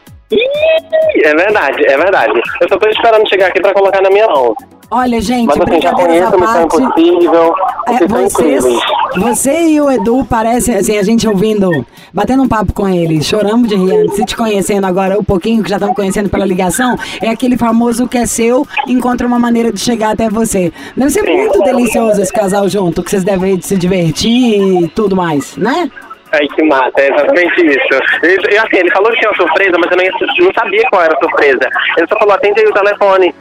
É 1.24 1.34
verdade, 1.34 1.84
é 1.86 1.96
verdade. 1.96 2.32
Eu 2.60 2.68
só 2.68 2.78
tô 2.78 2.88
esperando 2.88 3.28
chegar 3.28 3.48
aqui 3.48 3.60
pra 3.60 3.74
colocar 3.74 4.00
na 4.00 4.10
minha 4.10 4.26
mão. 4.26 4.54
Olha, 4.94 5.22
gente, 5.22 5.46
Mas 5.46 5.58
assim, 5.58 5.80
já 5.80 5.90
à 5.90 6.30
Missão 6.36 6.68
parte. 6.68 6.82
Impossível, 6.82 7.54
É, 7.88 7.92
vocês 7.92 8.10
são 8.10 8.20
vocês, 8.28 8.64
incríveis. 8.66 8.84
você 9.16 9.68
e 9.68 9.80
o 9.80 9.90
Edu 9.90 10.22
parecem, 10.26 10.76
assim, 10.76 10.98
a 10.98 11.02
gente 11.02 11.26
ouvindo, 11.26 11.70
batendo 12.12 12.42
um 12.42 12.48
papo 12.48 12.74
com 12.74 12.86
ele, 12.86 13.22
choramos 13.22 13.68
de 13.68 13.74
rir, 13.74 14.10
se 14.10 14.22
te 14.26 14.36
conhecendo 14.36 14.86
agora, 14.86 15.18
o 15.18 15.24
pouquinho 15.24 15.62
que 15.62 15.70
já 15.70 15.76
estamos 15.76 15.96
conhecendo 15.96 16.28
pela 16.28 16.44
ligação, 16.44 16.94
é 17.22 17.30
aquele 17.30 17.56
famoso 17.56 18.06
que 18.06 18.18
é 18.18 18.26
seu, 18.26 18.66
encontra 18.86 19.26
uma 19.26 19.38
maneira 19.38 19.72
de 19.72 19.80
chegar 19.80 20.10
até 20.10 20.28
você. 20.28 20.70
Deve 20.94 21.10
ser 21.10 21.22
muito 21.22 21.58
delicioso 21.62 22.20
esse 22.20 22.32
casal 22.32 22.68
junto, 22.68 23.02
que 23.02 23.10
vocês 23.10 23.24
devem 23.24 23.58
se 23.62 23.78
divertir 23.78 24.60
e 24.82 24.88
tudo 24.88 25.16
mais, 25.16 25.56
né? 25.56 25.90
Ai, 26.32 26.46
que 26.48 26.62
mata, 26.64 27.00
é 27.00 27.08
exatamente 27.12 27.66
isso. 27.66 28.02
Ele, 28.22 28.58
assim, 28.58 28.76
ele 28.76 28.90
falou 28.92 29.10
que 29.10 29.18
tinha 29.20 29.30
uma 29.30 29.36
surpresa, 29.36 29.72
mas 29.78 29.90
eu 29.90 29.96
não, 29.96 30.46
não 30.46 30.52
sabia 30.54 30.82
qual 30.90 31.02
era 31.02 31.14
a 31.14 31.18
surpresa. 31.18 31.68
Ele 31.96 32.06
só 32.08 32.18
falou, 32.18 32.34
atende 32.34 32.60
aí 32.60 32.66
o 32.66 32.72
telefone. 32.72 33.34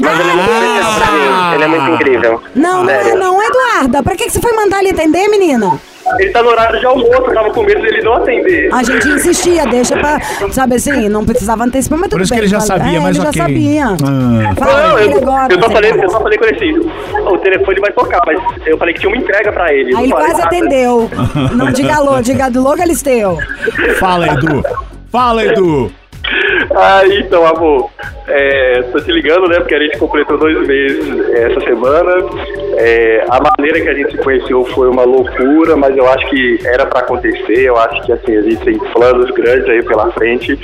Mas 0.00 0.20
ele 0.20 0.30
é 0.30 0.34
muito 0.34 0.94
pra 0.96 1.12
mim, 1.12 1.54
ele 1.54 1.64
é 1.64 1.66
muito 1.68 1.90
incrível. 1.94 2.42
Não, 2.54 2.84
não 2.84 2.90
é 2.90 3.14
não, 3.14 3.42
Eduarda. 3.42 4.02
Pra 4.02 4.14
que, 4.16 4.24
que 4.24 4.30
você 4.30 4.40
foi 4.40 4.52
mandar 4.52 4.80
ele 4.80 4.90
atender, 4.90 5.28
menina? 5.28 5.78
Ele 6.20 6.30
tá 6.30 6.40
no 6.40 6.50
horário 6.50 6.78
de 6.78 6.86
almoço, 6.86 7.10
eu 7.12 7.34
tava 7.34 7.50
com 7.50 7.62
medo 7.64 7.82
dele 7.82 8.00
não 8.02 8.14
atender. 8.14 8.72
A 8.72 8.80
gente 8.84 9.08
insistia, 9.08 9.66
deixa 9.66 9.96
pra, 9.96 10.20
sabe 10.52 10.76
assim, 10.76 11.08
não 11.08 11.24
precisava 11.24 11.64
antecipar, 11.64 11.98
mas 11.98 12.08
tudo 12.08 12.18
Por 12.18 12.22
isso 12.22 12.32
que 12.32 12.38
bem, 12.38 12.44
ele 12.44 12.52
já 12.52 12.60
fala- 12.60 12.78
sabia, 12.80 12.98
é, 12.98 13.00
mas 13.00 13.16
ele 13.16 13.26
ok. 13.26 13.32
já 13.40 13.42
sabia. 13.46 13.86
Ah. 13.86 14.54
Fala 14.54 14.88
Não, 14.88 14.98
ele 15.00 15.14
eu, 15.14 15.18
agora, 15.18 15.52
eu, 15.54 15.60
só 15.62 15.70
falei, 15.70 15.90
eu 15.92 16.10
só 16.10 16.20
falei 16.20 16.38
com 16.38 16.44
ele 16.44 16.54
assim, 16.56 16.90
o 17.28 17.38
telefone 17.38 17.80
vai 17.80 17.90
tocar, 17.92 18.20
mas 18.24 18.38
eu 18.66 18.78
falei 18.78 18.94
que 18.94 19.00
tinha 19.00 19.10
uma 19.12 19.18
entrega 19.18 19.50
pra 19.50 19.72
ele. 19.74 19.96
Aí 19.96 20.04
ele 20.04 20.12
falei, 20.12 20.26
quase 20.28 20.42
"Ah, 20.42 20.44
atendeu. 20.44 21.10
Não 21.56 21.72
diga 21.72 21.96
alô, 21.96 22.20
diga 22.22 22.50
do 22.50 22.62
louco 22.62 22.78
Galisteu. 22.78 23.38
Fala, 23.98 24.28
Edu. 24.28 24.62
Fala, 25.10 25.44
Edu. 25.44 25.90
Ah, 26.76 27.02
então, 27.04 27.44
amor, 27.46 27.90
é, 28.28 28.82
tô 28.92 29.00
te 29.00 29.12
ligando, 29.12 29.48
né, 29.48 29.56
porque 29.60 29.74
a 29.74 29.78
gente 29.78 29.98
completou 29.98 30.38
dois 30.38 30.66
meses 30.66 31.30
é, 31.30 31.50
essa 31.50 31.60
semana. 31.60 32.12
É, 32.78 33.24
a 33.28 33.40
maneira 33.40 33.80
que 33.80 33.88
a 33.88 33.94
gente 33.94 34.10
se 34.12 34.18
conheceu 34.18 34.64
foi 34.66 34.88
uma 34.88 35.04
loucura, 35.04 35.76
mas 35.76 35.96
eu 35.96 36.06
acho 36.08 36.28
que 36.28 36.58
era 36.66 36.86
pra 36.86 37.00
acontecer. 37.00 37.60
Eu 37.60 37.76
acho 37.76 38.02
que, 38.02 38.12
assim, 38.12 38.36
a 38.36 38.42
gente 38.42 38.64
tem 38.64 38.78
planos 38.78 39.30
grandes 39.30 39.68
aí 39.68 39.82
pela 39.82 40.10
frente. 40.12 40.58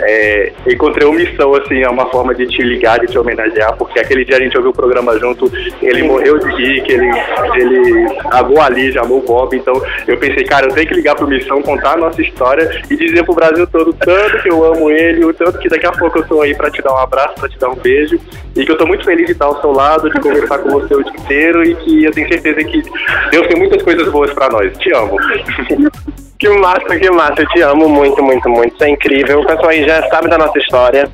É, 0.00 0.52
encontrei 0.66 1.06
uma 1.06 1.18
missão, 1.18 1.54
assim, 1.54 1.82
é 1.82 1.88
uma 1.88 2.06
forma 2.06 2.34
de 2.34 2.46
te 2.46 2.62
ligar, 2.62 2.98
de 3.00 3.06
te 3.06 3.18
homenagear, 3.18 3.76
porque 3.76 4.00
aquele 4.00 4.24
dia 4.24 4.36
a 4.36 4.40
gente 4.40 4.56
ouviu 4.56 4.70
o 4.70 4.74
programa 4.74 5.18
junto, 5.18 5.50
ele 5.82 6.02
morreu 6.02 6.38
de 6.38 6.50
rir, 6.56 6.82
que 6.82 6.92
ele, 6.92 7.10
ele 7.56 8.06
amou 8.30 8.60
a 8.60 8.68
Lígia, 8.68 9.02
amou 9.02 9.18
o 9.18 9.22
Bob, 9.22 9.56
então 9.56 9.74
eu 10.06 10.16
pensei, 10.16 10.44
cara, 10.44 10.66
eu 10.66 10.74
tenho 10.74 10.88
que 10.88 10.94
ligar 10.94 11.14
pro 11.14 11.28
Missão, 11.28 11.62
contar 11.62 11.92
a 11.92 11.96
nossa 11.96 12.20
história 12.20 12.68
e 12.90 12.96
dizer 12.96 13.24
pro 13.24 13.34
Brasil 13.34 13.66
todo 13.66 13.92
tanto 13.92 14.42
que 14.42 14.50
eu 14.50 14.64
amo 14.64 14.90
ele, 14.90 15.24
o 15.24 15.32
tanto 15.32 15.58
que 15.58 15.68
daqui 15.68 15.86
a 15.86 15.92
pouco 15.92 16.18
eu 16.18 16.26
tô 16.26 16.40
aí 16.40 16.54
pra 16.54 16.70
te 16.70 16.82
dar 16.82 16.92
um 16.94 16.98
abraço, 17.02 17.34
pra 17.34 17.48
te 17.48 17.58
dar 17.58 17.70
um 17.70 17.76
beijo, 17.76 18.18
e 18.54 18.64
que 18.64 18.72
eu 18.72 18.78
tô 18.78 18.86
muito 18.86 19.04
feliz 19.04 19.26
de 19.26 19.32
estar 19.32 19.46
ao 19.46 19.60
seu 19.60 19.72
lado, 19.72 20.10
de 20.10 20.20
conversar 20.20 20.58
com 20.58 20.70
você 20.70 20.94
o 20.94 21.02
dia 21.02 21.12
inteiro, 21.12 21.64
e 21.64 21.74
que 21.74 22.04
eu 22.04 22.12
tenho 22.12 22.28
certeza 22.28 22.64
que 22.64 22.82
Deus 23.30 23.46
tem 23.46 23.58
muitas 23.58 23.82
coisas 23.82 24.08
boas 24.08 24.32
pra 24.32 24.48
nós. 24.48 24.76
Te 24.78 24.92
amo. 24.94 25.16
Que 26.42 26.48
massa, 26.48 26.98
que 26.98 27.08
massa. 27.08 27.40
Eu 27.40 27.48
te 27.50 27.62
amo 27.62 27.88
muito, 27.88 28.20
muito, 28.20 28.48
muito. 28.48 28.74
Isso 28.74 28.82
é 28.82 28.88
incrível. 28.88 29.42
O 29.42 29.46
pessoal 29.46 29.68
aí 29.68 29.86
já 29.86 30.02
sabe 30.08 30.28
da 30.28 30.36
nossa 30.36 30.58
história. 30.58 31.08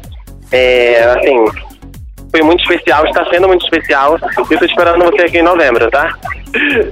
É, 0.50 1.04
assim, 1.04 1.44
foi 2.30 2.40
muito 2.40 2.62
especial, 2.62 3.04
está 3.04 3.28
sendo 3.28 3.46
muito 3.46 3.62
especial. 3.62 4.18
E 4.18 4.54
eu 4.54 4.58
tô 4.58 4.64
esperando 4.64 5.04
você 5.04 5.24
aqui 5.24 5.36
em 5.36 5.42
novembro, 5.42 5.90
tá? 5.90 6.14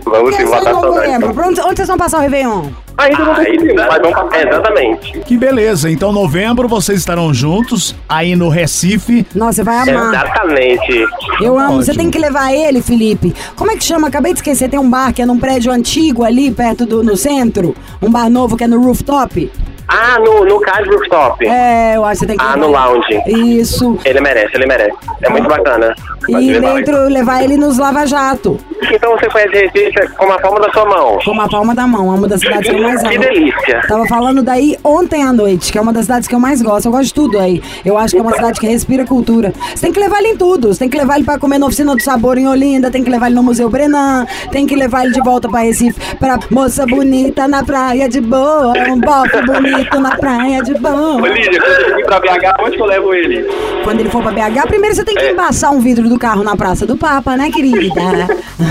Vamos 0.05 0.37
sim, 0.37 0.47
só 0.47 0.59
botar 0.59 0.71
em 0.71 0.75
novembro? 0.75 1.35
saudade. 1.35 1.49
Onde, 1.49 1.61
onde 1.63 1.77
vocês 1.77 1.89
vão 1.89 1.97
passar 1.97 2.19
o 2.19 2.21
Réveillon? 2.21 2.69
Ainda 2.99 3.25
não 3.25 3.35
tem 3.35 3.75
mas 3.75 4.01
vamos 4.01 4.13
passar. 4.13 4.49
Exatamente. 4.49 5.19
Que 5.21 5.37
beleza. 5.37 5.91
Então, 5.91 6.13
novembro, 6.13 6.67
vocês 6.67 6.99
estarão 6.99 7.33
juntos 7.33 7.95
aí 8.09 8.35
no 8.35 8.49
Recife. 8.49 9.27
Nossa, 9.35 9.57
você 9.57 9.63
vai 9.65 9.89
amar. 9.89 10.15
Exatamente. 10.15 11.07
Eu 11.41 11.59
amo. 11.59 11.77
Você 11.77 11.91
Ótimo. 11.91 12.05
tem 12.05 12.11
que 12.11 12.19
levar 12.19 12.53
ele, 12.55 12.81
Felipe. 12.81 13.35
Como 13.55 13.71
é 13.71 13.77
que 13.77 13.85
chama? 13.85 14.09
Acabei 14.09 14.33
de 14.33 14.39
esquecer. 14.39 14.71
Tem 14.71 14.79
um 14.81 14.89
bar 14.89 15.13
que 15.13 15.21
é 15.21 15.27
num 15.27 15.39
prédio 15.39 15.71
antigo 15.71 16.25
ali, 16.25 16.51
perto 16.51 16.87
do 16.87 17.03
no 17.03 17.17
centro. 17.17 17.75
Um 18.01 18.11
bar 18.11 18.31
novo 18.31 18.57
que 18.57 18.65
é 18.65 18.67
no 18.67 18.81
rooftop. 18.81 19.51
Ah, 19.89 20.19
no, 20.19 20.45
no 20.45 20.61
Cais 20.61 20.87
Rooftop. 20.89 21.47
É, 21.47 21.97
eu 21.97 22.05
acho 22.05 22.13
que 22.15 22.19
você 22.21 22.27
tem 22.27 22.37
que 22.37 22.45
Ah, 22.45 22.57
no 22.57 22.69
lounge. 22.69 23.23
Isso. 23.27 23.99
Ele 24.05 24.21
merece, 24.21 24.57
ele 24.57 24.67
merece. 24.67 24.97
É 25.23 25.29
muito 25.31 25.49
bacana. 25.49 25.95
E 26.29 26.33
levar. 26.35 26.75
dentro, 26.75 27.09
levar 27.09 27.45
ele 27.45 27.57
nos 27.57 27.79
lava-jato. 27.79 28.59
Então 28.93 29.13
você 29.13 29.29
conhece 29.29 29.55
Recife 29.55 30.09
com 30.17 30.31
a 30.31 30.39
palma 30.39 30.61
da 30.61 30.73
sua 30.73 30.85
mão. 30.85 31.19
Com 31.25 31.41
a 31.41 31.49
palma 31.49 31.75
da 31.75 31.87
mão. 31.87 32.13
É 32.13 32.19
uma 32.19 32.29
das 32.29 32.41
cidades 32.41 32.69
que 32.69 32.77
eu 32.77 32.83
mais 32.83 33.01
amo. 33.01 33.11
Que 33.11 33.19
delícia. 33.19 33.83
Tava 33.87 34.07
falando 34.07 34.43
daí 34.43 34.77
ontem 34.83 35.23
à 35.23 35.33
noite, 35.33 35.71
que 35.71 35.79
é 35.79 35.81
uma 35.81 35.93
das 35.93 36.05
cidades 36.07 36.29
que 36.29 36.35
eu 36.35 36.41
mais 36.41 36.61
gosto. 36.61 36.87
Eu 36.87 36.93
gosto 36.93 37.07
de 37.07 37.15
tudo 37.15 37.39
aí. 37.39 37.63
Eu 37.85 37.97
acho 37.97 38.15
que 38.15 38.19
é 38.19 38.23
uma 38.23 38.35
cidade 38.35 38.59
que 38.59 38.67
respira 38.67 39.05
cultura. 39.05 39.53
Você 39.73 39.83
tem 39.83 39.93
que 39.93 40.01
levar 40.01 40.19
ele 40.19 40.29
em 40.29 40.37
tudo. 40.37 40.69
Você 40.69 40.81
tem 40.81 40.89
que 40.89 40.99
levar 40.99 41.17
ele 41.17 41.25
pra 41.25 41.39
comer 41.39 41.59
na 41.59 41.67
Oficina 41.67 41.95
do 41.95 42.03
Sabor 42.03 42.39
em 42.39 42.49
Olinda, 42.49 42.91
tem 42.91 43.05
que 43.05 43.11
levar 43.11 43.27
ele 43.27 43.37
no 43.37 43.43
Museu 43.43 43.71
Brenan, 43.71 44.27
tem 44.51 44.67
que 44.67 44.75
levar 44.75 45.05
ele 45.05 45.13
de 45.15 45.21
volta 45.21 45.49
pra 45.49 45.61
Recife, 45.61 46.17
pra 46.17 46.39
moça 46.51 46.85
bonita 46.87 47.47
na 47.47 47.65
praia 47.65 48.09
de 48.09 48.21
boa, 48.21 48.73
um 48.89 48.99
bofe 49.01 49.43
bonito 49.43 49.76
na 50.01 50.17
praia 50.17 50.63
de 50.63 50.75
boa. 50.75 51.23
Ô, 51.23 51.27
Lídia, 51.27 51.61
quando 51.61 51.91
eu 51.91 51.97
vir 51.97 52.05
pra 52.07 52.21
BH, 52.21 52.63
onde 52.65 52.77
que 52.77 52.83
eu 52.83 52.87
levo 52.87 53.15
ele? 53.15 53.45
Quando 53.85 54.01
ele 54.01 54.11
for 54.11 54.23
pra 54.23 54.33
BH, 54.33 54.67
primeiro 54.67 54.95
você 54.95 55.05
tem 55.05 55.15
que 55.15 55.23
É. 55.23 55.33
embaçar 55.33 55.73
um 55.73 55.81
vidro 55.81 56.09
do 56.09 56.19
carro 56.19 56.43
na 56.43 56.57
Praça 56.57 56.87
do 56.87 56.97
Papa, 56.97 57.37
né, 57.37 57.51
querida? 57.51 58.27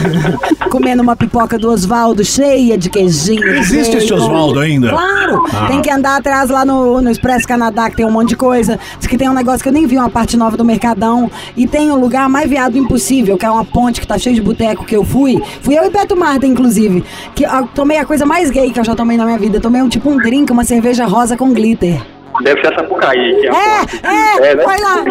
Comendo 0.69 1.01
uma 1.01 1.15
pipoca 1.15 1.57
do 1.57 1.71
Oswaldo 1.71 2.23
cheia 2.23 2.77
de 2.77 2.89
queijinho. 2.89 3.47
Existe 3.57 3.97
esse. 3.97 4.13
Oswaldo 4.13 4.59
ainda? 4.59 4.89
Claro. 4.89 5.24
Ah. 5.53 5.67
Tem 5.67 5.81
que 5.81 5.89
andar 5.89 6.17
atrás 6.17 6.49
lá 6.49 6.65
no, 6.65 7.01
no 7.01 7.09
Expresso 7.09 7.47
Canadá, 7.47 7.89
que 7.89 7.95
tem 7.95 8.05
um 8.05 8.11
monte 8.11 8.29
de 8.29 8.35
coisa. 8.35 8.79
Diz 8.97 9.07
que 9.07 9.17
tem 9.17 9.29
um 9.29 9.33
negócio 9.33 9.61
que 9.61 9.69
eu 9.69 9.73
nem 9.73 9.85
vi, 9.85 9.97
uma 9.97 10.09
parte 10.09 10.35
nova 10.37 10.55
do 10.57 10.65
Mercadão. 10.65 11.29
E 11.55 11.67
tem 11.67 11.91
um 11.91 11.99
lugar 11.99 12.27
mais 12.29 12.49
viado 12.49 12.77
impossível, 12.77 13.37
que 13.37 13.45
é 13.45 13.49
uma 13.49 13.65
ponte 13.65 14.01
que 14.01 14.07
tá 14.07 14.17
cheio 14.17 14.35
de 14.35 14.41
boteco 14.41 14.85
que 14.85 14.95
eu 14.95 15.03
fui. 15.03 15.41
Fui 15.61 15.77
eu 15.77 15.85
e 15.85 15.89
Beto 15.89 16.15
Marta, 16.15 16.45
inclusive. 16.45 17.03
Que 17.33 17.43
eu 17.45 17.67
tomei 17.73 17.97
a 17.97 18.05
coisa 18.05 18.25
mais 18.25 18.49
gay 18.49 18.71
que 18.71 18.79
eu 18.79 18.83
já 18.83 18.95
tomei 18.95 19.17
na 19.17 19.25
minha 19.25 19.37
vida. 19.37 19.57
Eu 19.57 19.61
tomei 19.61 19.81
um 19.81 19.89
tipo 19.89 20.09
um 20.09 20.17
drink, 20.17 20.51
uma 20.51 20.63
cerveja 20.63 21.05
rosa 21.05 21.35
com 21.37 21.53
glitter. 21.53 22.01
Deve 22.41 22.59
ser 22.61 22.73
a 22.73 22.75
Sapucaí. 22.75 23.35
Que 23.39 23.47
é, 23.47 23.51
É, 23.51 24.43
é, 24.43 24.51
É, 24.51 24.55
né? 24.55 24.63
vai 24.65 24.79
lá. 24.81 25.05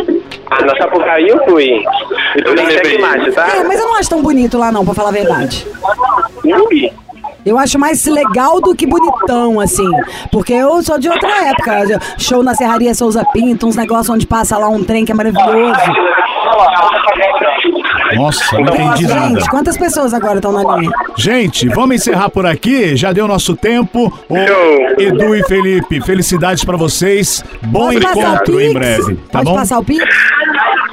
Ah, 0.51 0.65
na 0.67 0.77
Sapucaí 0.77 1.27
eu 1.27 1.43
fui. 1.47 1.83
Eu 2.45 2.55
nem 2.55 2.67
sei 2.85 2.99
macho, 2.99 3.33
tá? 3.33 3.49
É, 3.57 3.65
mas 3.65 3.79
eu 3.81 3.87
não 3.87 3.97
acho 3.97 4.11
tão 4.11 4.21
bonito 4.23 4.59
lá 4.59 4.71
não, 4.71 4.85
pra 4.85 4.93
falar 4.95 5.09
a 5.09 5.13
verdade. 5.13 5.67
Ui. 6.45 6.93
Eu 7.45 7.59
acho 7.59 7.79
mais 7.79 8.05
legal 8.07 8.61
do 8.61 8.75
que 8.75 8.87
bonitão, 8.87 9.61
assim. 9.61 9.89
Porque 10.33 10.53
eu 10.55 10.83
sou 10.83 10.99
de 10.99 11.09
outra 11.09 11.49
época. 11.49 12.01
Show 12.19 12.43
na 12.43 12.55
Serraria 12.55 12.95
Souza 12.95 13.25
Pinto, 13.33 13.67
uns 13.67 13.77
negócios 13.77 14.09
onde 14.09 14.27
passa 14.27 14.57
lá 14.57 14.69
um 14.69 14.83
trem 14.83 15.05
que 15.05 15.13
é 15.13 15.15
maravilhoso. 15.15 15.75
Nossa, 18.15 18.59
não 18.61 18.75
entendi 18.75 19.07
nada. 19.07 19.29
Gente, 19.29 19.51
quantas 19.51 19.77
pessoas 19.77 20.15
agora 20.15 20.37
estão 20.37 20.53
na 20.53 20.77
linha? 20.77 20.91
Gente, 21.17 21.69
vamos 21.69 21.97
encerrar 21.97 22.29
por 22.31 22.47
aqui. 22.47 22.97
Já 22.97 23.13
deu 23.13 23.27
nosso 23.27 23.57
tempo. 23.57 24.13
Ô. 24.29 24.37
Edu 25.01 25.35
e 25.35 25.43
Felipe, 25.45 26.01
felicidades 26.01 26.65
pra 26.65 26.77
vocês. 26.77 27.45
Bom 27.63 27.87
Pode 27.93 27.97
encontro 28.07 28.61
em 28.61 28.73
breve, 28.73 29.17
tá 29.31 29.39
Pode 29.39 29.45
bom? 29.45 29.55
passar 29.55 29.79
o 29.79 29.85
Pix? 29.85 30.05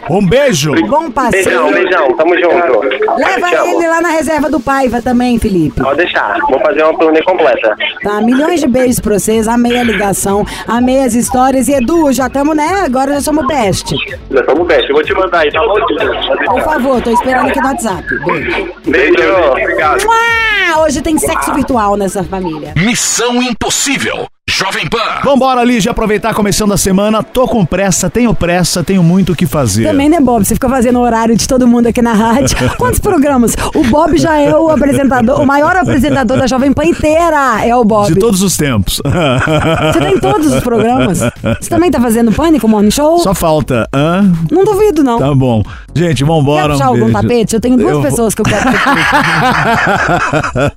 Um 0.10 0.26
beijo. 0.26 0.74
Bom 0.88 1.10
passeio. 1.12 1.44
Beijão, 1.46 1.72
beijão. 1.72 2.18
Tamo 2.18 2.36
junto. 2.38 2.80
Leva 3.18 3.50
Te 3.50 3.56
amo. 3.56 3.68
ele 3.82 3.88
lá 3.88 4.02
na 4.02 4.10
reserva 4.10 4.50
do 4.50 4.60
Paiva 4.60 5.02
também, 5.02 5.38
Felipe. 5.40 5.82
Pode 5.82 5.98
deixar. 5.98 6.38
Vou 6.50 6.60
fazer 6.60 6.84
uma 6.84 6.98
turnê 6.98 7.22
completa. 7.24 7.76
Tá, 8.04 8.22
milhões 8.22 8.60
de 8.60 8.68
beijos 8.68 9.00
pra 9.00 9.18
vocês. 9.20 9.48
Amei 9.48 9.78
a 9.78 9.84
ligação, 9.84 10.46
amei 10.68 11.04
as 11.04 11.14
histórias. 11.14 11.68
E 11.68 11.74
Edu, 11.74 12.12
já 12.12 12.28
estamos, 12.28 12.56
né? 12.56 12.84
Agora 12.86 13.14
já 13.14 13.22
somos 13.22 13.46
best. 13.48 13.96
Já 14.32 14.46
somos 14.46 14.68
best. 14.68 14.90
Eu 14.90 14.96
vou 14.96 15.04
te 15.04 15.14
mandar 15.14 15.40
aí, 15.40 15.52
tá 15.52 15.60
bom? 15.62 15.76
Por 16.46 16.62
favor, 16.64 17.02
tô 17.02 17.12
esperando 17.12 17.50
aqui 17.50 17.62
no 17.62 17.68
WhatsApp. 17.68 18.04
Beijo. 18.26 18.70
Beijo. 18.88 19.34
Obrigado. 19.52 20.04
Hoje 20.80 21.02
tem 21.02 21.18
sexo 21.18 21.54
virtual 21.54 21.96
nessa 21.96 22.24
família. 22.24 22.74
Missão 22.78 23.42
Impossível. 23.42 24.26
Jovem 24.52 24.86
Pan. 24.88 25.00
Vambora, 25.24 25.64
Lígia, 25.64 25.92
aproveitar 25.92 26.34
começando 26.34 26.74
a 26.74 26.78
semana. 26.78 27.24
Tô 27.24 27.48
com 27.48 27.66
pressa, 27.66 28.10
tenho 28.10 28.34
pressa, 28.34 28.84
tenho 28.84 29.02
muito 29.02 29.32
o 29.32 29.36
que 29.36 29.46
fazer. 29.46 29.86
Também, 29.86 30.10
né, 30.10 30.20
Bob? 30.20 30.44
Você 30.44 30.54
fica 30.56 30.68
fazendo 30.70 31.00
o 31.00 31.02
horário 31.02 31.38
de 31.38 31.48
todo 31.48 31.66
mundo 31.66 31.88
aqui 31.88 32.02
na 32.02 32.12
rádio. 32.12 32.58
Quantos 32.78 33.00
programas? 33.00 33.56
O 33.74 33.84
Bob 33.86 34.18
já 34.18 34.38
é 34.38 34.54
o 34.54 34.70
apresentador, 34.70 35.40
o 35.42 35.46
maior 35.46 35.76
apresentador 35.78 36.38
da 36.38 36.48
Jovem 36.48 36.74
Pan 36.74 36.84
inteira. 36.84 37.66
É 37.66 37.74
o 37.76 37.84
Bob. 37.86 38.14
De 38.14 38.20
todos 38.20 38.42
os 38.44 38.58
tempos. 38.58 39.02
Você 39.04 40.00
tá 40.00 40.12
em 40.12 40.20
todos 40.20 40.52
os 40.54 40.62
programas. 40.62 41.20
Você 41.60 41.70
também 41.70 41.90
tá 41.90 42.02
fazendo 42.02 42.32
Pânico 42.34 42.68
Morning 42.68 42.92
Show? 42.92 43.20
Só 43.20 43.34
falta. 43.34 43.88
Hã? 43.94 44.30
Não 44.52 44.66
duvido, 44.66 45.02
não. 45.02 45.18
Tá 45.18 45.34
bom. 45.34 45.64
Gente, 45.94 46.24
vambora. 46.24 46.62
Quer 46.62 46.70
um 46.70 46.72
puxar 46.74 46.86
algum 46.88 47.00
beijo. 47.06 47.14
tapete? 47.14 47.54
Eu 47.56 47.62
tenho 47.62 47.78
duas 47.78 47.92
Eu 47.92 48.02
pessoas 48.02 48.34
que 48.34 48.42
eu 48.42 48.46
quero 48.46 48.64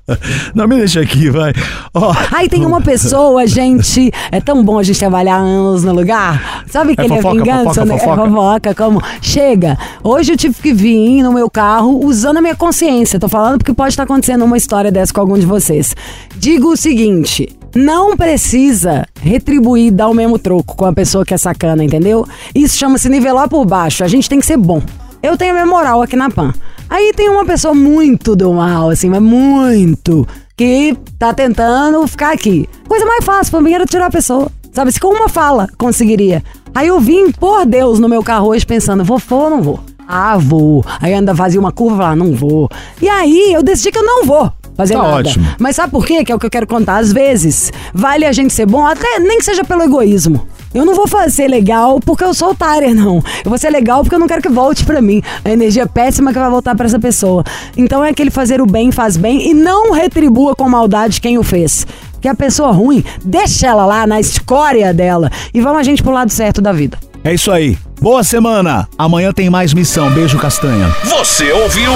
Não, 0.54 0.66
me 0.66 0.76
deixa 0.76 1.00
aqui, 1.00 1.30
vai. 1.30 1.52
Ó, 1.94 2.12
Aí 2.32 2.48
tem 2.48 2.66
uma 2.66 2.80
pessoa, 2.80 3.46
gente. 3.46 4.10
É 4.32 4.40
tão 4.40 4.64
bom 4.64 4.78
a 4.78 4.82
gente 4.82 4.98
trabalhar 4.98 5.36
anos 5.36 5.84
no 5.84 5.92
lugar. 5.92 6.64
Sabe 6.68 6.96
que 6.96 7.02
É 7.02 7.04
ele 7.04 7.14
fofoca, 7.16 7.36
é 7.36 7.40
vingança, 7.40 7.64
fofoca, 7.64 7.84
né? 7.84 7.98
fofoca. 7.98 8.22
É 8.22 8.28
fofoca, 8.28 8.74
como. 8.74 9.02
Chega. 9.22 9.78
Hoje 10.02 10.32
eu 10.32 10.36
tive 10.36 10.54
que 10.60 10.72
vir 10.72 11.22
no 11.22 11.32
meu 11.32 11.48
carro 11.48 12.04
usando 12.04 12.38
a 12.38 12.42
minha 12.42 12.56
consciência. 12.56 13.20
Tô 13.20 13.28
falando 13.28 13.58
porque 13.58 13.72
pode 13.72 13.90
estar 13.90 14.02
acontecendo 14.02 14.44
uma 14.44 14.56
história 14.56 14.90
dessa 14.90 15.12
com 15.12 15.20
algum 15.20 15.38
de 15.38 15.46
vocês. 15.46 15.94
Digo 16.36 16.72
o 16.72 16.76
seguinte. 16.76 17.48
Não 17.76 18.16
precisa 18.16 19.04
retribuir, 19.20 19.90
dar 19.92 20.08
o 20.08 20.14
mesmo 20.14 20.38
troco 20.38 20.76
com 20.76 20.86
a 20.86 20.92
pessoa 20.92 21.24
que 21.24 21.34
é 21.34 21.36
sacana, 21.36 21.82
entendeu? 21.82 22.24
Isso 22.54 22.76
chama-se 22.76 23.08
nivelar 23.08 23.48
por 23.48 23.64
baixo. 23.64 24.04
A 24.04 24.08
gente 24.08 24.28
tem 24.28 24.38
que 24.38 24.46
ser 24.46 24.56
bom. 24.56 24.80
Eu 25.24 25.38
tenho 25.38 25.54
minha 25.54 25.64
moral 25.64 26.02
aqui 26.02 26.16
na 26.16 26.28
PAN. 26.28 26.52
Aí 26.90 27.10
tem 27.16 27.30
uma 27.30 27.46
pessoa 27.46 27.72
muito 27.72 28.36
do 28.36 28.52
mal, 28.52 28.90
assim, 28.90 29.08
mas 29.08 29.22
muito, 29.22 30.28
que 30.54 30.94
tá 31.18 31.32
tentando 31.32 32.06
ficar 32.06 32.34
aqui. 32.34 32.68
Coisa 32.86 33.06
mais 33.06 33.24
fácil 33.24 33.50
pra 33.52 33.62
mim 33.62 33.72
era 33.72 33.86
tirar 33.86 34.08
a 34.08 34.10
pessoa. 34.10 34.52
Sabe, 34.70 34.92
se 34.92 35.00
com 35.00 35.08
uma 35.08 35.26
fala 35.26 35.66
conseguiria. 35.78 36.44
Aí 36.74 36.88
eu 36.88 37.00
vim, 37.00 37.32
por 37.32 37.64
Deus, 37.64 37.98
no 37.98 38.06
meu 38.06 38.22
carro 38.22 38.48
hoje 38.48 38.66
pensando, 38.66 39.02
vou 39.02 39.18
for 39.18 39.44
ou 39.44 39.50
não 39.50 39.62
vou? 39.62 39.80
Ah, 40.06 40.36
vou. 40.36 40.84
Aí 41.00 41.14
ainda 41.14 41.34
fazia 41.34 41.58
uma 41.58 41.72
curva 41.72 41.94
e 41.94 41.98
falava, 42.00 42.16
não 42.16 42.34
vou. 42.34 42.68
E 43.00 43.08
aí 43.08 43.54
eu 43.54 43.62
decidi 43.62 43.90
que 43.90 43.98
eu 43.98 44.04
não 44.04 44.26
vou 44.26 44.52
fazer 44.76 44.94
Tá 44.94 45.02
nada. 45.02 45.14
ótimo. 45.16 45.46
Mas 45.58 45.76
sabe 45.76 45.90
por 45.92 46.04
quê? 46.06 46.24
Que 46.24 46.32
é 46.32 46.34
o 46.34 46.38
que 46.38 46.46
eu 46.46 46.50
quero 46.50 46.66
contar. 46.66 46.96
Às 46.98 47.12
vezes, 47.12 47.72
vale 47.92 48.24
a 48.24 48.32
gente 48.32 48.52
ser 48.52 48.66
bom, 48.66 48.84
até 48.84 49.18
nem 49.18 49.38
que 49.38 49.44
seja 49.44 49.64
pelo 49.64 49.82
egoísmo. 49.82 50.46
Eu 50.74 50.84
não 50.84 50.94
vou 50.94 51.06
fazer 51.06 51.46
legal 51.46 52.00
porque 52.00 52.24
eu 52.24 52.34
sou 52.34 52.50
otária, 52.50 52.92
não. 52.94 53.22
Eu 53.44 53.48
vou 53.48 53.56
ser 53.58 53.70
legal 53.70 54.02
porque 54.02 54.14
eu 54.16 54.18
não 54.18 54.26
quero 54.26 54.42
que 54.42 54.48
volte 54.48 54.84
pra 54.84 55.00
mim. 55.00 55.22
A 55.44 55.50
energia 55.50 55.86
péssima 55.86 56.32
que 56.32 56.38
vai 56.38 56.50
voltar 56.50 56.74
pra 56.74 56.86
essa 56.86 56.98
pessoa. 56.98 57.44
Então 57.76 58.04
é 58.04 58.10
aquele 58.10 58.30
fazer 58.30 58.60
o 58.60 58.66
bem 58.66 58.90
faz 58.90 59.16
bem 59.16 59.50
e 59.50 59.54
não 59.54 59.92
retribua 59.92 60.54
com 60.56 60.68
maldade 60.68 61.20
quem 61.20 61.38
o 61.38 61.42
fez. 61.44 61.86
Porque 62.12 62.26
a 62.26 62.34
pessoa 62.34 62.72
ruim, 62.72 63.04
deixa 63.24 63.66
ela 63.68 63.84
lá 63.86 64.06
na 64.06 64.18
escória 64.18 64.92
dela 64.94 65.30
e 65.52 65.60
vamos 65.60 65.78
a 65.78 65.82
gente 65.82 66.02
pro 66.02 66.10
lado 66.10 66.30
certo 66.30 66.60
da 66.62 66.72
vida. 66.72 66.98
é 67.22 67.34
isso 67.34 67.52
aí. 67.52 67.76
Boa 68.04 68.22
semana. 68.22 68.86
Amanhã 68.98 69.32
tem 69.32 69.48
mais 69.48 69.72
missão. 69.72 70.10
Beijo, 70.10 70.38
Castanha. 70.38 70.94
Você 71.04 71.50
ouviu? 71.52 71.90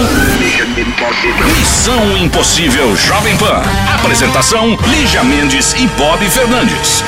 Missão 1.59 2.17
Impossível 2.17 2.97
Jovem 2.97 3.37
Pan. 3.37 3.61
Apresentação: 3.95 4.69
Lígia 4.89 5.23
Mendes 5.23 5.75
e 5.75 5.87
Bob 5.99 6.25
Fernandes. 6.31 7.03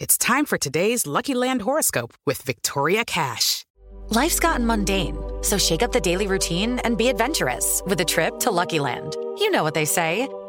It's 0.00 0.18
time 0.18 0.44
for 0.44 0.58
today's 0.58 1.06
Lucky 1.06 1.34
Land 1.34 1.62
horoscope 1.62 2.12
with 2.26 2.42
Victoria 2.44 3.04
Cash. 3.04 3.64
Life's 4.10 4.40
gotten 4.40 4.66
mundane, 4.66 5.16
so 5.40 5.56
shake 5.56 5.84
up 5.84 5.92
the 5.92 6.00
daily 6.00 6.26
routine 6.26 6.80
and 6.84 6.96
be 6.96 7.08
adventurous 7.08 7.80
with 7.86 8.00
a 8.00 8.04
trip 8.04 8.40
to 8.40 8.50
Lucky 8.50 8.80
Land. 8.80 9.16
You 9.38 9.52
know 9.52 9.62
what 9.62 9.74
they 9.74 9.84
say 9.84 10.26